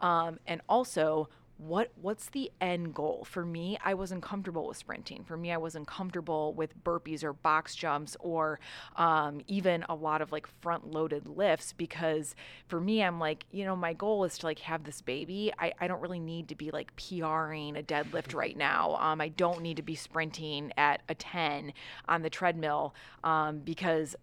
Um, 0.00 0.40
and 0.46 0.60
also 0.68 1.28
what 1.58 1.90
what's 2.00 2.28
the 2.28 2.50
end 2.60 2.94
goal? 2.94 3.26
For 3.28 3.44
me 3.44 3.78
i 3.84 3.94
wasn't 3.94 4.22
comfortable 4.22 4.66
with 4.66 4.76
sprinting. 4.76 5.24
For 5.24 5.36
me 5.36 5.52
i 5.52 5.56
wasn't 5.56 5.86
comfortable 5.86 6.52
with 6.52 6.82
burpees 6.84 7.24
or 7.24 7.32
box 7.32 7.74
jumps 7.74 8.16
or 8.20 8.60
um, 8.96 9.40
even 9.46 9.84
a 9.88 9.94
lot 9.94 10.20
of 10.20 10.32
like 10.32 10.46
front 10.60 10.90
loaded 10.90 11.26
lifts 11.26 11.72
because 11.72 12.34
for 12.68 12.80
me 12.80 13.02
i'm 13.02 13.18
like 13.18 13.46
you 13.50 13.64
know 13.64 13.76
my 13.76 13.92
goal 13.92 14.24
is 14.24 14.38
to 14.38 14.46
like 14.46 14.58
have 14.60 14.84
this 14.84 15.00
baby. 15.00 15.52
I, 15.58 15.72
I 15.80 15.88
don't 15.88 16.00
really 16.00 16.20
need 16.20 16.48
to 16.48 16.54
be 16.54 16.70
like 16.70 16.94
pring 16.96 17.76
a 17.76 17.82
deadlift 17.82 18.34
right 18.34 18.56
now. 18.56 18.96
Um, 18.96 19.20
i 19.20 19.28
don't 19.28 19.62
need 19.62 19.76
to 19.76 19.82
be 19.82 19.94
sprinting 19.94 20.72
at 20.76 21.02
a 21.08 21.14
10 21.14 21.72
on 22.08 22.22
the 22.22 22.30
treadmill 22.30 22.94
um, 23.24 23.58
because 23.60 24.16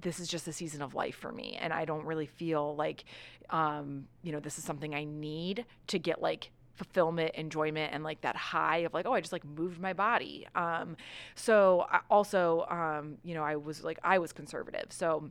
this 0.00 0.20
is 0.20 0.28
just 0.28 0.46
a 0.46 0.52
season 0.52 0.82
of 0.82 0.94
life 0.94 1.16
for 1.16 1.32
me 1.32 1.58
and 1.60 1.72
i 1.72 1.84
don't 1.84 2.04
really 2.04 2.26
feel 2.26 2.76
like 2.76 3.04
um, 3.50 4.06
you 4.22 4.32
know 4.32 4.40
this 4.40 4.58
is 4.58 4.64
something 4.64 4.94
i 4.94 5.04
need 5.04 5.64
to 5.86 5.98
get 5.98 6.20
like 6.20 6.50
fulfillment 6.78 7.32
enjoyment 7.34 7.92
and 7.92 8.04
like 8.04 8.20
that 8.20 8.36
high 8.36 8.78
of 8.78 8.94
like 8.94 9.06
oh 9.06 9.12
i 9.12 9.20
just 9.20 9.32
like 9.32 9.44
moved 9.44 9.80
my 9.80 9.92
body. 9.92 10.46
Um, 10.54 10.96
so 11.34 11.86
I 11.90 12.00
also 12.08 12.66
um, 12.70 13.18
you 13.24 13.34
know 13.34 13.42
i 13.42 13.56
was 13.56 13.84
like 13.84 13.98
i 14.02 14.18
was 14.18 14.32
conservative. 14.32 14.86
So 14.90 15.30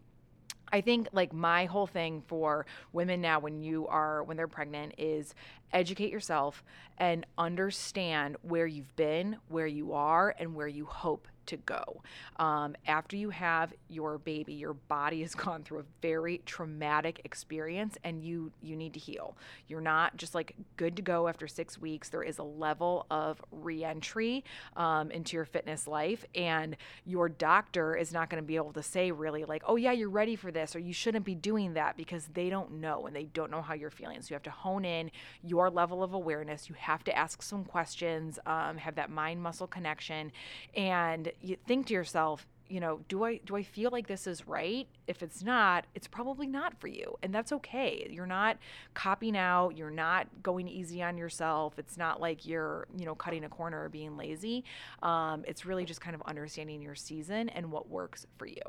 I 0.72 0.82
think 0.82 1.08
like 1.14 1.34
my 1.34 1.66
whole 1.66 1.88
thing 1.88 2.24
for 2.28 2.66
women 2.92 3.22
now 3.22 3.40
when 3.40 3.62
you 3.62 3.88
are 3.88 4.24
when 4.24 4.36
they're 4.36 4.48
pregnant 4.48 4.96
is 4.98 5.34
educate 5.72 6.12
yourself 6.12 6.64
and 6.98 7.26
understand 7.38 8.38
where 8.42 8.68
you've 8.68 8.96
been, 8.96 9.38
where 9.48 9.68
you 9.68 9.94
are, 9.94 10.36
and 10.38 10.56
where 10.56 10.68
you 10.68 10.86
hope 10.86 11.28
to 11.48 11.58
go. 11.58 12.02
Um, 12.38 12.76
after 12.88 13.16
you 13.16 13.30
have 13.32 13.74
your 13.90 14.18
baby, 14.18 14.54
your 14.54 14.74
body 14.74 15.22
has 15.22 15.36
gone 15.36 15.64
through 15.64 15.80
a 15.80 15.86
very 16.02 16.42
traumatic 16.46 17.22
experience, 17.24 17.98
and 18.04 18.24
you 18.24 18.52
you 18.62 18.76
need 18.76 18.94
to 18.94 19.00
heal. 19.00 19.36
You're 19.68 19.82
not 19.82 20.18
just 20.18 20.36
like 20.36 20.56
good 20.78 20.96
to 20.98 21.02
go 21.02 21.28
after 21.28 21.48
six 21.48 21.80
weeks. 21.80 22.10
There 22.10 22.24
is 22.24 22.38
a 22.38 22.44
level 22.44 23.06
of 23.10 23.42
reentry 23.52 24.44
um, 24.76 25.12
into 25.12 25.36
your 25.36 25.46
fitness 25.46 25.88
life, 25.88 26.26
and 26.36 26.78
your 27.06 27.30
doctor 27.30 27.96
is 27.96 28.12
not 28.12 28.30
going 28.30 28.42
to 28.42 28.48
be 28.48 28.56
able 28.56 28.74
to 28.74 28.84
say 28.84 29.12
really 29.12 29.46
like, 29.46 29.64
oh 29.66 29.76
yeah, 29.76 29.92
you're 29.92 30.10
ready 30.10 30.36
for 30.36 30.52
this, 30.52 30.76
or 30.76 30.80
you 30.80 30.94
shouldn't 30.94 31.26
be 31.26 31.36
doing 31.36 31.74
that 31.74 31.98
because 31.98 32.28
they 32.34 32.50
don't 32.50 32.74
know 32.74 33.08
and 33.08 33.16
they 33.16 33.26
don't 33.26 33.52
know 33.52 33.62
how 33.62 33.74
you're 33.74 33.90
feeling. 33.90 34.22
So 34.22 34.28
you 34.30 34.36
have 34.36 34.44
to 34.44 34.52
hone 34.52 34.86
in 34.86 35.12
your 35.44 35.70
level 35.70 36.04
of 36.04 36.14
awareness. 36.14 36.70
You 36.70 36.76
have 36.78 37.04
to 37.06 37.18
ask 37.18 37.42
some 37.42 37.64
questions, 37.64 38.40
um, 38.46 38.78
have 38.78 38.96
that 38.96 39.10
mind 39.10 39.42
muscle 39.42 39.68
connection, 39.68 40.32
and 40.76 41.32
you 41.42 41.58
think 41.68 41.88
to 41.88 41.94
yourself, 41.94 42.48
you 42.70 42.80
know, 42.82 43.00
do 43.08 43.24
I 43.24 43.38
do 43.46 43.56
I 43.56 43.64
feel 43.64 43.92
like 43.92 44.08
this 44.08 44.28
is 44.28 44.48
right? 44.48 44.88
If 45.08 45.24
it's 45.24 45.42
not, 45.44 45.86
it's 45.96 46.08
probably 46.08 46.48
not 46.48 46.80
for 46.80 46.88
you, 46.88 47.18
and 47.24 47.34
that's 47.34 47.52
okay. 47.54 48.08
You're 48.10 48.26
not 48.26 48.58
copying 48.94 49.38
out. 49.38 49.78
You're 49.78 49.90
not 49.90 50.28
going 50.44 50.68
easy 50.68 51.02
on 51.02 51.18
yourself. 51.18 51.80
It's 51.80 51.98
not 51.98 52.20
like 52.20 52.46
you're 52.46 52.88
you 52.98 53.06
know 53.06 53.16
cutting 53.16 53.46
a 53.46 53.50
corner 53.50 53.84
or 53.86 53.90
being 53.90 54.18
lazy. 54.18 54.66
Um, 55.02 55.46
it's 55.48 55.66
really 55.66 55.86
just 55.86 56.02
kind 56.02 56.16
of 56.16 56.22
understanding 56.24 56.82
your 56.82 56.96
season 56.96 57.50
and 57.50 57.72
what 57.72 57.90
works 57.90 58.26
for 58.38 58.48
you. 58.48 58.62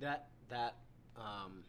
that 0.00 0.26
that 0.50 0.76
um, 1.16 1.62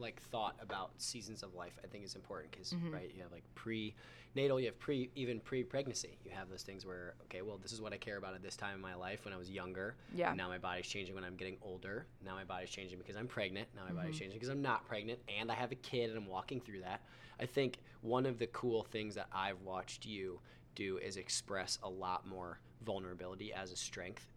like 0.00 0.20
thought 0.20 0.56
about 0.62 0.90
seasons 0.98 1.42
of 1.42 1.54
life 1.54 1.78
i 1.84 1.86
think 1.86 2.04
is 2.04 2.14
important 2.14 2.50
because 2.50 2.72
Mm-hmm. 2.72 2.92
right 2.94 3.12
you 3.14 3.22
have 3.22 3.32
like 3.32 3.44
pre-natal 3.54 4.58
you 4.60 4.66
have 4.66 4.78
pre 4.78 5.10
even 5.14 5.40
pre-pregnancy 5.40 6.18
you 6.24 6.30
have 6.30 6.48
those 6.48 6.62
things 6.62 6.86
where 6.86 7.14
okay 7.24 7.42
well 7.42 7.58
this 7.62 7.72
is 7.72 7.80
what 7.80 7.92
i 7.92 7.96
care 7.96 8.16
about 8.16 8.34
at 8.34 8.42
this 8.42 8.56
time 8.56 8.74
in 8.74 8.80
my 8.80 8.94
life 8.94 9.24
when 9.24 9.34
i 9.34 9.36
was 9.36 9.50
younger 9.50 9.94
Yeah. 10.14 10.32
now 10.34 10.48
my 10.48 10.58
body's 10.58 10.86
changing 10.86 11.14
when 11.14 11.24
i'm 11.24 11.36
getting 11.36 11.56
older 11.62 12.06
now 12.24 12.34
my 12.34 12.44
body's 12.44 12.70
changing 12.70 12.98
because 12.98 13.16
i'm 13.16 13.26
pregnant 13.28 13.68
now 13.76 13.82
my 13.86 13.92
body's 13.94 14.14
Mm-hmm. 14.14 14.18
changing 14.20 14.38
because 14.38 14.48
i'm 14.48 14.62
not 14.62 14.86
pregnant 14.86 15.18
and 15.40 15.50
i 15.50 15.54
have 15.54 15.72
a 15.72 15.76
kid 15.76 16.10
and 16.10 16.18
i'm 16.18 16.26
walking 16.26 16.60
through 16.60 16.80
that 16.80 17.00
i 17.40 17.46
think 17.46 17.78
one 18.02 18.26
of 18.26 18.38
the 18.38 18.46
cool 18.48 18.82
things 18.84 19.14
that 19.14 19.26
i've 19.32 19.60
watched 19.62 20.06
you 20.06 20.40
do 20.74 20.98
is 20.98 21.16
express 21.16 21.78
a 21.82 21.88
lot 21.88 22.26
more 22.26 22.58
vulnerability 22.84 23.52
as 23.52 23.72
a 23.72 23.76
strength 23.76 24.32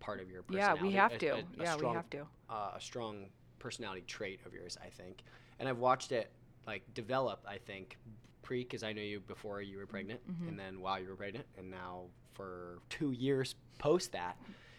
part 0.00 0.20
of 0.20 0.30
your 0.30 0.42
Yeah, 0.50 0.74
we 0.74 0.90
have 0.92 1.12
a- 1.12 1.18
to. 1.18 1.28
a- 1.34 1.38
a 1.38 1.44
yeah, 1.60 1.74
strong 1.74 1.90
we 1.92 1.96
have 1.96 2.10
to. 2.10 2.26
uh, 2.50 2.70
a 2.74 2.80
strong 2.80 3.26
personality 3.62 4.02
trait 4.06 4.40
of 4.44 4.52
yours, 4.52 4.76
I 4.84 4.88
think. 4.88 5.22
And 5.58 5.68
I've 5.68 5.78
watched 5.78 6.12
it 6.12 6.30
like 6.66 6.82
develop. 6.94 7.44
I 7.48 7.58
think 7.58 7.96
pre 8.42 8.62
because 8.64 8.82
I 8.82 8.92
know 8.92 9.02
you 9.02 9.20
before 9.20 9.62
you 9.62 9.78
were 9.78 9.86
pregnant, 9.86 10.20
Mhm. 10.30 10.48
and 10.48 10.58
then 10.58 10.80
while 10.80 11.00
you 11.00 11.08
were 11.08 11.16
pregnant, 11.16 11.46
and 11.56 11.70
now 11.70 12.06
for 12.34 12.80
two 12.90 13.12
years 13.12 13.54
post 13.78 14.12
that. 14.12 14.36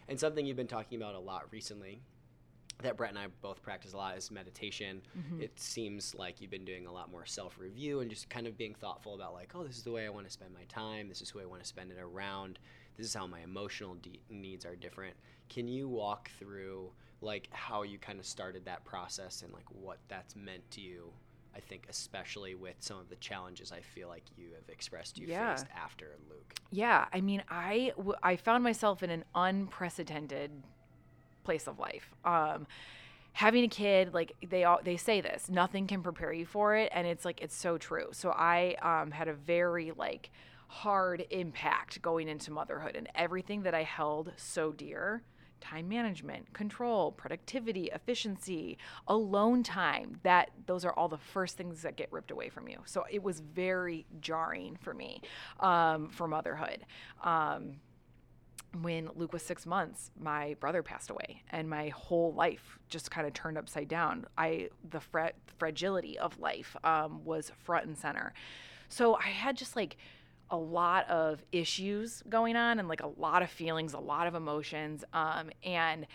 And 0.07 0.19
something 0.19 0.45
you've 0.45 0.57
been 0.57 0.67
talking 0.67 0.97
about 1.01 1.15
a 1.15 1.19
lot 1.19 1.51
recently 1.51 2.01
that 2.81 2.97
Brett 2.97 3.11
and 3.11 3.19
I 3.19 3.27
both 3.41 3.61
practice 3.61 3.93
a 3.93 3.97
lot 3.97 4.17
is 4.17 4.31
meditation. 4.31 5.01
Mhm. 5.17 5.41
It 5.41 5.57
seems 5.59 6.13
like 6.15 6.41
you've 6.41 6.51
been 6.51 6.65
doing 6.65 6.87
a 6.87 6.91
lot 6.91 7.09
more 7.09 7.25
self 7.25 7.57
review 7.57 8.01
and 8.01 8.09
just 8.09 8.29
kind 8.29 8.47
of 8.47 8.57
being 8.57 8.75
thoughtful 8.75 9.13
about, 9.15 9.33
like, 9.33 9.55
oh, 9.55 9.63
this 9.63 9.77
is 9.77 9.83
the 9.83 9.91
way 9.91 10.05
I 10.05 10.09
want 10.09 10.25
to 10.25 10.31
spend 10.33 10.53
my 10.53 10.65
time. 10.65 11.07
This 11.07 11.21
is 11.21 11.29
who 11.29 11.39
I 11.39 11.45
want 11.45 11.61
to 11.61 11.67
spend 11.67 11.91
it 11.91 11.99
around. 11.99 12.59
This 12.97 13.05
is 13.05 13.13
how 13.13 13.27
my 13.27 13.41
emotional 13.41 13.95
de- 13.95 14.19
needs 14.29 14.65
are 14.65 14.75
different. 14.75 15.15
Can 15.49 15.67
you 15.67 15.87
walk 15.87 16.29
through, 16.31 16.91
like, 17.23 17.47
how 17.51 17.83
you 17.83 17.97
kind 17.97 18.19
of 18.19 18.25
started 18.25 18.65
that 18.65 18.83
process 18.85 19.41
and, 19.41 19.51
like, 19.53 19.65
what 19.71 19.97
that's 20.07 20.35
meant 20.35 20.69
to 20.71 20.81
you? 20.81 21.11
I 21.55 21.59
think, 21.59 21.85
especially 21.87 22.55
with 22.55 22.75
some 22.79 22.97
of 22.99 23.09
the 23.09 23.15
challenges 23.17 23.71
I 23.71 23.81
feel 23.81 24.07
like 24.07 24.23
you 24.35 24.53
have 24.55 24.67
expressed 24.69 25.19
you 25.19 25.27
Yeah. 25.27 25.53
faced 25.55 25.67
after 25.75 26.15
Luke. 26.27 26.55
Yeah, 26.71 27.05
I 27.13 27.21
mean, 27.21 27.43
I 27.47 27.93
w- 27.95 28.15
I 28.23 28.35
found 28.37 28.63
myself 28.63 29.03
in 29.03 29.11
an 29.11 29.23
unprecedented 29.35 30.49
place 31.43 31.67
of 31.67 31.77
life. 31.77 32.11
Um, 32.25 32.65
having 33.33 33.63
a 33.63 33.67
kid, 33.67 34.15
like 34.15 34.31
they 34.47 34.63
all 34.63 34.79
they 34.83 34.97
say 34.97 35.21
this, 35.21 35.47
nothing 35.49 35.85
can 35.85 36.01
prepare 36.01 36.33
you 36.33 36.45
for 36.47 36.75
it, 36.75 36.89
and 36.91 37.05
it's 37.05 37.23
like 37.23 37.39
it's 37.41 37.55
so 37.55 37.77
true. 37.77 38.07
So 38.13 38.31
I 38.31 38.75
um, 38.81 39.11
had 39.11 39.27
a 39.27 39.33
very 39.33 39.91
like 39.91 40.31
hard 40.67 41.23
impact 41.29 42.01
going 42.01 42.27
into 42.27 42.49
motherhood, 42.51 42.95
and 42.95 43.07
everything 43.13 43.61
that 43.61 43.75
I 43.75 43.83
held 43.83 44.33
so 44.37 44.71
dear. 44.71 45.21
Time 45.63 45.87
management, 45.87 46.53
control, 46.53 47.13
productivity, 47.13 47.85
efficiency, 47.93 48.77
alone 49.07 49.63
time, 49.63 50.19
that 50.23 50.51
those 50.65 50.83
are 50.83 50.91
all 50.91 51.07
the 51.07 51.17
first 51.17 51.55
things 51.55 51.81
that 51.83 51.95
get 51.95 52.11
ripped 52.11 52.31
away 52.31 52.49
from 52.49 52.67
you. 52.67 52.79
So 52.85 53.05
it 53.09 53.23
was 53.23 53.39
very 53.39 54.05
jarring 54.19 54.77
for 54.81 54.93
me 54.93 55.21
um, 55.61 56.09
for 56.09 56.27
motherhood. 56.27 56.85
Um, 57.23 57.77
when 58.81 59.09
Luke 59.15 59.31
was 59.31 59.41
six 59.43 59.65
months, 59.65 60.11
my 60.19 60.55
brother 60.59 60.83
passed 60.83 61.09
away, 61.09 61.43
and 61.51 61.69
my 61.69 61.89
whole 61.89 62.33
life 62.33 62.77
just 62.89 63.09
kind 63.09 63.25
of 63.25 63.33
turned 63.33 63.57
upside 63.57 63.87
down. 63.87 64.25
I 64.37 64.69
the 64.89 64.99
fra- 64.99 65.33
fragility 65.57 66.19
of 66.19 66.39
life 66.39 66.75
um, 66.83 67.23
was 67.23 67.51
front 67.63 67.85
and 67.85 67.97
center. 67.97 68.33
So 68.89 69.15
I 69.15 69.29
had 69.29 69.55
just 69.55 69.75
like 69.75 69.95
a 70.53 70.57
lot 70.57 71.09
of 71.09 71.43
issues 71.51 72.21
going 72.29 72.55
on, 72.55 72.77
and 72.77 72.87
like 72.87 73.01
a 73.01 73.07
lot 73.17 73.41
of 73.41 73.49
feelings, 73.49 73.93
a 73.93 73.99
lot 73.99 74.27
of 74.27 74.35
emotions, 74.35 75.03
um, 75.11 75.49
and 75.63 76.05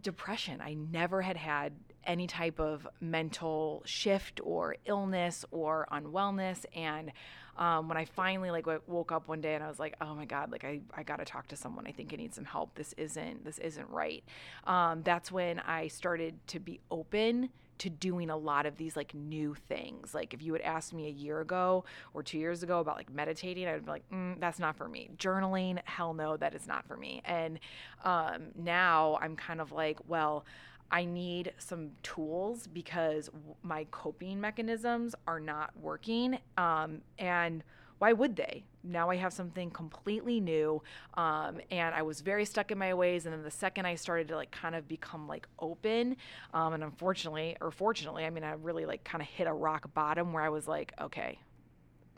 depression. 0.00 0.62
I 0.62 0.74
never 0.74 1.20
had 1.20 1.36
had 1.36 1.74
any 2.06 2.26
type 2.26 2.58
of 2.58 2.88
mental 3.02 3.82
shift 3.84 4.40
or 4.42 4.76
illness 4.86 5.44
or 5.50 5.86
unwellness, 5.92 6.64
and 6.74 7.12
um, 7.58 7.88
when 7.88 7.98
I 7.98 8.06
finally 8.06 8.50
like 8.50 8.66
woke 8.86 9.12
up 9.12 9.28
one 9.28 9.42
day 9.42 9.54
and 9.54 9.62
I 9.62 9.68
was 9.68 9.78
like, 9.78 9.94
oh 10.00 10.14
my 10.14 10.24
god, 10.24 10.50
like 10.50 10.64
I, 10.64 10.80
I 10.96 11.02
got 11.02 11.18
to 11.18 11.26
talk 11.26 11.48
to 11.48 11.56
someone. 11.56 11.86
I 11.86 11.92
think 11.92 12.14
I 12.14 12.16
need 12.16 12.34
some 12.34 12.46
help. 12.46 12.74
This 12.74 12.94
isn't 12.96 13.44
this 13.44 13.58
isn't 13.58 13.90
right. 13.90 14.24
Um, 14.66 15.02
that's 15.02 15.30
when 15.30 15.60
I 15.60 15.88
started 15.88 16.34
to 16.48 16.60
be 16.60 16.80
open 16.90 17.50
to 17.80 17.90
doing 17.90 18.30
a 18.30 18.36
lot 18.36 18.66
of 18.66 18.76
these 18.76 18.94
like 18.94 19.14
new 19.14 19.54
things. 19.68 20.14
Like 20.14 20.34
if 20.34 20.42
you 20.42 20.52
had 20.52 20.62
asked 20.62 20.92
me 20.92 21.06
a 21.06 21.10
year 21.10 21.40
ago 21.40 21.84
or 22.14 22.22
two 22.22 22.38
years 22.38 22.62
ago 22.62 22.80
about 22.80 22.96
like 22.96 23.12
meditating, 23.12 23.66
I'd 23.66 23.84
be 23.84 23.90
like, 23.90 24.08
mm, 24.10 24.38
that's 24.38 24.58
not 24.58 24.76
for 24.76 24.88
me. 24.88 25.10
Journaling, 25.16 25.80
hell 25.86 26.12
no, 26.12 26.36
that 26.36 26.54
is 26.54 26.66
not 26.66 26.86
for 26.86 26.96
me. 26.96 27.22
And 27.24 27.58
um, 28.04 28.48
now 28.54 29.18
I'm 29.20 29.36
kind 29.36 29.60
of 29.60 29.72
like, 29.72 29.98
well. 30.06 30.44
I 30.92 31.04
need 31.04 31.52
some 31.58 31.90
tools 32.02 32.66
because 32.66 33.30
my 33.62 33.86
coping 33.92 34.40
mechanisms 34.40 35.14
are 35.24 35.38
not 35.38 35.70
working. 35.80 36.36
Um, 36.58 37.02
and 37.16 37.62
why 38.00 38.14
would 38.14 38.34
they? 38.34 38.64
Now 38.82 39.10
I 39.10 39.16
have 39.16 39.30
something 39.30 39.70
completely 39.70 40.40
new. 40.40 40.82
Um, 41.14 41.60
and 41.70 41.94
I 41.94 42.00
was 42.00 42.22
very 42.22 42.46
stuck 42.46 42.70
in 42.70 42.78
my 42.78 42.94
ways. 42.94 43.26
And 43.26 43.34
then 43.34 43.42
the 43.42 43.50
second 43.50 43.84
I 43.84 43.94
started 43.94 44.28
to 44.28 44.36
like 44.36 44.50
kind 44.50 44.74
of 44.74 44.88
become 44.88 45.28
like 45.28 45.46
open, 45.58 46.16
um, 46.54 46.72
and 46.72 46.82
unfortunately, 46.82 47.58
or 47.60 47.70
fortunately, 47.70 48.24
I 48.24 48.30
mean, 48.30 48.42
I 48.42 48.52
really 48.52 48.86
like 48.86 49.04
kind 49.04 49.20
of 49.20 49.28
hit 49.28 49.46
a 49.46 49.52
rock 49.52 49.92
bottom 49.92 50.32
where 50.32 50.42
I 50.42 50.48
was 50.48 50.66
like, 50.66 50.94
okay, 50.98 51.40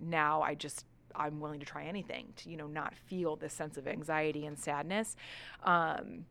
now 0.00 0.40
I 0.40 0.54
just 0.54 0.86
I'm 1.16 1.40
willing 1.40 1.58
to 1.58 1.66
try 1.66 1.84
anything 1.84 2.32
to 2.36 2.48
you 2.48 2.56
know 2.56 2.68
not 2.68 2.94
feel 2.94 3.34
this 3.34 3.52
sense 3.52 3.76
of 3.76 3.88
anxiety 3.88 4.46
and 4.46 4.56
sadness. 4.56 5.16
Um, 5.64 6.26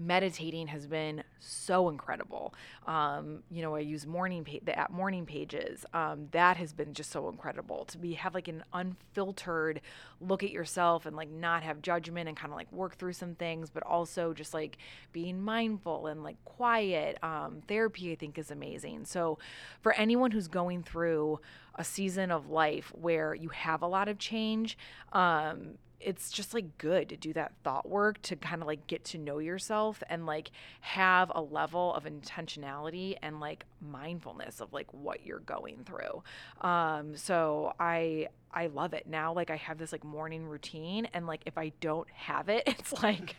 meditating 0.00 0.68
has 0.68 0.86
been 0.86 1.22
so 1.38 1.90
incredible. 1.90 2.54
Um, 2.86 3.42
you 3.50 3.60
know, 3.62 3.76
I 3.76 3.80
use 3.80 4.06
morning 4.06 4.44
pa- 4.44 4.58
the 4.64 4.76
app 4.76 4.90
morning 4.90 5.26
pages. 5.26 5.84
Um, 5.92 6.28
that 6.32 6.56
has 6.56 6.72
been 6.72 6.94
just 6.94 7.10
so 7.10 7.28
incredible 7.28 7.84
to 7.86 7.98
be 7.98 8.14
have 8.14 8.34
like 8.34 8.48
an 8.48 8.64
unfiltered 8.72 9.80
look 10.20 10.42
at 10.42 10.50
yourself 10.50 11.06
and 11.06 11.14
like 11.14 11.30
not 11.30 11.62
have 11.62 11.82
judgment 11.82 12.28
and 12.28 12.36
kind 12.36 12.50
of 12.50 12.56
like 12.56 12.72
work 12.72 12.96
through 12.96 13.12
some 13.12 13.34
things, 13.34 13.68
but 13.70 13.82
also 13.82 14.32
just 14.32 14.54
like 14.54 14.78
being 15.12 15.40
mindful 15.40 16.06
and 16.06 16.24
like 16.24 16.42
quiet. 16.44 17.18
Um, 17.22 17.62
therapy, 17.68 18.12
I 18.12 18.14
think, 18.14 18.38
is 18.38 18.50
amazing. 18.50 19.04
So, 19.04 19.38
for 19.80 19.92
anyone 19.92 20.30
who's 20.30 20.48
going 20.48 20.82
through 20.82 21.40
a 21.74 21.84
season 21.84 22.30
of 22.30 22.48
life 22.48 22.92
where 22.94 23.34
you 23.34 23.50
have 23.50 23.82
a 23.82 23.86
lot 23.86 24.08
of 24.08 24.18
change, 24.18 24.78
um, 25.12 25.78
it's 26.00 26.30
just 26.30 26.54
like 26.54 26.78
good 26.78 27.08
to 27.10 27.16
do 27.16 27.32
that 27.34 27.52
thought 27.62 27.88
work 27.88 28.20
to 28.22 28.36
kind 28.36 28.62
of 28.62 28.68
like 28.68 28.86
get 28.86 29.04
to 29.04 29.18
know 29.18 29.38
yourself 29.38 30.02
and 30.08 30.26
like 30.26 30.50
have 30.80 31.30
a 31.34 31.40
level 31.40 31.94
of 31.94 32.04
intentionality 32.04 33.16
and 33.22 33.40
like 33.40 33.64
mindfulness 33.80 34.60
of 34.60 34.72
like 34.72 34.92
what 34.92 35.26
you're 35.26 35.40
going 35.40 35.84
through. 35.84 36.22
Um, 36.66 37.16
so 37.16 37.74
I 37.78 38.28
I 38.52 38.66
love 38.66 38.94
it 38.94 39.06
now. 39.06 39.32
Like 39.32 39.50
I 39.50 39.56
have 39.56 39.78
this 39.78 39.92
like 39.92 40.04
morning 40.04 40.44
routine, 40.46 41.06
and 41.14 41.26
like 41.26 41.42
if 41.46 41.56
I 41.56 41.72
don't 41.80 42.08
have 42.10 42.48
it, 42.48 42.64
it's 42.66 42.92
like 43.02 43.36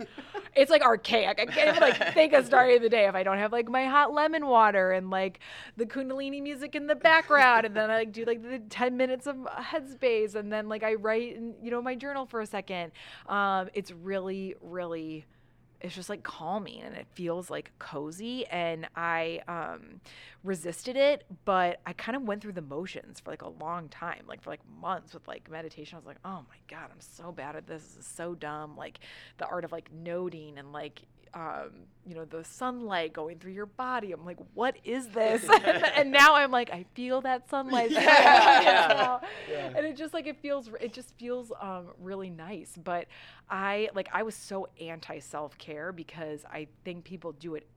it's 0.56 0.72
like 0.72 0.82
archaic. 0.82 1.40
I 1.40 1.46
can't 1.46 1.70
even 1.70 1.82
like 1.82 2.14
think 2.14 2.34
of 2.34 2.46
starting 2.46 2.82
the 2.82 2.90
day 2.90 3.08
if 3.08 3.16
I 3.16 3.24
don't 3.24 3.38
have 3.38 3.52
like 3.52 3.70
my 3.70 3.86
hot 3.86 4.14
lemon 4.14 4.48
water 4.48 4.92
and 4.92 5.10
like 5.10 5.40
the 5.78 5.86
Kundalini 5.86 6.42
music 6.42 6.76
in 6.76 6.88
the 6.88 6.96
background, 6.96 7.66
and 7.66 7.76
then 7.76 7.90
I 7.92 8.00
like 8.00 8.12
do 8.12 8.26
like 8.26 8.42
the 8.42 8.60
ten 8.70 8.98
minutes 8.98 9.28
of 9.28 9.36
headspace, 9.36 10.36
and 10.36 10.52
then 10.52 10.70
like 10.70 10.84
I 10.84 10.96
write 10.96 11.36
in 11.36 11.56
you 11.62 11.72
know 11.72 11.82
my 11.82 11.96
journal 11.96 12.26
for 12.26 12.42
a 12.42 12.46
second. 12.46 12.92
Um, 13.28 13.70
it's 13.74 13.92
really 13.92 14.56
really 14.62 15.26
it's 15.82 15.96
just 15.96 16.10
like 16.10 16.24
calming 16.24 16.82
and 16.82 16.96
it 16.96 17.08
feels 17.14 17.50
like 17.50 17.72
cozy 17.80 18.46
and 18.48 18.88
i 18.96 19.42
um, 19.48 20.00
resisted 20.44 20.96
it 20.96 21.26
but 21.46 21.80
i 21.86 21.94
kind 21.94 22.16
of 22.16 22.24
went 22.24 22.42
through 22.42 22.52
the 22.52 22.62
motions 22.62 23.20
for 23.20 23.32
like 23.32 23.42
a 23.42 23.50
long 23.50 23.90
time 23.90 24.24
like 24.28 24.42
for 24.42 24.50
like 24.50 24.62
months 24.80 25.14
with 25.14 25.28
like 25.28 25.50
meditation. 25.50 25.96
I 25.96 26.00
was 26.00 26.06
like 26.06 26.20
oh 26.24 26.44
my 26.50 26.58
god 26.68 26.90
i'm 26.92 27.00
so 27.00 27.32
bad 27.32 27.56
at 27.56 27.68
this. 27.68 27.82
This 27.82 27.98
is 27.98 28.06
so 28.06 28.36
dumb. 28.36 28.76
Like 28.78 29.00
the 29.38 29.46
art 29.46 29.66
of 29.66 29.72
like 29.72 29.92
noting 29.92 30.58
and 30.58 30.72
like 30.72 31.02
um, 31.34 31.72
you 32.06 32.16
know 32.16 32.26
the 32.26 32.44
sunlight 32.44 33.14
going 33.14 33.40
through 33.40 33.54
your 33.54 33.66
body. 33.66 34.12
I'm 34.12 34.26
like 34.26 34.40
what 34.54 34.76
is 34.84 35.08
this? 35.20 35.48
And 35.96 36.12
now 36.12 36.36
i'm 36.36 36.52
like 36.52 36.72
i 36.72 36.86
feel 36.96 37.22
that 37.22 37.50
sunlight 37.50 37.92
Yeah, 37.92 39.20
yeah. 39.50 39.72
and 39.76 39.86
it 39.86 39.96
just 39.96 40.14
like 40.14 40.28
it 40.28 40.38
feels 40.42 40.70
it 40.80 40.94
just 40.94 41.16
feels 41.18 41.52
um, 41.62 41.88
really 42.00 42.30
nice. 42.30 42.74
But 42.84 43.08
i 43.50 43.90
like 43.94 44.10
i 44.14 44.24
was 44.24 44.36
so 44.36 44.68
anti 44.80 45.20
self-care 45.20 45.92
because 45.92 46.44
i 46.52 46.68
think 46.84 47.04
people 47.04 47.32
do 47.34 47.56
it 47.56 47.68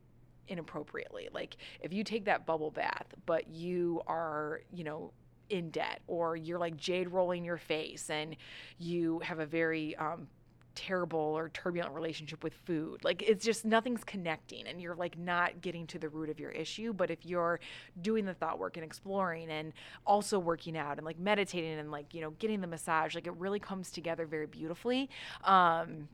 inappropriately. 0.49 1.29
Like 1.33 1.57
if 1.81 1.93
you 1.93 2.05
take 2.05 2.25
that 2.27 2.45
bubble 2.47 2.71
bath 2.71 3.07
but 3.27 3.49
you 3.49 4.03
are 4.07 4.61
you 4.73 4.85
know 4.85 5.13
in 5.51 5.71
debt 5.71 6.01
or 6.07 6.37
you're 6.37 6.59
like 6.59 6.77
jade 6.77 7.09
rolling 7.09 7.45
your 7.45 7.59
face 7.59 8.09
and 8.11 8.37
you 8.79 9.19
have 9.21 9.39
a 9.41 9.47
very 9.47 9.95
um, 9.97 10.27
terrible 10.75 11.19
or 11.19 11.49
turbulent 11.49 11.93
relationship 11.95 12.43
with 12.43 12.55
food. 12.65 13.05
Like 13.05 13.23
it's 13.23 13.45
just 13.45 13.65
nothing's 13.65 14.05
connecting 14.05 14.67
and 14.67 14.81
you're 14.81 14.95
like 14.95 15.19
not 15.19 15.61
getting 15.61 15.87
to 15.89 15.99
the 15.99 16.09
root 16.09 16.31
of 16.31 16.39
your 16.41 16.51
issue. 16.51 16.93
But 16.93 17.11
if 17.11 17.25
you're 17.25 17.61
doing 18.01 18.25
the 18.25 18.35
thought 18.35 18.59
work 18.59 18.77
and 18.77 18.85
exploring 18.85 19.51
and 19.51 19.73
also 20.07 20.39
working 20.39 20.77
out 20.77 20.99
and 20.99 21.05
like 21.05 21.19
meditating 21.19 21.79
and 21.79 21.91
like, 21.91 22.15
you 22.15 22.21
know, 22.21 22.31
getting 22.39 22.61
the 22.61 22.67
massage, 22.67 23.15
like 23.15 23.27
it 23.27 23.35
really 23.35 23.61
comes 23.61 23.91
together 23.91 24.27
very 24.27 24.47
beautifully. 24.47 25.09
Um, 25.45 26.09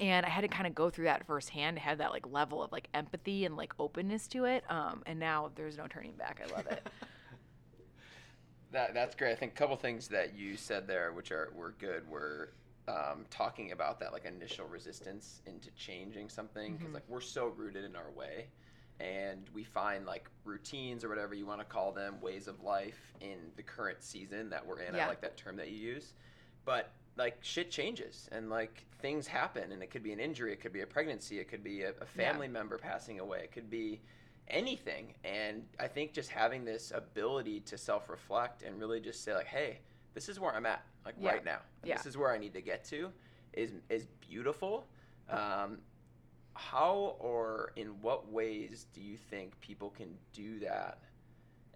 and 0.00 0.26
I 0.26 0.28
had 0.28 0.42
to 0.42 0.48
kind 0.48 0.66
of 0.66 0.74
go 0.74 0.90
through 0.90 1.06
that 1.06 1.26
firsthand 1.26 1.76
to 1.76 1.82
have 1.82 1.98
that 1.98 2.10
like 2.10 2.26
level 2.30 2.62
of 2.62 2.72
like 2.72 2.88
empathy 2.94 3.46
and 3.46 3.56
like 3.56 3.72
openness 3.78 4.28
to 4.28 4.44
it. 4.44 4.64
Um, 4.70 5.02
and 5.06 5.18
now 5.18 5.50
there's 5.54 5.78
no 5.78 5.86
turning 5.88 6.12
back. 6.12 6.40
I 6.44 6.54
love 6.54 6.66
it. 6.66 6.86
That 8.70 8.92
that's 8.92 9.14
great. 9.14 9.32
I 9.32 9.34
think 9.34 9.52
a 9.52 9.54
couple 9.54 9.76
things 9.76 10.08
that 10.08 10.36
you 10.36 10.56
said 10.56 10.86
there, 10.86 11.12
which 11.12 11.32
are 11.32 11.50
were 11.56 11.74
good, 11.78 12.08
were 12.08 12.50
um, 12.88 13.26
talking 13.30 13.72
about 13.72 14.00
that 14.00 14.12
like 14.12 14.24
initial 14.24 14.66
resistance 14.66 15.42
into 15.46 15.70
changing 15.72 16.28
something 16.28 16.74
because 16.76 16.90
Mhm. 16.90 16.94
like 16.94 17.08
we're 17.08 17.20
so 17.20 17.48
rooted 17.48 17.84
in 17.84 17.94
our 17.94 18.10
way, 18.10 18.48
and 19.00 19.48
we 19.54 19.62
find 19.62 20.06
like 20.06 20.28
routines 20.44 21.04
or 21.04 21.08
whatever 21.08 21.34
you 21.34 21.46
want 21.46 21.60
to 21.60 21.64
call 21.66 21.92
them, 21.92 22.20
ways 22.20 22.48
of 22.48 22.62
life 22.62 23.12
in 23.20 23.52
the 23.56 23.62
current 23.62 24.02
season 24.02 24.50
that 24.50 24.66
we're 24.66 24.80
in. 24.80 24.94
I 24.94 24.98
like 25.06 25.20
that 25.20 25.36
term 25.36 25.56
that 25.56 25.68
you 25.70 25.76
use, 25.76 26.14
but 26.64 26.90
like 27.16 27.38
shit 27.42 27.70
changes 27.70 28.28
and 28.32 28.48
like 28.50 28.86
things 29.00 29.26
happen, 29.26 29.70
and 29.72 29.82
it 29.82 29.90
could 29.90 30.02
be 30.02 30.12
an 30.12 30.20
injury, 30.20 30.52
it 30.52 30.60
could 30.60 30.72
be 30.72 30.80
a 30.80 30.86
pregnancy, 30.86 31.38
it 31.38 31.48
could 31.48 31.62
be 31.62 31.82
a, 31.82 31.90
a 32.00 32.06
family 32.06 32.48
member 32.48 32.78
passing 32.78 33.20
away, 33.20 33.40
it 33.44 33.52
could 33.52 33.68
be 33.70 34.00
anything. 34.48 35.14
And 35.24 35.66
I 35.78 35.88
think 35.88 36.12
just 36.12 36.30
having 36.30 36.64
this 36.64 36.90
ability 36.94 37.60
to 37.60 37.76
self 37.78 38.08
reflect 38.08 38.62
and 38.62 38.78
really 38.78 39.00
just 39.00 39.22
say, 39.22 39.34
like, 39.34 39.46
hey, 39.46 39.78
this 40.14 40.28
is 40.28 40.38
where 40.40 40.54
I'm 40.54 40.66
at, 40.66 40.84
like 41.04 41.14
Yeah. 41.18 41.30
right 41.32 41.44
now. 41.44 41.60
Yeah. 41.84 41.96
This 41.96 42.06
is 42.06 42.16
where 42.16 42.32
I 42.32 42.38
need 42.38 42.54
to 42.54 42.62
get 42.62 42.84
to 42.86 43.12
is, 43.52 43.72
is 43.88 44.06
beautiful. 44.20 44.86
Um, 45.28 45.78
how 46.54 47.16
or 47.20 47.72
in 47.76 47.88
what 48.02 48.30
ways 48.32 48.86
do 48.92 49.00
you 49.00 49.16
think 49.16 49.58
people 49.60 49.90
can 49.90 50.16
do 50.32 50.58
that? 50.60 50.98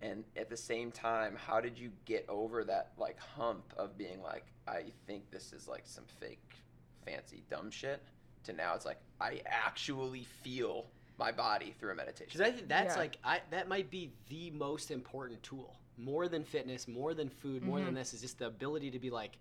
And 0.01 0.25
at 0.37 0.49
the 0.51 0.57
same 0.57 0.91
time, 0.91 1.37
how 1.37 1.61
did 1.61 1.79
you 1.79 1.93
get 2.05 2.25
over 2.29 2.65
that 2.65 2.93
like 2.99 3.19
hump 3.21 3.73
of 3.77 3.97
being 3.97 4.21
like, 4.21 4.47
I 4.67 4.87
think 5.07 5.31
this 5.31 5.53
is 5.53 5.69
like 5.69 5.83
some 5.85 6.05
fake, 6.19 6.57
fancy, 7.05 7.45
dumb 7.49 7.71
shit, 7.71 8.03
to 8.45 8.53
now 8.53 8.75
it's 8.75 8.85
like 8.85 8.99
I 9.21 9.41
actually 9.47 10.25
feel 10.25 10.87
my 11.19 11.31
body 11.31 11.73
through 11.79 11.93
a 11.93 11.95
meditation. 11.95 12.27
Because 12.33 12.41
I 12.41 12.51
think 12.51 12.69
that's 12.69 12.95
Yeah. 12.97 13.01
like 13.01 13.19
I 13.23 13.41
that 13.51 13.69
might 13.69 13.91
be 13.91 14.11
the 14.29 14.51
most 14.51 14.91
important 14.91 15.41
tool, 15.45 15.77
more 15.99 16.29
than 16.29 16.45
fitness, 16.45 16.89
more 16.89 17.15
than 17.15 17.29
food, 17.29 17.63
more 17.63 17.77
Mm-hmm. 17.79 17.87
than 17.87 17.95
this 17.95 18.15
is 18.15 18.21
just 18.21 18.39
the 18.39 18.47
ability 18.47 18.91
to 18.91 18.99
be 18.99 19.11
like, 19.11 19.39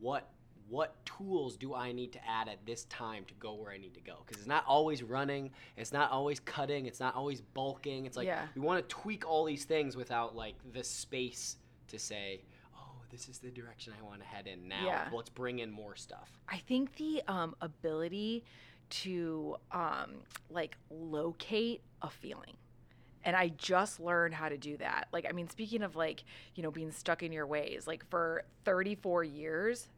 what 0.00 0.28
what 0.68 0.94
tools 1.04 1.56
do 1.58 1.74
I 1.74 1.92
need 1.92 2.12
to 2.14 2.20
add 2.26 2.48
at 2.48 2.64
this 2.64 2.84
time 2.84 3.26
to 3.26 3.34
go 3.34 3.52
where 3.54 3.72
I 3.72 3.76
need 3.76 3.92
to 3.94 4.00
go? 4.00 4.14
Because 4.24 4.38
it's 4.40 4.48
not 4.48 4.64
always 4.66 5.02
running, 5.02 5.50
it's 5.76 5.92
not 5.92 6.10
always 6.10 6.40
cutting, 6.40 6.86
it's 6.86 7.00
not 7.00 7.14
always 7.14 7.42
bulking. 7.42 8.06
It's 8.06 8.16
like 8.16 8.26
Yeah. 8.26 8.46
we 8.54 8.62
want 8.62 8.80
to 8.80 8.94
tweak 8.94 9.28
all 9.28 9.44
these 9.44 9.64
things 9.66 9.96
without 9.96 10.34
like 10.34 10.54
the 10.72 10.82
space 10.82 11.56
to 11.88 11.98
say, 11.98 12.42
oh, 12.74 12.94
this 13.10 13.28
is 13.28 13.38
the 13.38 13.50
direction 13.50 13.92
I 13.98 14.02
want 14.02 14.20
to 14.22 14.26
head 14.26 14.46
in 14.46 14.66
now. 14.66 14.86
Yeah. 14.86 15.08
Let's 15.12 15.28
bring 15.28 15.58
in 15.58 15.70
more 15.70 15.94
stuff. 15.94 16.30
I 16.48 16.56
think 16.58 16.96
the 16.96 17.22
um, 17.28 17.54
ability 17.60 18.44
to 18.90 19.56
um, 19.72 20.12
like 20.48 20.76
locate 20.90 21.82
a 22.00 22.08
feeling. 22.08 22.54
And 23.24 23.36
I 23.36 23.48
just 23.48 24.00
learned 24.00 24.34
how 24.34 24.48
to 24.48 24.56
do 24.56 24.76
that. 24.78 25.08
Like, 25.12 25.26
I 25.28 25.32
mean, 25.32 25.48
speaking 25.48 25.82
of 25.82 25.96
like, 25.96 26.24
you 26.54 26.62
know, 26.62 26.70
being 26.70 26.90
stuck 26.90 27.22
in 27.22 27.32
your 27.32 27.46
ways, 27.46 27.86
like 27.86 28.08
for 28.10 28.44
34 28.64 29.24
years, 29.24 29.88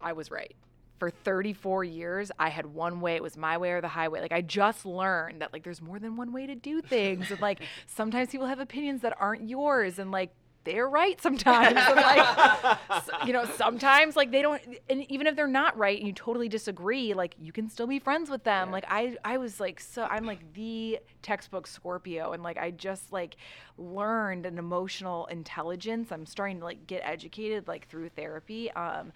I 0.00 0.12
was 0.12 0.30
right. 0.30 0.54
For 0.98 1.10
34 1.10 1.82
years, 1.84 2.30
I 2.38 2.48
had 2.48 2.66
one 2.66 3.00
way. 3.00 3.16
It 3.16 3.22
was 3.22 3.36
my 3.36 3.58
way 3.58 3.72
or 3.72 3.80
the 3.80 3.88
highway. 3.88 4.20
Like, 4.20 4.30
I 4.30 4.40
just 4.40 4.86
learned 4.86 5.42
that, 5.42 5.52
like, 5.52 5.64
there's 5.64 5.82
more 5.82 5.98
than 5.98 6.14
one 6.14 6.32
way 6.32 6.46
to 6.46 6.54
do 6.54 6.80
things. 6.80 7.32
And, 7.32 7.40
like, 7.40 7.60
sometimes 7.88 8.28
people 8.28 8.46
have 8.46 8.60
opinions 8.60 9.02
that 9.02 9.16
aren't 9.18 9.48
yours. 9.48 9.98
And, 9.98 10.12
like, 10.12 10.32
they're 10.64 10.88
right 10.88 11.20
sometimes. 11.20 11.76
and, 11.76 11.96
like, 11.96 12.78
you 13.26 13.32
know, 13.32 13.44
sometimes, 13.56 14.16
like, 14.16 14.30
they 14.30 14.42
don't, 14.42 14.60
and 14.88 15.10
even 15.10 15.26
if 15.26 15.36
they're 15.36 15.46
not 15.46 15.76
right 15.76 15.98
and 15.98 16.06
you 16.06 16.12
totally 16.12 16.48
disagree, 16.48 17.14
like, 17.14 17.34
you 17.40 17.52
can 17.52 17.68
still 17.68 17.86
be 17.86 17.98
friends 17.98 18.30
with 18.30 18.44
them. 18.44 18.70
Like, 18.70 18.84
I, 18.88 19.16
I 19.24 19.38
was 19.38 19.60
like, 19.60 19.80
so, 19.80 20.04
I'm 20.04 20.24
like 20.24 20.52
the 20.54 21.00
textbook 21.22 21.66
Scorpio. 21.66 22.32
And, 22.32 22.42
like, 22.42 22.58
I 22.58 22.70
just, 22.70 23.12
like, 23.12 23.36
learned 23.78 24.46
an 24.46 24.58
emotional 24.58 25.26
intelligence. 25.26 26.12
I'm 26.12 26.26
starting 26.26 26.58
to, 26.60 26.64
like, 26.64 26.86
get 26.86 27.02
educated, 27.04 27.68
like, 27.68 27.88
through 27.88 28.10
therapy. 28.10 28.70
Um, 28.72 29.12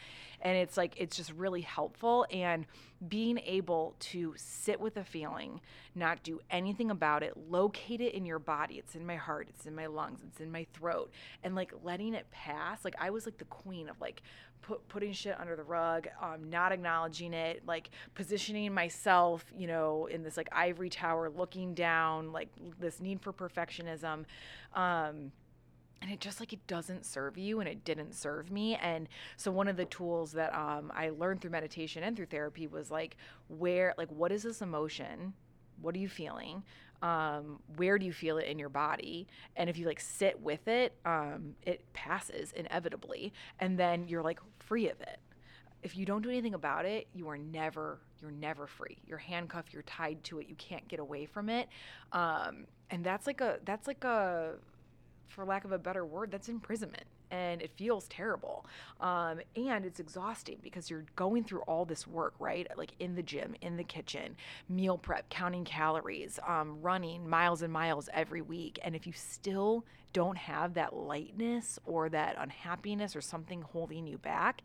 and 0.46 0.56
it's 0.56 0.76
like 0.76 0.94
it's 0.96 1.16
just 1.16 1.32
really 1.32 1.60
helpful 1.60 2.24
and 2.30 2.66
being 3.08 3.38
able 3.44 3.96
to 3.98 4.32
sit 4.36 4.80
with 4.80 4.96
a 4.96 5.02
feeling 5.02 5.60
not 5.96 6.22
do 6.22 6.38
anything 6.50 6.88
about 6.88 7.24
it 7.24 7.36
locate 7.50 8.00
it 8.00 8.14
in 8.14 8.24
your 8.24 8.38
body. 8.38 8.76
It's 8.76 8.94
in 8.94 9.04
my 9.04 9.16
heart 9.16 9.48
it's 9.50 9.66
in 9.66 9.74
my 9.74 9.86
lungs 9.86 10.20
it's 10.24 10.40
in 10.40 10.52
my 10.52 10.64
throat 10.72 11.10
and 11.42 11.56
like 11.56 11.72
letting 11.82 12.14
it 12.14 12.30
pass. 12.30 12.84
Like 12.84 12.94
i 13.00 13.10
was 13.10 13.26
like 13.26 13.38
the 13.38 13.44
queen 13.46 13.88
of 13.88 14.00
like 14.00 14.22
put, 14.62 14.86
putting 14.86 15.12
shit 15.12 15.38
under 15.40 15.56
the 15.56 15.64
rug 15.64 16.06
um, 16.22 16.48
not 16.48 16.70
acknowledging 16.70 17.32
it 17.32 17.62
like 17.66 17.90
positioning 18.14 18.72
myself 18.72 19.44
you 19.58 19.66
know 19.66 20.06
in 20.06 20.22
this 20.22 20.36
like 20.36 20.48
ivory 20.52 20.90
tower 20.90 21.28
looking 21.28 21.74
down 21.74 22.30
like 22.30 22.50
this 22.78 23.00
need 23.00 23.20
for 23.20 23.32
perfectionism 23.32 24.24
um, 24.74 25.32
and 26.02 26.10
it 26.10 26.20
just 26.20 26.40
like 26.40 26.52
it 26.52 26.66
doesn't 26.66 27.06
serve 27.06 27.38
you 27.38 27.60
and 27.60 27.68
it 27.68 27.84
didn't 27.84 28.14
serve 28.14 28.50
me 28.50 28.76
and 28.76 29.08
so 29.36 29.50
one 29.50 29.68
of 29.68 29.76
the 29.76 29.84
tools 29.86 30.32
that 30.32 30.54
um, 30.54 30.92
i 30.94 31.10
learned 31.10 31.40
through 31.40 31.50
meditation 31.50 32.02
and 32.02 32.16
through 32.16 32.26
therapy 32.26 32.66
was 32.66 32.90
like 32.90 33.16
where 33.48 33.94
like 33.98 34.10
what 34.10 34.32
is 34.32 34.42
this 34.42 34.62
emotion? 34.62 35.34
What 35.80 35.94
are 35.94 35.98
you 35.98 36.08
feeling? 36.08 36.62
Um, 37.02 37.60
where 37.76 37.98
do 37.98 38.06
you 38.06 38.12
feel 38.12 38.38
it 38.38 38.46
in 38.46 38.58
your 38.58 38.70
body? 38.70 39.26
And 39.56 39.68
if 39.68 39.76
you 39.76 39.86
like 39.86 40.00
sit 40.00 40.40
with 40.40 40.66
it 40.68 40.94
um, 41.04 41.54
it 41.62 41.84
passes 41.92 42.52
inevitably 42.52 43.32
and 43.60 43.78
then 43.78 44.08
you're 44.08 44.22
like 44.22 44.40
free 44.58 44.88
of 44.88 45.00
it. 45.00 45.18
If 45.82 45.96
you 45.96 46.06
don't 46.06 46.22
do 46.22 46.30
anything 46.30 46.54
about 46.54 46.86
it 46.86 47.06
you 47.14 47.28
are 47.28 47.38
never 47.38 48.00
you're 48.20 48.30
never 48.30 48.66
free. 48.66 48.98
You're 49.06 49.18
handcuffed 49.18 49.72
you're 49.72 49.82
tied 49.82 50.24
to 50.24 50.38
it 50.40 50.48
you 50.48 50.56
can't 50.56 50.86
get 50.88 51.00
away 51.00 51.26
from 51.26 51.48
it. 51.48 51.68
Um, 52.12 52.66
and 52.90 53.04
that's 53.04 53.26
like 53.26 53.40
a 53.40 53.58
that's 53.64 53.86
like 53.86 54.04
a 54.04 54.54
for 55.28 55.44
lack 55.44 55.64
of 55.64 55.72
a 55.72 55.78
better 55.78 56.04
word, 56.04 56.30
that's 56.30 56.48
imprisonment. 56.48 57.04
And 57.30 57.60
it 57.60 57.72
feels 57.76 58.06
terrible. 58.08 58.66
Um, 59.00 59.40
and 59.56 59.84
it's 59.84 59.98
exhausting 59.98 60.58
because 60.62 60.88
you're 60.90 61.04
going 61.16 61.44
through 61.44 61.62
all 61.62 61.84
this 61.84 62.06
work, 62.06 62.34
right? 62.38 62.66
Like 62.76 62.92
in 63.00 63.16
the 63.16 63.22
gym, 63.22 63.56
in 63.60 63.76
the 63.76 63.84
kitchen, 63.84 64.36
meal 64.68 64.96
prep, 64.96 65.28
counting 65.28 65.64
calories, 65.64 66.38
um, 66.46 66.80
running 66.80 67.28
miles 67.28 67.62
and 67.62 67.72
miles 67.72 68.08
every 68.12 68.42
week. 68.42 68.78
And 68.82 68.94
if 68.94 69.06
you 69.06 69.12
still 69.12 69.84
don't 70.12 70.38
have 70.38 70.74
that 70.74 70.94
lightness 70.94 71.78
or 71.84 72.08
that 72.10 72.36
unhappiness 72.38 73.16
or 73.16 73.20
something 73.20 73.60
holding 73.62 74.06
you 74.06 74.18
back, 74.18 74.62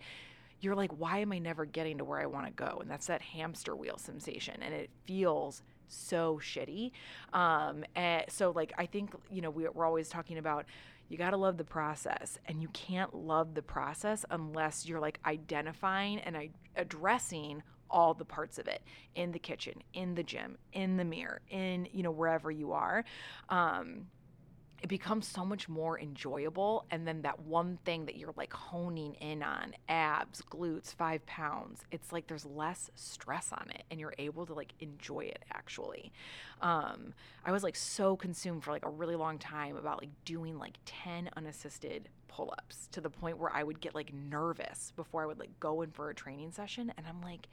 you're 0.62 0.76
like, 0.76 0.91
why 0.91 1.18
am 1.18 1.32
I 1.32 1.39
never 1.39 1.66
getting 1.66 1.97
to 1.97 2.05
where 2.05 2.22
I 2.22 2.28
want 2.28 2.45
to 2.45 2.51
go? 2.51 2.78
And 2.80 2.89
that's 2.89 3.07
that 3.07 3.22
hamster 3.22 3.76
wheel 3.76 3.97
sensation. 3.97 4.62
And 4.62 4.74
it 4.74 4.91
feels 5.05 5.64
so 5.91 6.39
shitty. 6.41 6.91
Um, 7.33 7.83
and 7.95 8.25
so, 8.29 8.51
like, 8.51 8.73
I 8.77 8.85
think, 8.85 9.11
you 9.31 9.41
know, 9.41 9.49
we, 9.49 9.67
we're 9.67 9.85
always 9.85 10.09
talking 10.09 10.37
about 10.37 10.65
you 11.09 11.17
got 11.17 11.31
to 11.31 11.37
love 11.37 11.57
the 11.57 11.65
process. 11.65 12.39
And 12.47 12.61
you 12.61 12.69
can't 12.69 13.13
love 13.13 13.53
the 13.53 13.61
process 13.61 14.25
unless 14.29 14.85
you're 14.85 15.01
like 15.01 15.19
identifying 15.25 16.19
and 16.19 16.37
I- 16.37 16.51
addressing 16.75 17.63
all 17.89 18.13
the 18.13 18.23
parts 18.23 18.57
of 18.57 18.67
it 18.67 18.81
in 19.15 19.33
the 19.33 19.39
kitchen, 19.39 19.83
in 19.93 20.15
the 20.15 20.23
gym, 20.23 20.57
in 20.71 20.95
the 20.95 21.03
mirror, 21.03 21.41
in, 21.49 21.87
you 21.91 22.03
know, 22.03 22.11
wherever 22.11 22.49
you 22.49 22.71
are. 22.71 23.03
Um, 23.49 24.07
it 24.82 24.89
becomes 24.89 25.27
so 25.27 25.45
much 25.45 25.69
more 25.69 25.99
enjoyable. 25.99 26.86
And 26.89 27.07
then 27.07 27.21
that 27.21 27.39
one 27.41 27.77
thing 27.86 28.05
that 28.05 28.17
you're 28.17 28.34
like 28.36 28.53
honing 28.53 29.13
in 29.15 29.43
on 29.43 29.73
abs, 29.88 30.41
glutes, 30.41 30.93
five 30.93 31.25
pounds 31.25 31.82
it's 31.91 32.11
like 32.11 32.27
there's 32.27 32.45
less 32.45 32.89
stress 32.95 33.51
on 33.51 33.69
it 33.69 33.84
and 33.91 33.99
you're 33.99 34.13
able 34.17 34.45
to 34.45 34.53
like 34.53 34.73
enjoy 34.79 35.21
it 35.21 35.43
actually. 35.53 36.11
Um, 36.61 37.13
I 37.45 37.51
was 37.51 37.63
like 37.63 37.75
so 37.75 38.15
consumed 38.15 38.63
for 38.63 38.71
like 38.71 38.86
a 38.86 38.89
really 38.89 39.15
long 39.15 39.38
time 39.38 39.75
about 39.77 40.01
like 40.01 40.09
doing 40.25 40.57
like 40.57 40.77
10 40.86 41.29
unassisted 41.36 42.09
pull 42.27 42.53
ups 42.57 42.88
to 42.91 43.01
the 43.01 43.09
point 43.09 43.38
where 43.38 43.51
I 43.53 43.63
would 43.63 43.82
get 43.82 43.93
like 43.93 44.13
nervous 44.13 44.93
before 44.95 45.23
I 45.23 45.25
would 45.25 45.39
like 45.39 45.59
go 45.59 45.82
in 45.82 45.91
for 45.91 46.09
a 46.09 46.15
training 46.15 46.51
session. 46.51 46.93
And 46.97 47.05
I'm 47.07 47.21
like, 47.21 47.47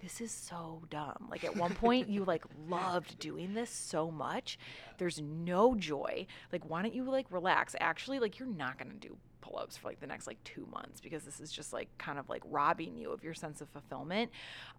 this 0.00 0.20
is 0.20 0.30
so 0.30 0.82
dumb. 0.90 1.28
Like 1.30 1.44
at 1.44 1.56
one 1.56 1.74
point 1.74 2.08
you 2.08 2.24
like 2.24 2.44
loved 2.68 3.18
doing 3.18 3.54
this 3.54 3.70
so 3.70 4.10
much. 4.10 4.58
There's 4.98 5.20
no 5.20 5.74
joy. 5.74 6.26
Like 6.52 6.68
why 6.68 6.82
don't 6.82 6.94
you 6.94 7.04
like 7.04 7.26
relax? 7.30 7.74
Actually, 7.80 8.18
like 8.18 8.38
you're 8.38 8.48
not 8.48 8.78
going 8.78 8.90
to 8.90 8.96
do 8.96 9.16
pull-ups 9.40 9.76
for 9.76 9.88
like 9.88 10.00
the 10.00 10.06
next 10.06 10.26
like 10.26 10.42
2 10.44 10.66
months 10.72 11.02
because 11.02 11.22
this 11.22 11.38
is 11.38 11.52
just 11.52 11.72
like 11.72 11.88
kind 11.98 12.18
of 12.18 12.28
like 12.30 12.42
robbing 12.46 12.96
you 12.96 13.10
of 13.12 13.22
your 13.22 13.34
sense 13.34 13.60
of 13.60 13.68
fulfillment. 13.68 14.30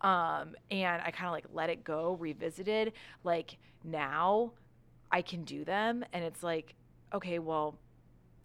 Um 0.02 0.56
and 0.72 1.02
I 1.02 1.12
kind 1.12 1.28
of 1.28 1.34
like 1.34 1.46
let 1.54 1.70
it 1.70 1.84
go, 1.84 2.14
revisited. 2.20 2.94
Like 3.24 3.58
now 3.84 4.54
I 5.12 5.22
can 5.22 5.44
do 5.44 5.64
them 5.66 6.04
and 6.14 6.24
it's 6.24 6.44
like 6.44 6.76
okay, 7.14 7.40
well 7.40 7.78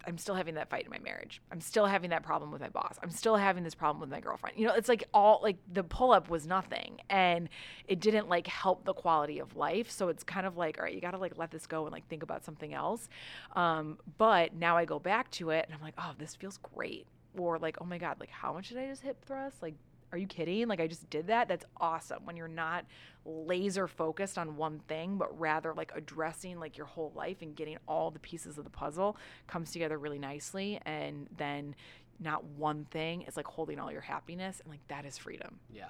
I'm 0.05 0.17
still 0.17 0.35
having 0.35 0.55
that 0.55 0.69
fight 0.69 0.85
in 0.85 0.91
my 0.91 0.99
marriage. 0.99 1.41
I'm 1.51 1.61
still 1.61 1.85
having 1.85 2.09
that 2.09 2.23
problem 2.23 2.51
with 2.51 2.61
my 2.61 2.69
boss. 2.69 2.97
I'm 3.03 3.11
still 3.11 3.35
having 3.35 3.63
this 3.63 3.75
problem 3.75 3.99
with 4.01 4.09
my 4.09 4.19
girlfriend. 4.19 4.57
You 4.57 4.67
know, 4.67 4.73
it's 4.73 4.89
like 4.89 5.03
all 5.13 5.39
like 5.43 5.57
the 5.71 5.83
pull 5.83 6.11
up 6.11 6.29
was 6.29 6.47
nothing 6.47 6.99
and 7.09 7.49
it 7.87 7.99
didn't 7.99 8.29
like 8.29 8.47
help 8.47 8.85
the 8.85 8.93
quality 8.93 9.39
of 9.39 9.55
life. 9.55 9.89
So 9.91 10.07
it's 10.09 10.23
kind 10.23 10.45
of 10.45 10.57
like, 10.57 10.77
all 10.77 10.85
right, 10.85 10.93
you 10.93 11.01
got 11.01 11.11
to 11.11 11.17
like 11.17 11.37
let 11.37 11.51
this 11.51 11.67
go 11.67 11.85
and 11.85 11.93
like 11.93 12.07
think 12.07 12.23
about 12.23 12.43
something 12.43 12.73
else. 12.73 13.09
Um, 13.55 13.97
but 14.17 14.55
now 14.55 14.77
I 14.77 14.85
go 14.85 14.99
back 14.99 15.29
to 15.31 15.51
it 15.51 15.65
and 15.65 15.75
I'm 15.75 15.81
like, 15.81 15.95
oh, 15.97 16.13
this 16.17 16.35
feels 16.35 16.57
great. 16.57 17.07
Or 17.37 17.57
like, 17.59 17.77
oh 17.79 17.85
my 17.85 17.97
God, 17.97 18.19
like 18.19 18.29
how 18.29 18.53
much 18.53 18.69
did 18.69 18.77
I 18.77 18.87
just 18.87 19.01
hip 19.01 19.23
thrust? 19.25 19.61
Like, 19.61 19.75
are 20.11 20.17
you 20.17 20.27
kidding? 20.27 20.67
Like 20.67 20.79
I 20.79 20.87
just 20.87 21.09
did 21.09 21.27
that. 21.27 21.47
That's 21.47 21.65
awesome 21.77 22.25
when 22.25 22.35
you're 22.35 22.47
not 22.47 22.85
laser 23.25 23.87
focused 23.87 24.37
on 24.37 24.57
one 24.57 24.79
thing, 24.87 25.17
but 25.17 25.39
rather 25.39 25.73
like 25.73 25.91
addressing 25.95 26.59
like 26.59 26.77
your 26.77 26.87
whole 26.87 27.11
life 27.15 27.37
and 27.41 27.55
getting 27.55 27.77
all 27.87 28.11
the 28.11 28.19
pieces 28.19 28.57
of 28.57 28.63
the 28.63 28.69
puzzle 28.69 29.17
comes 29.47 29.71
together 29.71 29.97
really 29.97 30.19
nicely. 30.19 30.79
And 30.85 31.27
then 31.37 31.75
not 32.19 32.43
one 32.43 32.85
thing 32.85 33.23
is 33.23 33.37
like 33.37 33.47
holding 33.47 33.79
all 33.79 33.91
your 33.91 34.01
happiness. 34.01 34.59
And 34.59 34.69
like 34.69 34.85
that 34.87 35.05
is 35.05 35.17
freedom. 35.17 35.59
Yeah. 35.73 35.85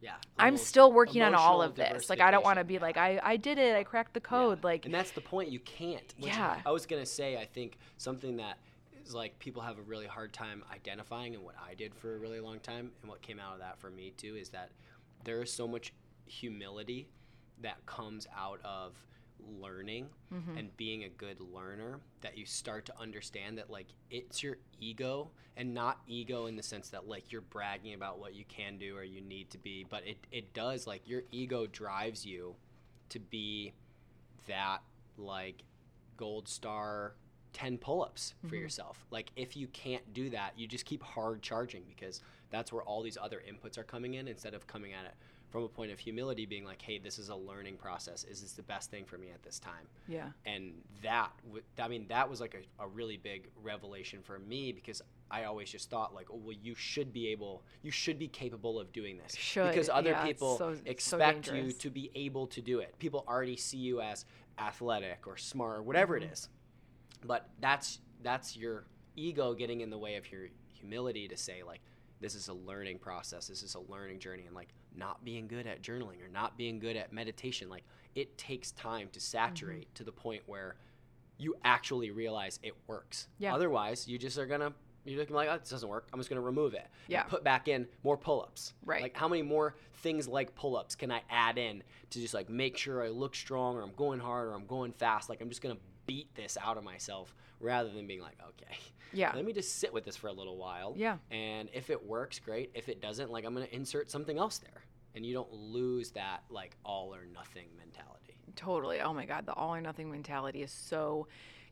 Yeah. 0.00 0.14
I'm 0.38 0.56
still 0.56 0.92
working 0.92 1.20
on 1.22 1.34
all 1.34 1.60
of 1.60 1.74
this. 1.74 2.08
Like 2.08 2.20
I 2.20 2.30
don't 2.30 2.44
want 2.44 2.58
to 2.58 2.64
be 2.64 2.74
diversification. 2.74 3.12
like 3.12 3.22
I, 3.24 3.32
I 3.32 3.36
did 3.36 3.58
it. 3.58 3.76
I 3.76 3.84
cracked 3.84 4.14
the 4.14 4.20
code. 4.20 4.58
Yeah. 4.62 4.66
Like 4.66 4.84
and 4.86 4.94
that's 4.94 5.10
the 5.10 5.20
point. 5.20 5.50
You 5.50 5.60
can't. 5.60 6.14
Yeah. 6.16 6.56
I 6.64 6.70
was 6.70 6.86
gonna 6.86 7.06
say. 7.06 7.36
I 7.36 7.44
think 7.44 7.78
something 7.98 8.38
that 8.38 8.58
is 9.10 9.14
like 9.14 9.38
people 9.38 9.62
have 9.62 9.78
a 9.78 9.82
really 9.82 10.06
hard 10.06 10.32
time 10.32 10.62
identifying, 10.72 11.34
and 11.34 11.44
what 11.44 11.56
I 11.60 11.74
did 11.74 11.94
for 11.94 12.14
a 12.14 12.18
really 12.18 12.40
long 12.40 12.60
time, 12.60 12.92
and 13.02 13.10
what 13.10 13.20
came 13.22 13.38
out 13.38 13.54
of 13.54 13.58
that 13.60 13.78
for 13.78 13.90
me 13.90 14.12
too, 14.16 14.36
is 14.36 14.48
that 14.50 14.70
there 15.24 15.42
is 15.42 15.52
so 15.52 15.66
much 15.68 15.92
humility 16.26 17.08
that 17.60 17.84
comes 17.86 18.26
out 18.36 18.60
of 18.64 18.92
learning 19.60 20.06
Mm-hmm. 20.32 20.58
and 20.58 20.76
being 20.76 21.02
a 21.04 21.08
good 21.08 21.38
learner 21.40 21.98
that 22.20 22.38
you 22.38 22.46
start 22.46 22.86
to 22.86 22.92
understand 23.00 23.58
that 23.58 23.68
like 23.68 23.88
it's 24.12 24.44
your 24.44 24.58
ego 24.78 25.28
and 25.56 25.74
not 25.74 25.98
ego 26.06 26.46
in 26.46 26.54
the 26.54 26.62
sense 26.62 26.88
that 26.90 27.08
like 27.08 27.32
you're 27.32 27.40
bragging 27.40 27.94
about 27.94 28.20
what 28.20 28.32
you 28.32 28.44
can 28.48 28.78
do 28.78 28.96
or 28.96 29.02
you 29.02 29.20
need 29.20 29.50
to 29.50 29.58
be 29.58 29.84
but 29.90 30.06
it, 30.06 30.18
it 30.30 30.54
does 30.54 30.86
like 30.86 31.02
your 31.08 31.22
ego 31.32 31.66
drives 31.66 32.24
you 32.24 32.54
to 33.08 33.18
be 33.18 33.72
that 34.46 34.78
like 35.18 35.64
gold 36.16 36.46
star 36.46 37.14
10 37.52 37.78
pull-ups 37.78 38.34
for 38.48 38.56
yourself. 38.56 39.04
Like 39.10 39.30
if 39.36 39.56
you 39.56 39.66
can't 39.68 40.12
do 40.14 40.30
that 40.30 40.52
you 40.56 40.66
just 40.66 40.84
keep 40.84 41.02
hard 41.02 41.42
charging 41.42 41.82
because 41.88 42.20
that's 42.50 42.72
where 42.72 42.82
all 42.82 43.02
these 43.02 43.18
other 43.20 43.40
inputs 43.48 43.78
are 43.78 43.84
coming 43.84 44.14
in 44.14 44.28
instead 44.28 44.54
of 44.54 44.66
coming 44.66 44.92
at 44.92 45.04
it 45.04 45.14
from 45.50 45.64
a 45.64 45.68
point 45.68 45.90
of 45.90 45.98
humility 45.98 46.46
being 46.46 46.64
like 46.64 46.80
hey 46.80 46.98
this 46.98 47.18
is 47.18 47.28
a 47.28 47.34
learning 47.34 47.76
process. 47.76 48.24
Is 48.24 48.40
this 48.42 48.52
the 48.52 48.62
best 48.62 48.90
thing 48.90 49.04
for 49.04 49.18
me 49.18 49.28
at 49.34 49.42
this 49.42 49.58
time? 49.58 49.86
Yeah. 50.08 50.28
and 50.46 50.72
that 51.02 51.30
w- 51.46 51.62
i 51.78 51.88
mean 51.88 52.06
that 52.08 52.28
was 52.28 52.40
like 52.40 52.54
a, 52.54 52.84
a 52.84 52.86
really 52.86 53.16
big 53.16 53.48
revelation 53.62 54.20
for 54.22 54.38
me 54.38 54.70
because 54.72 55.00
i 55.30 55.44
always 55.44 55.70
just 55.70 55.88
thought 55.90 56.14
like 56.14 56.26
oh 56.32 56.40
well 56.44 56.56
you 56.62 56.74
should 56.74 57.12
be 57.12 57.28
able 57.28 57.62
you 57.82 57.90
should 57.90 58.18
be 58.18 58.28
capable 58.28 58.78
of 58.78 58.92
doing 58.92 59.18
this. 59.18 59.34
Should, 59.36 59.68
because 59.68 59.88
other 59.88 60.10
yeah, 60.10 60.24
people 60.24 60.56
so- 60.58 60.74
so 60.74 60.80
expect 60.86 61.52
you 61.52 61.72
to 61.72 61.90
be 61.90 62.10
able 62.14 62.46
to 62.48 62.60
do 62.60 62.78
it. 62.80 62.94
People 62.98 63.24
already 63.28 63.56
see 63.56 63.78
you 63.78 64.00
as 64.00 64.24
athletic 64.58 65.26
or 65.26 65.36
smart 65.36 65.78
or 65.78 65.82
whatever 65.82 66.14
Mm-hmm. 66.16 66.28
it 66.30 66.32
is 66.32 66.48
but 67.26 67.48
that's 67.60 68.00
that's 68.22 68.56
your 68.56 68.84
ego 69.16 69.54
getting 69.54 69.80
in 69.80 69.90
the 69.90 69.98
way 69.98 70.16
of 70.16 70.30
your 70.30 70.48
humility 70.68 71.28
to 71.28 71.36
say 71.36 71.62
like 71.62 71.80
this 72.20 72.34
is 72.34 72.48
a 72.48 72.52
learning 72.54 72.98
process 72.98 73.48
this 73.48 73.62
is 73.62 73.74
a 73.74 73.80
learning 73.92 74.18
journey 74.18 74.44
and 74.46 74.54
like 74.54 74.68
not 74.96 75.24
being 75.24 75.46
good 75.46 75.66
at 75.66 75.82
journaling 75.82 76.22
or 76.24 76.28
not 76.32 76.56
being 76.56 76.78
good 76.78 76.96
at 76.96 77.12
meditation 77.12 77.68
like 77.68 77.84
it 78.14 78.36
takes 78.38 78.72
time 78.72 79.08
to 79.12 79.20
saturate 79.20 79.82
Mm-hmm. 79.88 79.94
to 79.94 80.04
the 80.04 80.12
point 80.12 80.42
where 80.46 80.76
you 81.38 81.54
actually 81.64 82.10
realize 82.10 82.58
it 82.62 82.74
works 82.86 83.28
Yeah. 83.38 83.54
otherwise 83.54 84.06
you 84.08 84.18
just 84.18 84.36
are 84.38 84.46
gonna 84.46 84.72
you're 85.06 85.18
looking 85.18 85.34
like 85.34 85.48
oh, 85.50 85.56
this 85.58 85.70
doesn't 85.70 85.88
work 85.88 86.08
i'm 86.12 86.20
just 86.20 86.28
gonna 86.28 86.40
remove 86.42 86.74
it 86.74 86.86
Yeah. 87.08 87.22
put 87.24 87.42
back 87.42 87.68
in 87.68 87.86
more 88.04 88.16
pull-ups 88.18 88.74
Right. 88.84 89.02
like 89.02 89.16
how 89.16 89.28
many 89.28 89.42
more 89.42 89.74
things 90.02 90.28
like 90.28 90.54
pull-ups 90.54 90.94
can 90.94 91.10
i 91.10 91.22
add 91.30 91.56
in 91.58 91.82
to 92.10 92.20
just 92.20 92.34
like 92.34 92.48
make 92.50 92.76
sure 92.76 93.02
i 93.02 93.08
look 93.08 93.34
strong 93.34 93.76
or 93.76 93.82
i'm 93.82 93.92
going 93.96 94.20
hard 94.20 94.48
or 94.48 94.52
i'm 94.54 94.66
going 94.66 94.92
fast 94.92 95.28
like 95.30 95.40
i'm 95.40 95.48
just 95.48 95.62
gonna 95.62 95.76
beat 96.10 96.34
this 96.34 96.58
out 96.60 96.76
of 96.76 96.82
myself 96.82 97.32
rather 97.60 97.88
than 97.88 98.04
being 98.04 98.20
like 98.20 98.36
okay 98.48 98.76
Yeah. 99.12 99.30
let 99.32 99.44
me 99.44 99.52
just 99.52 99.76
sit 99.78 99.92
with 99.94 100.04
this 100.04 100.16
for 100.16 100.26
a 100.26 100.32
little 100.32 100.56
while 100.56 100.92
Yeah. 100.96 101.18
and 101.30 101.68
if 101.72 101.88
it 101.88 102.04
works 102.04 102.40
great 102.40 102.72
if 102.74 102.88
it 102.88 103.00
doesn't 103.00 103.30
like 103.30 103.44
i'm 103.44 103.54
gonna 103.54 103.68
insert 103.70 104.10
something 104.10 104.36
else 104.36 104.58
there 104.58 104.82
and 105.14 105.24
you 105.24 105.32
don't 105.32 105.52
lose 105.52 106.10
that 106.12 106.42
like 106.50 106.76
all 106.84 107.14
or 107.14 107.24
nothing 107.32 107.68
mentality 107.78 108.34
Totally. 108.56 109.00
Oh 109.00 109.14
my 109.14 109.26
God, 109.26 109.46
the 109.46 109.52
all 109.54 109.72
or 109.72 109.80
nothing 109.80 110.10
mentality 110.10 110.62
is 110.62 110.72
so 110.72 111.28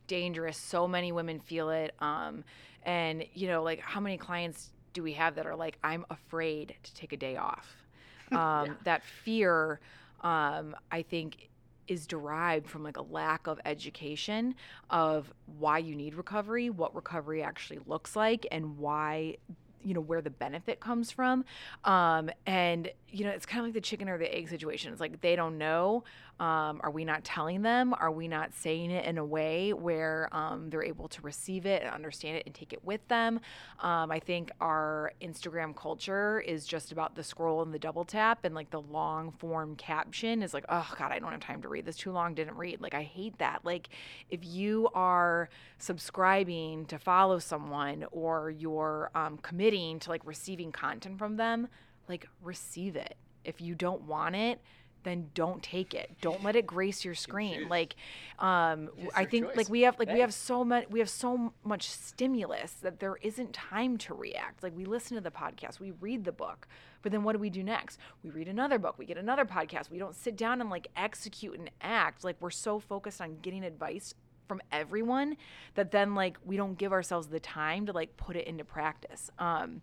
dangerous. 0.07 0.57
So 0.57 0.87
many 0.87 1.11
women 1.11 1.41
feel 1.41 1.69
it. 1.71 1.93
Um, 1.99 2.45
and 2.83 3.25
you 3.33 3.47
know, 3.47 3.63
like 3.63 3.81
how 3.81 3.99
many 3.99 4.17
clients 4.17 4.69
do 4.93 5.03
we 5.03 5.11
have 5.13 5.35
that 5.35 5.45
are 5.45 5.57
like, 5.57 5.77
I'm 5.83 6.05
afraid 6.09 6.73
to 6.81 6.93
take 6.95 7.11
a 7.11 7.17
day 7.17 7.35
off? 7.35 7.67
Um, 8.31 8.77
That 8.85 9.03
fear, 9.03 9.81
um, 10.21 10.73
I 10.89 11.01
think, 11.01 11.49
is 11.89 12.07
derived 12.07 12.69
from 12.69 12.83
like 12.83 12.97
a 12.97 13.01
lack 13.01 13.47
of 13.47 13.59
education 13.65 14.55
of 14.89 15.33
why 15.57 15.79
you 15.79 15.95
need 15.95 16.15
recovery, 16.15 16.69
what 16.69 16.95
recovery 16.95 17.43
actually 17.43 17.79
looks 17.85 18.15
like, 18.15 18.47
and 18.51 18.77
why 18.77 19.35
you 19.83 19.93
know 19.93 20.01
where 20.01 20.21
the 20.21 20.29
benefit 20.29 20.79
comes 20.79 21.11
from. 21.11 21.45
Um, 21.83 22.29
and 22.45 22.91
you 23.09 23.25
know 23.25 23.31
it's 23.31 23.45
kind 23.45 23.61
of 23.61 23.65
like 23.65 23.73
the 23.73 23.81
chicken 23.81 24.07
or 24.07 24.17
the 24.17 24.33
egg 24.33 24.49
situation. 24.49 24.91
It's 24.91 25.01
like 25.01 25.21
they 25.21 25.35
don't 25.35 25.57
know 25.57 26.03
um, 26.39 26.79
are 26.83 26.91
we 26.91 27.05
not 27.05 27.23
telling 27.23 27.61
them? 27.61 27.93
Are 27.93 28.11
we 28.11 28.27
not 28.27 28.53
saying 28.53 28.91
it 28.91 29.05
in 29.05 29.17
a 29.17 29.25
way 29.25 29.73
where 29.73 30.29
um, 30.31 30.69
they're 30.69 30.83
able 30.83 31.07
to 31.09 31.21
receive 31.21 31.65
it 31.65 31.83
and 31.83 31.93
understand 31.93 32.37
it 32.37 32.43
and 32.45 32.55
take 32.55 32.73
it 32.73 32.83
with 32.83 33.05
them? 33.07 33.39
Um, 33.79 34.11
i 34.11 34.19
think 34.19 34.51
our 34.59 35.13
instagram 35.21 35.75
culture 35.75 36.39
is 36.41 36.65
just 36.65 36.91
about 36.91 37.15
the 37.15 37.23
scroll 37.23 37.61
and 37.61 37.73
the 37.73 37.79
double 37.79 38.03
tap 38.03 38.43
and 38.43 38.53
like 38.53 38.69
the 38.69 38.81
long 38.81 39.31
form 39.31 39.75
caption 39.75 40.43
is 40.43 40.53
like 40.53 40.65
oh 40.69 40.87
god 40.97 41.11
i 41.11 41.19
don't 41.19 41.31
have 41.31 41.39
time 41.39 41.61
to 41.61 41.69
read 41.69 41.85
this 41.85 41.95
too 41.95 42.11
long 42.11 42.33
didn't 42.33 42.55
read. 42.55 42.81
Like 42.81 42.93
i 42.93 43.03
hate 43.03 43.37
that. 43.37 43.63
Like 43.63 43.89
if 44.29 44.43
you 44.43 44.89
are 44.93 45.49
subscribing 45.77 46.85
to 46.85 46.99
follow 46.99 47.39
someone 47.39 48.05
or 48.11 48.49
you're 48.49 49.11
um, 49.15 49.37
committing 49.37 49.99
to 49.99 50.09
like 50.09 50.21
receiving 50.25 50.71
content 50.71 51.17
from 51.17 51.37
them 51.37 51.67
like 52.07 52.27
receive 52.41 52.95
it. 52.95 53.15
If 53.45 53.61
you 53.61 53.75
don't 53.75 54.03
want 54.03 54.35
it 54.35 54.59
then 55.03 55.29
don't 55.33 55.63
take 55.63 55.93
it. 55.93 56.11
Don't 56.21 56.43
let 56.43 56.55
it 56.55 56.65
grace 56.67 57.05
your 57.05 57.15
screen. 57.15 57.69
Like 57.69 57.95
um 58.39 58.89
i 59.15 59.25
think 59.25 59.47
choice. 59.47 59.57
like 59.57 59.69
we 59.69 59.81
have 59.81 59.97
like 59.99 60.09
we 60.11 60.19
have 60.19 60.33
so 60.33 60.63
much 60.63 60.85
we 60.89 60.99
have 60.99 61.09
so 61.09 61.53
much 61.63 61.89
stimulus 61.89 62.73
that 62.73 62.99
there 62.99 63.17
isn't 63.21 63.53
time 63.53 63.97
to 63.99 64.13
react. 64.13 64.63
Like 64.63 64.75
we 64.75 64.85
listen 64.85 65.15
to 65.15 65.21
the 65.21 65.31
podcast 65.31 65.79
we 65.79 65.91
read 65.91 66.23
the 66.25 66.31
book 66.31 66.67
but 67.01 67.11
then 67.11 67.23
what 67.23 67.33
do 67.33 67.39
we 67.39 67.49
do 67.49 67.63
next? 67.63 67.99
We 68.23 68.29
read 68.29 68.47
another 68.47 68.79
book 68.79 68.95
we 68.97 69.05
get 69.05 69.17
another 69.17 69.45
podcast. 69.45 69.89
We 69.89 69.99
don't 69.99 70.15
sit 70.15 70.35
down 70.35 70.61
and 70.61 70.69
like 70.69 70.87
execute 70.95 71.57
and 71.57 71.69
act. 71.81 72.23
Like 72.23 72.37
we're 72.39 72.49
so 72.49 72.79
focused 72.79 73.21
on 73.21 73.37
getting 73.41 73.63
advice 73.63 74.13
from 74.47 74.61
everyone 74.71 75.37
that 75.75 75.91
then 75.91 76.15
like 76.15 76.37
we 76.43 76.57
don't 76.57 76.77
give 76.77 76.91
ourselves 76.91 77.27
the 77.27 77.39
time 77.39 77.85
to 77.85 77.93
like 77.93 78.17
put 78.17 78.35
it 78.35 78.47
into 78.47 78.63
practice. 78.63 79.29
Um 79.39 79.81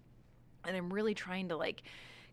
and 0.66 0.76
i'm 0.76 0.92
really 0.92 1.14
trying 1.14 1.48
to 1.48 1.56
like 1.56 1.82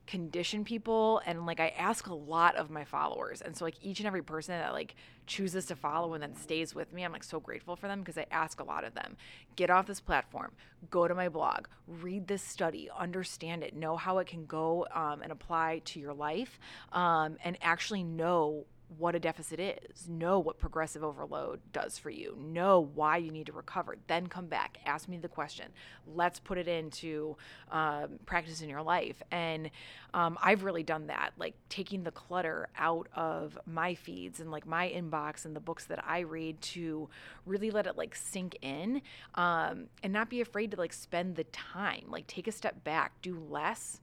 condition 0.06 0.66
people 0.66 1.22
and 1.26 1.46
like 1.46 1.60
i 1.60 1.70
ask 1.78 2.08
a 2.08 2.14
lot 2.14 2.56
of 2.56 2.70
my 2.70 2.84
followers 2.84 3.42
and 3.42 3.56
so 3.56 3.64
like 3.64 3.76
each 3.82 4.00
and 4.00 4.08
every 4.08 4.22
person 4.22 4.54
that 4.58 4.74
like 4.74 4.96
chooses 5.26 5.66
to 5.66 5.76
follow 5.76 6.14
and 6.14 6.22
then 6.22 6.36
stays 6.36 6.76
with 6.76 6.92
me 6.92 7.04
i'm 7.04 7.12
like 7.14 7.24
so 7.24 7.40
grateful 7.40 7.78
for 7.78 7.88
them 7.88 8.00
because 8.00 8.18
i 8.18 8.26
ask 8.32 8.60
a 8.60 8.64
lot 8.64 8.84
of 8.84 8.94
them. 8.94 9.16
Get 9.56 9.70
off 9.70 9.86
this 9.86 10.00
platform. 10.00 10.52
Go 10.90 11.08
to 11.08 11.16
my 11.16 11.30
blog. 11.30 11.68
Read 11.88 12.28
this 12.28 12.42
study. 12.42 12.90
Understand 12.98 13.64
it. 13.64 13.76
Know 13.76 13.96
how 13.96 14.18
it 14.18 14.28
can 14.28 14.46
go 14.46 14.88
um, 14.92 15.22
and 15.22 15.32
apply 15.32 15.82
to 15.86 16.00
your 16.00 16.14
life 16.14 16.60
um, 16.92 17.38
and 17.44 17.58
actually 17.62 18.04
know 18.04 18.66
what 18.98 19.16
a 19.16 19.20
deficit 19.20 19.60
is, 19.60 20.08
know 20.08 20.40
what 20.40 20.58
progressive 20.58 21.04
overload 21.04 21.60
does 21.72 21.98
for 21.98 22.10
you, 22.10 22.38
know 22.40 22.90
why 22.94 23.18
you 23.18 23.32
need 23.32 23.46
to 23.46 23.52
recover, 23.52 23.96
then 24.08 24.28
come 24.28 24.48
back, 24.48 24.80
ask 24.86 25.08
me 25.08 25.18
the 25.18 25.28
question. 25.28 25.68
Let's 26.08 26.40
put 26.40 26.58
it 26.58 26.68
into 26.68 27.38
um, 27.72 28.20
practice 28.26 28.62
in 28.62 28.70
your 28.70 28.82
life. 28.82 29.22
And 29.32 29.70
um, 30.14 30.38
I've 30.42 30.64
really 30.64 30.84
done 30.84 31.08
that, 31.08 31.32
like 31.38 31.56
taking 31.70 32.04
the 32.04 32.12
clutter 32.12 32.70
out 32.78 33.08
of 33.16 33.58
my 33.66 33.96
feeds 33.96 34.40
and 34.40 34.52
like 34.52 34.66
my 34.66 34.90
inbox 34.90 35.46
and 35.46 35.56
the 35.56 35.62
books 35.62 35.86
that 35.86 36.04
I 36.06 36.20
read 36.20 36.62
to 36.62 37.10
really 37.46 37.72
let 37.72 37.88
it 37.88 37.98
like 37.98 38.16
sink 38.16 38.58
in 38.62 39.02
um, 39.36 39.86
and 40.04 40.14
not 40.14 40.30
be 40.30 40.42
afraid 40.42 40.72
to 40.72 40.78
like 40.78 40.94
spend 40.94 41.36
the 41.36 41.46
time, 41.46 42.06
like 42.10 42.28
take 42.28 42.48
a 42.48 42.52
step 42.52 42.84
back, 42.84 43.22
do 43.22 43.40
less. 43.50 44.00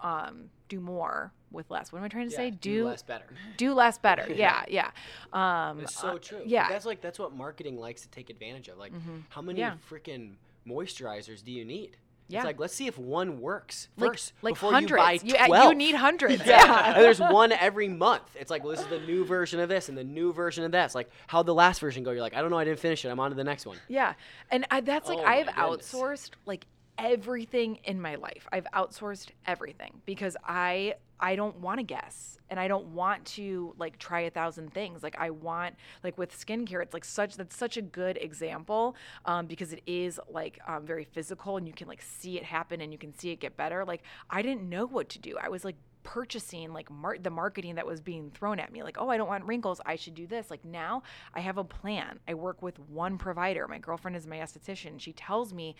Um, 0.00 0.50
do 0.68 0.78
more 0.78 1.32
with 1.50 1.70
less. 1.70 1.92
What 1.92 1.98
am 1.98 2.04
I 2.04 2.08
trying 2.08 2.28
to 2.28 2.34
say? 2.34 2.50
do 2.50 2.86
less 2.86 3.02
better 3.02 3.24
do 3.56 3.74
less 3.74 3.98
better. 3.98 4.26
Yeah, 4.34 4.64
yeah. 4.68 4.90
Um, 5.32 5.80
It's 5.80 5.94
so 5.98 6.08
uh, 6.08 6.18
true. 6.18 6.42
Yeah, 6.44 6.64
Mm-hmm. 6.64 6.72
That's 6.72 6.86
like 6.86 7.00
that's 7.00 7.18
what 7.18 7.34
marketing 7.34 7.78
likes 7.78 8.02
to 8.02 8.08
take 8.08 8.30
advantage 8.30 8.68
of. 8.68 8.78
Like, 8.78 8.92
how 9.30 9.42
many 9.42 9.60
Yeah. 9.60 9.74
freaking 9.90 10.34
moisturizers 10.66 11.42
do 11.44 11.50
you 11.52 11.64
need? 11.64 11.96
Yeah. 12.30 12.40
It's 12.40 12.44
like 12.46 12.60
let's 12.60 12.74
see 12.74 12.86
if 12.86 12.98
one 12.98 13.40
works 13.40 13.88
like, 13.96 14.10
first 14.10 14.32
like 14.42 14.54
before 14.54 14.70
hundreds. 14.70 15.24
you 15.24 15.32
buy 15.32 15.38
uh, 15.40 15.46
twelve. 15.46 15.72
you 15.72 15.78
need 15.78 15.94
hundreds. 15.94 16.42
yeah. 16.46 16.92
and 16.94 17.02
there's 17.02 17.20
one 17.20 17.52
every 17.52 17.88
month. 17.88 18.24
It's 18.38 18.50
like 18.50 18.62
well, 18.62 18.72
this 18.72 18.80
is 18.82 18.86
the 18.88 19.00
new 19.00 19.24
version 19.24 19.60
of 19.60 19.70
this 19.70 19.88
and 19.88 19.96
the 19.96 20.04
new 20.04 20.34
version 20.34 20.62
of 20.64 20.70
this. 20.70 20.94
Like 20.94 21.10
how'd 21.26 21.46
the 21.46 21.54
last 21.54 21.80
version 21.80 22.02
go? 22.04 22.10
You're 22.10 22.20
like 22.20 22.34
I 22.34 22.42
don't 22.42 22.50
know. 22.50 22.58
I 22.58 22.64
didn't 22.64 22.80
finish 22.80 23.02
it. 23.04 23.08
I'm 23.08 23.18
on 23.18 23.30
to 23.30 23.36
the 23.36 23.44
next 23.44 23.64
one. 23.64 23.78
Yeah. 23.88 24.12
And 24.50 24.66
I, 24.70 24.82
that's 24.82 25.08
like 25.08 25.18
Oh 25.18 25.24
I've 25.24 25.46
outsourced 25.46 26.32
like 26.44 26.66
everything 26.98 27.78
in 27.84 28.00
my 28.00 28.16
life. 28.16 28.46
I've 28.52 28.66
outsourced 28.74 29.28
everything 29.46 30.02
because 30.04 30.36
I 30.44 30.94
I 31.20 31.34
don't 31.34 31.56
want 31.56 31.78
to 31.80 31.82
guess 31.82 32.38
and 32.48 32.60
I 32.60 32.68
don't 32.68 32.86
want 32.88 33.24
to 33.26 33.74
like 33.78 33.98
try 33.98 34.20
a 34.20 34.30
thousand 34.30 34.72
things. 34.72 35.02
Like 35.02 35.16
I 35.18 35.30
want 35.30 35.76
like 36.04 36.18
with 36.18 36.32
skincare, 36.32 36.82
it's 36.82 36.94
like 36.94 37.04
such 37.04 37.36
that's 37.36 37.56
such 37.56 37.76
a 37.76 37.82
good 37.82 38.18
example 38.18 38.96
um, 39.24 39.46
because 39.46 39.72
it 39.72 39.82
is 39.86 40.20
like 40.28 40.58
um, 40.66 40.84
very 40.86 41.04
physical 41.04 41.56
and 41.56 41.66
you 41.66 41.74
can 41.74 41.88
like 41.88 42.02
see 42.02 42.36
it 42.36 42.44
happen 42.44 42.80
and 42.80 42.92
you 42.92 42.98
can 42.98 43.16
see 43.16 43.30
it 43.30 43.40
get 43.40 43.56
better. 43.56 43.84
Like 43.84 44.02
I 44.30 44.42
didn't 44.42 44.68
know 44.68 44.86
what 44.86 45.08
to 45.10 45.18
do. 45.18 45.36
I 45.40 45.48
was 45.48 45.64
like 45.64 45.76
purchasing 46.04 46.72
like 46.72 46.90
mar- 46.90 47.18
the 47.18 47.28
marketing 47.28 47.74
that 47.74 47.86
was 47.86 48.00
being 48.00 48.30
thrown 48.30 48.58
at 48.58 48.72
me 48.72 48.82
like 48.82 48.96
oh 48.98 49.10
i 49.10 49.18
don't 49.18 49.28
want 49.28 49.44
wrinkles 49.44 49.78
i 49.84 49.94
should 49.94 50.14
do 50.14 50.26
this 50.26 50.50
like 50.50 50.64
now 50.64 51.02
i 51.34 51.40
have 51.40 51.58
a 51.58 51.64
plan 51.64 52.18
i 52.26 52.32
work 52.32 52.62
with 52.62 52.78
one 52.78 53.18
provider 53.18 53.68
my 53.68 53.78
girlfriend 53.78 54.16
is 54.16 54.26
my 54.26 54.38
esthetician 54.38 54.98
she 54.98 55.12
tells 55.12 55.52
me 55.52 55.74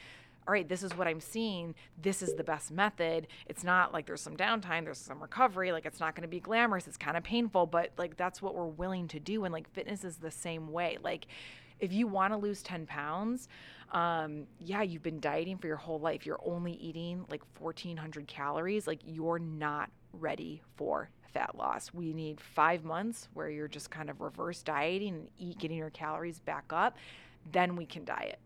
all 0.49 0.53
right 0.53 0.69
this 0.69 0.83
is 0.83 0.97
what 0.97 1.07
i'm 1.07 1.21
seeing 1.21 1.75
this 2.01 2.23
is 2.23 2.35
the 2.35 2.43
best 2.43 2.71
method 2.71 3.27
it's 3.47 3.63
not 3.63 3.93
like 3.93 4.07
there's 4.07 4.21
some 4.21 4.37
downtime 4.37 4.83
there's 4.85 4.99
some 4.99 5.21
recovery 5.21 5.71
like 5.71 5.85
it's 5.85 6.01
not 6.01 6.15
going 6.15 6.23
to 6.23 6.29
be 6.29 6.41
glamorous 6.41 6.87
it's 6.87 6.97
kind 6.97 7.17
of 7.17 7.23
painful 7.23 7.67
but 7.67 7.93
like 7.99 8.17
that's 8.17 8.41
what 8.41 8.55
we're 8.55 8.65
willing 8.65 9.07
to 9.07 9.21
do 9.21 9.45
and 9.45 9.53
like 9.53 9.71
fitness 9.75 10.03
is 10.05 10.17
the 10.17 10.31
same 10.31 10.73
way 10.73 10.97
like 11.05 11.27
if 11.81 11.93
you 11.93 12.07
want 12.09 12.33
to 12.33 12.37
lose 12.37 12.63
10 12.63 12.87
pounds 12.87 13.49
um, 13.93 14.45
yeah 14.59 14.83
you've 14.83 15.03
been 15.03 15.21
dieting 15.21 15.59
for 15.59 15.67
your 15.67 15.77
whole 15.77 16.01
life 16.01 16.25
you're 16.25 16.41
only 16.45 16.73
eating 16.73 17.25
like 17.31 17.43
1400 17.59 18.27
calories 18.27 18.87
like 18.87 19.01
you're 19.05 19.39
not 19.39 19.91
ready 20.15 20.63
for 20.77 21.11
fat 21.35 21.55
loss. 21.55 21.93
We 21.93 22.15
need 22.15 22.41
five 22.41 22.85
months 22.85 23.29
where 23.35 23.51
you're 23.51 23.69
just 23.69 23.91
kind 23.91 24.09
of 24.09 24.23
reverse 24.23 24.63
dieting 24.63 25.15
and 25.15 25.29
eat, 25.39 25.59
getting 25.59 25.77
your 25.77 25.91
calories 25.91 26.41
back 26.41 26.65
up. 26.73 26.97
Then 27.53 27.77
we 27.77 27.85
can 27.85 28.05
diet. 28.05 28.39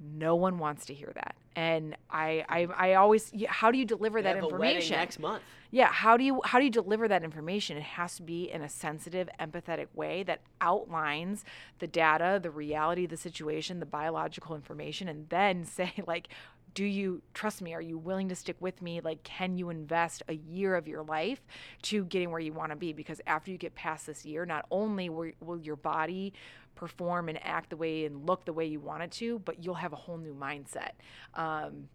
No 0.00 0.34
one 0.36 0.58
wants 0.58 0.86
to 0.86 0.94
hear 0.94 1.10
that. 1.14 1.36
And 1.54 1.96
I, 2.10 2.44
I, 2.48 2.90
I 2.90 2.94
always, 2.94 3.32
how 3.48 3.70
do 3.70 3.78
you 3.78 3.86
deliver 3.86 4.20
that 4.20 4.36
have 4.36 4.44
a 4.44 4.48
wedding 4.48 4.76
information? 4.76 4.96
next 4.98 5.18
month. 5.18 5.42
Yeah, 5.70 5.88
how 5.88 6.16
do 6.16 6.24
you 6.24 6.40
how 6.44 6.58
do 6.58 6.64
you 6.64 6.70
deliver 6.70 7.08
that 7.08 7.24
information? 7.24 7.76
It 7.76 7.82
has 7.82 8.16
to 8.16 8.22
be 8.22 8.50
in 8.50 8.62
a 8.62 8.68
sensitive, 8.68 9.28
empathetic 9.40 9.88
way 9.94 10.22
that 10.22 10.40
outlines 10.60 11.44
the 11.80 11.86
data, 11.86 12.38
the 12.42 12.50
reality 12.50 13.04
of 13.04 13.10
the 13.10 13.16
situation, 13.16 13.80
the 13.80 13.86
biological 13.86 14.54
information, 14.54 15.08
and 15.08 15.28
then 15.28 15.64
say 15.66 15.92
like, 16.06 16.28
do 16.76 16.84
you 16.84 17.22
trust 17.32 17.62
me? 17.62 17.72
Are 17.72 17.80
you 17.80 17.96
willing 17.96 18.28
to 18.28 18.34
stick 18.36 18.56
with 18.60 18.82
me? 18.82 19.00
Like, 19.00 19.22
can 19.22 19.56
you 19.56 19.70
invest 19.70 20.22
a 20.28 20.34
year 20.34 20.76
of 20.76 20.86
your 20.86 21.02
life 21.02 21.40
to 21.82 22.04
getting 22.04 22.30
where 22.30 22.38
you 22.38 22.52
want 22.52 22.70
to 22.70 22.76
be? 22.76 22.92
Because 22.92 23.18
after 23.26 23.50
you 23.50 23.56
get 23.56 23.74
past 23.74 24.06
this 24.06 24.26
year, 24.26 24.44
not 24.44 24.66
only 24.70 25.08
will, 25.08 25.32
your 25.62 25.76
body 25.76 26.34
perform 26.74 27.30
and 27.30 27.42
act 27.42 27.70
the 27.70 27.76
way 27.78 28.04
and 28.04 28.28
look 28.28 28.44
the 28.44 28.52
way 28.52 28.66
you 28.66 28.78
want 28.78 29.02
it 29.02 29.10
to, 29.12 29.38
but 29.38 29.64
you'll 29.64 29.74
have 29.74 29.94
a 29.94 29.96
whole 29.96 30.18
new 30.18 30.34
mindset. 30.34 30.90
Um, 31.32 31.88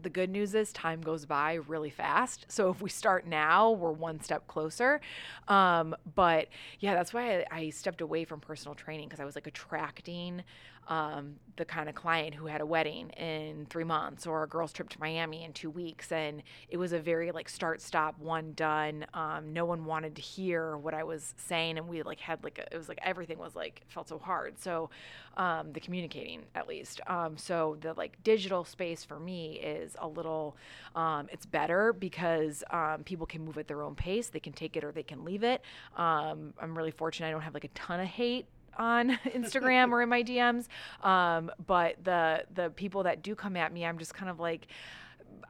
the 0.00 0.10
good 0.10 0.30
news 0.30 0.54
is 0.54 0.72
time 0.72 1.02
goes 1.02 1.26
by 1.26 1.54
really 1.54 1.90
fast. 1.90 2.46
So 2.48 2.70
if 2.70 2.80
we 2.80 2.88
start 2.88 3.26
now, 3.26 3.70
we're 3.70 3.92
one 3.92 4.20
step 4.20 4.46
closer. 4.46 5.00
Um, 5.48 5.94
but 6.14 6.48
yeah, 6.80 6.94
that's 6.94 7.12
why 7.12 7.40
I, 7.40 7.44
I 7.50 7.70
stepped 7.70 8.00
away 8.00 8.24
from 8.24 8.40
personal 8.40 8.74
training 8.74 9.08
because 9.08 9.20
I 9.20 9.26
was 9.26 9.34
like 9.34 9.46
attracting 9.46 10.42
um, 10.88 11.36
the 11.56 11.64
kind 11.64 11.88
of 11.88 11.94
client 11.94 12.34
who 12.34 12.46
had 12.46 12.60
a 12.60 12.66
wedding 12.66 13.10
in 13.10 13.66
three 13.70 13.84
months 13.84 14.26
or 14.26 14.42
a 14.42 14.46
girl's 14.46 14.72
trip 14.72 14.88
to 14.90 15.00
Miami 15.00 15.44
in 15.44 15.52
two 15.52 15.70
weeks. 15.70 16.12
And 16.12 16.42
it 16.68 16.76
was 16.76 16.92
a 16.92 16.98
very 16.98 17.32
like 17.32 17.48
start, 17.48 17.80
stop, 17.80 18.18
one 18.18 18.52
done. 18.52 19.06
Um, 19.14 19.52
no 19.52 19.64
one 19.64 19.84
wanted 19.84 20.16
to 20.16 20.22
hear 20.22 20.76
what 20.76 20.94
I 20.94 21.04
was 21.04 21.34
saying. 21.38 21.78
And 21.78 21.88
we 21.88 22.02
like 22.02 22.20
had 22.20 22.44
like, 22.44 22.58
a, 22.58 22.74
it 22.74 22.76
was 22.76 22.88
like 22.88 22.98
everything 23.02 23.38
was 23.38 23.56
like, 23.56 23.82
felt 23.88 24.08
so 24.08 24.18
hard. 24.18 24.60
So 24.60 24.90
um, 25.36 25.72
the 25.72 25.80
communicating 25.80 26.42
at 26.54 26.68
least. 26.68 27.00
Um, 27.06 27.36
so 27.36 27.76
the 27.80 27.94
like 27.94 28.22
digital 28.22 28.64
space 28.64 29.04
for 29.04 29.18
me 29.18 29.54
is 29.54 29.96
a 29.98 30.06
little, 30.06 30.56
um, 30.94 31.28
it's 31.32 31.46
better 31.46 31.92
because 31.92 32.62
um, 32.70 33.02
people 33.04 33.26
can 33.26 33.44
move 33.44 33.58
at 33.58 33.66
their 33.66 33.82
own 33.82 33.94
pace. 33.94 34.28
They 34.28 34.40
can 34.40 34.52
take 34.52 34.76
it 34.76 34.84
or 34.84 34.92
they 34.92 35.02
can 35.02 35.24
leave 35.24 35.42
it. 35.42 35.62
I'm 35.96 36.76
really 36.76 36.90
fortunate. 36.90 37.28
I 37.28 37.30
don't 37.30 37.42
have 37.42 37.54
like 37.54 37.64
a 37.64 37.68
ton 37.68 38.00
of 38.00 38.06
hate 38.06 38.46
on 38.78 39.10
Instagram 39.26 39.90
or 39.90 40.02
in 40.02 40.08
my 40.08 40.22
DMs. 40.22 40.66
Um, 41.02 41.50
but 41.66 41.96
the 42.02 42.44
the 42.54 42.70
people 42.70 43.04
that 43.04 43.22
do 43.22 43.34
come 43.34 43.56
at 43.56 43.72
me, 43.72 43.84
I'm 43.84 43.98
just 43.98 44.14
kind 44.14 44.30
of 44.30 44.40
like. 44.40 44.66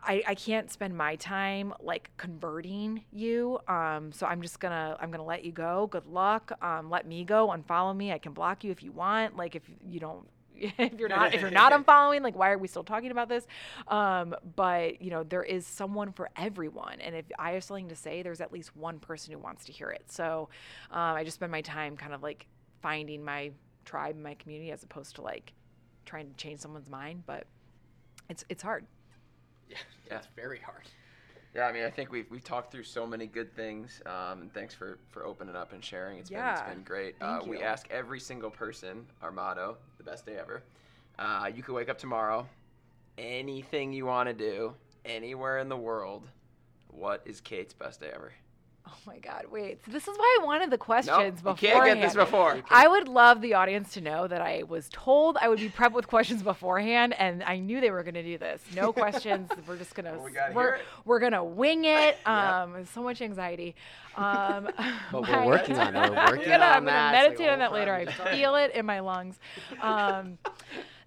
I, 0.09 0.23
I 0.25 0.35
can't 0.37 0.71
spend 0.71 0.97
my 0.97 1.17
time 1.17 1.75
like 1.81 2.11
converting 2.17 3.03
you. 3.11 3.59
Um, 3.67 4.13
so 4.13 4.25
I'm 4.25 4.41
just 4.41 4.61
gonna 4.61 4.97
I'm 5.01 5.11
gonna 5.11 5.25
let 5.25 5.45
you 5.45 5.51
go. 5.51 5.89
Good 5.89 6.07
luck. 6.07 6.53
Um, 6.63 6.91
let 6.91 7.09
me 7.09 7.25
go. 7.25 7.49
Unfollow 7.49 7.97
me. 7.97 8.13
I 8.13 8.19
can 8.19 8.33
block 8.33 8.63
you 8.63 8.71
if 8.71 8.85
you 8.85 8.93
want. 8.93 9.37
Like 9.37 9.57
if 9.57 9.63
you 9.85 9.99
don't 9.99 10.29
if 10.79 10.99
you're 10.99 11.09
not 11.09 11.35
if 11.35 11.41
you're 11.41 11.51
not 11.51 11.73
unfollowing 11.87 12.23
like 12.23 12.37
why 12.37 12.51
are 12.51 12.59
we 12.59 12.69
still 12.69 12.85
talking 12.85 13.11
about 13.11 13.29
this 13.29 13.47
um, 13.89 14.35
but 14.55 15.01
you 15.03 15.11
know 15.11 15.23
there 15.23 15.43
is 15.43 15.67
someone 15.67 16.13
for 16.13 16.31
everyone 16.37 17.01
and 17.01 17.15
if 17.15 17.25
i 17.39 17.53
have 17.53 17.63
something 17.63 17.89
to 17.89 17.97
say 17.97 18.23
there's 18.23 18.41
at 18.41 18.53
least 18.53 18.75
one 18.77 18.99
person 18.99 19.33
who 19.33 19.39
wants 19.39 19.65
to 19.65 19.73
hear 19.73 19.91
it 19.91 20.05
so 20.11 20.49
um, 20.91 21.17
i 21.17 21.25
just 21.25 21.35
spend 21.35 21.53
my 21.53 21.61
time 21.61 21.97
kind 21.97 22.15
of 22.15 22.23
like 22.23 22.47
finding 22.83 23.25
my 23.25 23.51
tribe 23.85 24.17
my 24.17 24.35
community 24.35 24.71
as 24.73 24.83
opposed 24.83 25.15
to 25.17 25.23
like 25.23 25.53
trying 26.05 26.29
to 26.29 26.37
change 26.37 26.61
someone's 26.61 26.91
mind 26.91 27.23
but 27.27 27.45
it's 28.29 28.45
it's 28.49 28.63
hard 28.63 28.85
Yeah, 29.69 29.77
Yeah. 30.09 30.17
it's 30.19 30.29
very 30.37 30.59
hard. 30.61 30.83
Yeah, 31.55 31.67
I 31.67 31.73
mean, 31.73 31.85
I 31.85 31.91
think 31.91 32.13
we've, 32.13 32.31
we've 32.31 32.45
talked 32.45 32.71
through 32.71 32.83
so 32.83 33.07
many 33.07 33.27
good 33.27 33.51
things. 33.57 34.03
Um, 34.05 34.43
and 34.43 34.53
thanks 34.53 34.75
for, 34.75 34.99
for 35.09 35.25
opening 35.25 35.57
up 35.57 35.73
and 35.73 35.83
sharing. 35.83 36.19
It's 36.19 36.29
been 36.29 36.39
it's 36.39 36.61
been 36.61 36.83
great. 36.83 37.15
uh, 37.19 37.39
thank 37.39 37.51
we 37.51 37.63
ask 37.63 37.89
every 37.91 38.21
single 38.21 38.51
person 38.51 39.07
our 39.23 39.33
motto, 39.33 39.79
the 39.97 40.05
best 40.05 40.27
day 40.27 40.37
ever. 40.37 40.63
Uh, 41.19 41.49
you 41.55 41.63
could 41.63 41.73
wake 41.75 41.89
up 41.89 41.97
tomorrow, 41.99 42.47
anything 43.17 43.93
you 43.95 44.05
want 44.05 44.29
to 44.29 44.35
do, 44.35 44.75
anywhere 45.07 45.59
in 45.59 45.71
the 45.71 45.77
world. 45.77 46.29
What 46.89 47.23
is 47.25 47.41
Kate's 47.41 47.73
best 47.73 48.01
day 48.01 48.11
ever? 48.15 48.35
Oh 48.89 48.93
my 49.07 49.19
god 49.19 49.45
wait 49.51 49.79
so 49.85 49.91
this 49.91 50.07
is 50.07 50.17
why 50.17 50.39
i 50.41 50.45
wanted 50.45 50.71
the 50.71 50.79
questions 50.79 51.39
you 51.39 51.43
before 51.43 51.55
can't 51.55 51.85
get 51.85 52.01
this 52.01 52.15
before. 52.15 52.63
I 52.71 52.87
would 52.87 53.09
love 53.09 53.41
the 53.41 53.55
audience 53.55 53.93
to 53.95 54.01
know 54.01 54.27
that 54.29 54.41
I 54.41 54.63
was 54.63 54.89
told 54.91 55.37
I 55.41 55.49
would 55.49 55.59
be 55.59 55.69
prepped 55.69 55.93
with 55.93 56.07
questions 56.07 56.43
beforehand, 56.43 57.15
and 57.19 57.43
I 57.43 57.59
knew 57.59 57.81
they 57.81 57.91
were 57.91 58.03
going 58.03 58.15
to 58.15 58.23
do 58.23 58.39
this. 58.39 58.63
No 58.75 58.93
questions. 59.03 59.51
we're 59.67 59.77
just 59.77 59.95
gonna 59.95 60.13
Well, 60.13 60.25
we 60.25 60.31
gotta 60.33 60.53
we're, 60.55 60.79
we're 61.05 61.19
gonna 61.21 61.45
wing 61.45 61.85
it. 61.85 62.17
Yep. 62.25 62.29
Um, 62.29 62.85
so 62.95 63.03
much 63.03 63.21
anxiety. 63.23 63.75
Um, 64.17 64.69
But 65.13 65.23
we're 65.23 65.29
my- 65.33 65.47
working 65.47 65.79
on 65.79 65.95
it. 65.97 66.11
We're 66.11 66.17
I'm 66.17 66.31
working 66.31 66.49
gonna, 66.49 66.65
on 66.65 66.73
I'm 66.73 66.85
gonna 66.85 66.87
that. 66.87 67.15
It's 67.33 67.39
like 67.39 67.39
meditate 67.39 67.47
a 67.49 67.53
on 67.53 67.59
that 67.61 67.69
whole 67.71 67.79
later. 67.79 67.95
I 67.95 68.35
feel 68.37 68.55
it 68.57 68.73
in 68.75 68.87
my 68.87 69.01
lungs. 69.01 69.39
Um, 69.83 70.39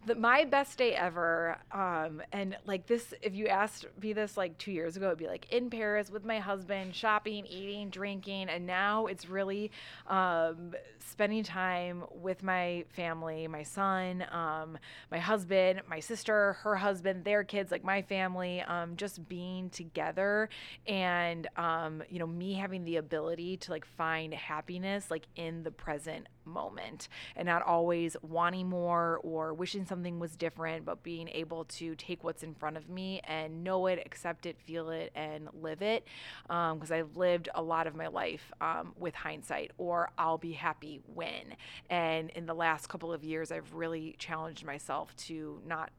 the, 0.05 0.15
my 0.15 0.45
best 0.45 0.77
day 0.77 0.95
ever, 0.95 1.57
um, 1.71 2.21
and 2.31 2.57
like 2.65 2.87
this, 2.87 3.13
if 3.21 3.35
you 3.35 3.47
asked 3.47 3.85
me 4.01 4.13
this 4.13 4.37
like 4.37 4.57
two 4.57 4.71
years 4.71 4.95
ago, 4.95 5.07
it'd 5.07 5.17
be 5.17 5.27
like 5.27 5.51
in 5.51 5.69
Paris 5.69 6.09
with 6.09 6.23
my 6.23 6.39
husband, 6.39 6.95
shopping, 6.95 7.45
eating, 7.45 7.89
drinking, 7.89 8.49
and 8.49 8.65
now 8.65 9.07
it's 9.07 9.27
really 9.27 9.71
um, 10.07 10.73
spending 10.99 11.43
time 11.43 12.05
with 12.11 12.43
my 12.43 12.85
family, 12.95 13.47
my 13.47 13.63
son, 13.63 14.25
um, 14.31 14.77
my 15.11 15.19
husband, 15.19 15.81
my 15.89 15.99
sister, 15.99 16.53
her 16.61 16.77
husband, 16.77 17.25
their 17.25 17.43
kids, 17.43 17.69
like 17.69 17.83
my 17.83 18.01
family, 18.01 18.61
um, 18.61 18.95
just 18.95 19.27
being 19.27 19.69
together, 19.69 20.47
and 20.87 21.47
um, 21.57 22.01
you 22.09 22.19
know, 22.19 22.27
me 22.27 22.53
having 22.53 22.85
the 22.85 22.95
ability 22.95 23.57
to 23.57 23.71
like 23.71 23.85
find 23.85 24.33
happiness 24.33 25.11
like 25.11 25.27
in 25.35 25.63
the 25.63 25.71
present 25.71 26.27
moment 26.49 27.07
and 27.35 27.45
not 27.45 27.61
always 27.61 28.17
wanting 28.21 28.67
more 28.67 29.19
or 29.23 29.53
wishing 29.53 29.85
something 29.85 30.19
was 30.19 30.35
different, 30.35 30.85
but 30.85 31.03
being 31.03 31.29
able 31.29 31.65
to 31.65 31.95
take 31.95 32.23
what's 32.23 32.43
in 32.43 32.53
front 32.53 32.77
of 32.77 32.89
me 32.89 33.21
and 33.23 33.63
know 33.63 33.87
it, 33.87 34.01
accept 34.05 34.45
it, 34.45 34.59
feel 34.59 34.89
it, 34.89 35.11
and 35.15 35.47
live 35.53 35.81
it. 35.81 36.05
Because 36.47 36.91
I've 36.91 37.15
lived 37.15 37.49
a 37.55 37.61
lot 37.61 37.87
of 37.87 37.95
my 37.95 38.07
life 38.07 38.51
um, 38.61 38.93
with 38.97 39.15
hindsight, 39.15 39.71
or 39.77 40.09
I'll 40.17 40.37
be 40.37 40.53
happy 40.53 41.01
when. 41.13 41.55
And 41.89 42.29
in 42.31 42.45
the 42.45 42.53
last 42.55 42.89
couple 42.89 43.13
of 43.13 43.23
years, 43.23 43.51
I've 43.51 43.73
really 43.73 44.15
challenged 44.17 44.65
myself 44.65 45.15
to 45.27 45.61
not 45.65 45.91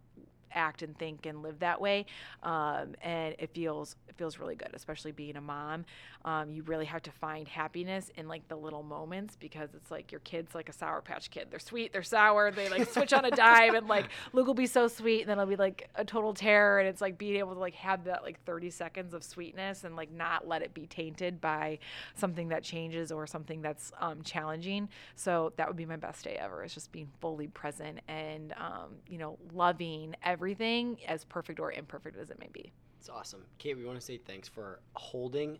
act 0.54 0.82
and 0.82 0.96
think 0.98 1.26
and 1.26 1.42
live 1.42 1.58
that 1.60 1.80
way 1.80 2.06
um, 2.42 2.94
and 3.02 3.34
it 3.38 3.50
feels 3.54 3.96
it 4.08 4.14
feels 4.16 4.38
really 4.38 4.54
good 4.54 4.70
especially 4.74 5.12
being 5.12 5.36
a 5.36 5.40
mom. 5.40 5.84
Um, 6.24 6.50
you 6.50 6.62
really 6.64 6.84
have 6.84 7.02
to 7.02 7.10
find 7.10 7.48
happiness 7.48 8.10
in 8.16 8.28
like 8.28 8.46
the 8.48 8.56
little 8.56 8.82
moments 8.82 9.36
because 9.36 9.70
it's 9.74 9.90
like 9.90 10.12
your 10.12 10.20
kid's 10.20 10.54
like 10.54 10.68
a 10.68 10.72
sour 10.72 11.00
patch 11.00 11.30
kid. 11.30 11.48
They're 11.50 11.58
sweet 11.58 11.92
they're 11.92 12.02
sour 12.02 12.50
they 12.50 12.68
like 12.68 12.90
switch 12.92 13.12
on 13.12 13.24
a 13.24 13.30
dime 13.30 13.74
and 13.74 13.88
like 13.88 14.06
luke 14.32 14.46
will 14.46 14.54
be 14.54 14.66
so 14.66 14.88
sweet 14.88 15.22
and 15.22 15.30
then 15.30 15.38
it'll 15.38 15.48
be 15.48 15.56
like 15.56 15.88
a 15.94 16.04
total 16.04 16.34
terror 16.34 16.78
and 16.78 16.88
it's 16.88 17.00
like 17.00 17.18
being 17.18 17.36
able 17.36 17.54
to 17.54 17.60
like 17.60 17.74
have 17.74 18.04
that 18.04 18.22
like 18.22 18.42
30 18.44 18.70
seconds 18.70 19.14
of 19.14 19.22
sweetness 19.22 19.84
and 19.84 19.96
like 19.96 20.10
not 20.12 20.46
let 20.46 20.62
it 20.62 20.74
be 20.74 20.86
tainted 20.86 21.40
by 21.40 21.78
something 22.14 22.48
that 22.48 22.62
changes 22.62 23.12
or 23.12 23.26
something 23.26 23.62
that's 23.62 23.92
um, 24.00 24.22
challenging. 24.22 24.88
So 25.14 25.52
that 25.56 25.66
would 25.68 25.76
be 25.76 25.86
my 25.86 25.96
best 25.96 26.24
day 26.24 26.36
ever 26.40 26.64
is 26.64 26.74
just 26.74 26.92
being 26.92 27.08
fully 27.20 27.48
present 27.48 28.00
and 28.08 28.52
um, 28.56 28.96
you 29.08 29.18
know 29.18 29.38
loving 29.52 30.14
everything 30.40 30.96
as 31.06 31.22
perfect 31.26 31.60
or 31.60 31.70
imperfect 31.70 32.16
as 32.16 32.30
it 32.30 32.38
may 32.40 32.48
be 32.50 32.72
It's 32.98 33.10
awesome. 33.10 33.44
Kate, 33.58 33.76
we 33.76 33.84
want 33.84 34.00
to 34.00 34.04
say 34.04 34.16
thanks 34.16 34.48
for 34.48 34.80
holding 34.94 35.58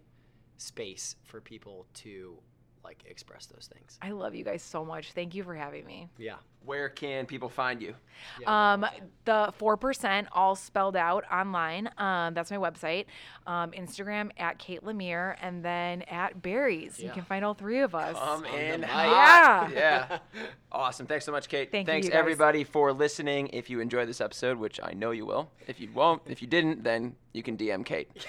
space 0.57 1.17
for 1.25 1.39
people 1.39 1.87
to 1.95 2.39
like 2.85 3.03
express 3.09 3.47
those 3.47 3.69
things. 3.73 3.99
i 4.03 4.11
love 4.11 4.35
you 4.35 4.45
guys 4.45 4.63
so 4.63 4.85
much 4.85 5.13
thank 5.13 5.35
you 5.35 5.43
for 5.45 5.55
having 5.55 5.85
me 5.87 6.09
Yeah. 6.19 6.35
Where 6.67 6.91
can 6.91 7.25
people 7.25 7.49
find 7.49 7.81
you? 7.81 7.95
yeah 8.39 8.73
Um, 8.75 8.85
the 9.25 9.51
four 9.57 9.79
percent 9.79 10.29
all 10.33 10.55
spelled 10.55 10.95
out 10.95 11.25
online. 11.33 11.89
Um, 11.97 12.35
that's 12.35 12.51
my 12.51 12.59
website. 12.59 13.07
Um, 13.47 13.71
Instagram 13.71 14.31
at 14.37 14.59
Kate 14.59 14.85
Lemire, 14.85 15.37
and 15.41 15.65
then 15.65 16.03
at 16.03 16.43
Barry's. 16.43 16.99
You 17.03 17.09
can 17.13 17.23
find 17.23 17.47
all 17.47 17.55
three 17.55 17.81
of 17.81 17.95
us. 17.95 18.15
Come 18.15 18.45
On 18.45 18.55
in 18.55 18.83
mic. 18.83 18.91
hot. 18.91 19.71
Yeah. 19.73 20.07
Yeah. 20.11 20.19
Awesome. 20.73 21.07
Thanks 21.07 21.25
so 21.25 21.33
much, 21.33 21.49
Kate. 21.49 21.71
Thank 21.73 21.89
you, 21.89 21.93
Thanks 21.95 22.05
you 22.07 22.13
guys. 22.13 22.19
everybody 22.21 22.63
for 22.63 22.93
listening. 22.93 23.49
If 23.55 23.71
you 23.71 23.81
enjoyed 23.81 24.07
this 24.07 24.21
episode, 24.21 24.59
which 24.59 24.79
I 24.83 24.93
know 24.93 25.13
you 25.13 25.25
will. 25.25 25.51
If 25.67 25.81
you 25.81 25.89
won't, 25.95 26.21
if 26.27 26.43
you 26.43 26.47
didn't, 26.47 26.85
then 26.85 27.17
you 27.33 27.43
can 27.43 27.57
DM 27.57 27.87
Kate. 27.87 28.11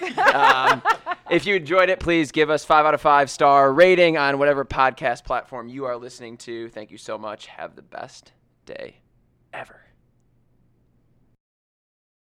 if 1.32 1.46
you 1.46 1.54
enjoyed 1.54 1.88
it, 1.88 1.98
please 1.98 2.30
give 2.30 2.50
us 2.50 2.64
five 2.64 2.84
out 2.84 2.92
of 2.92 3.00
five 3.00 3.30
star 3.30 3.72
rating 3.72 4.18
on 4.18 4.38
whatever 4.38 4.64
podcast 4.64 5.24
platform 5.24 5.66
you 5.66 5.86
are 5.86 5.96
listening 5.96 6.36
to. 6.38 6.68
Thank 6.68 6.90
you 6.90 6.98
so 6.98 7.16
much. 7.16 7.46
Have 7.46 7.74
the 7.74 7.82
best 7.82 8.32
day 8.66 8.98
ever. 9.52 9.81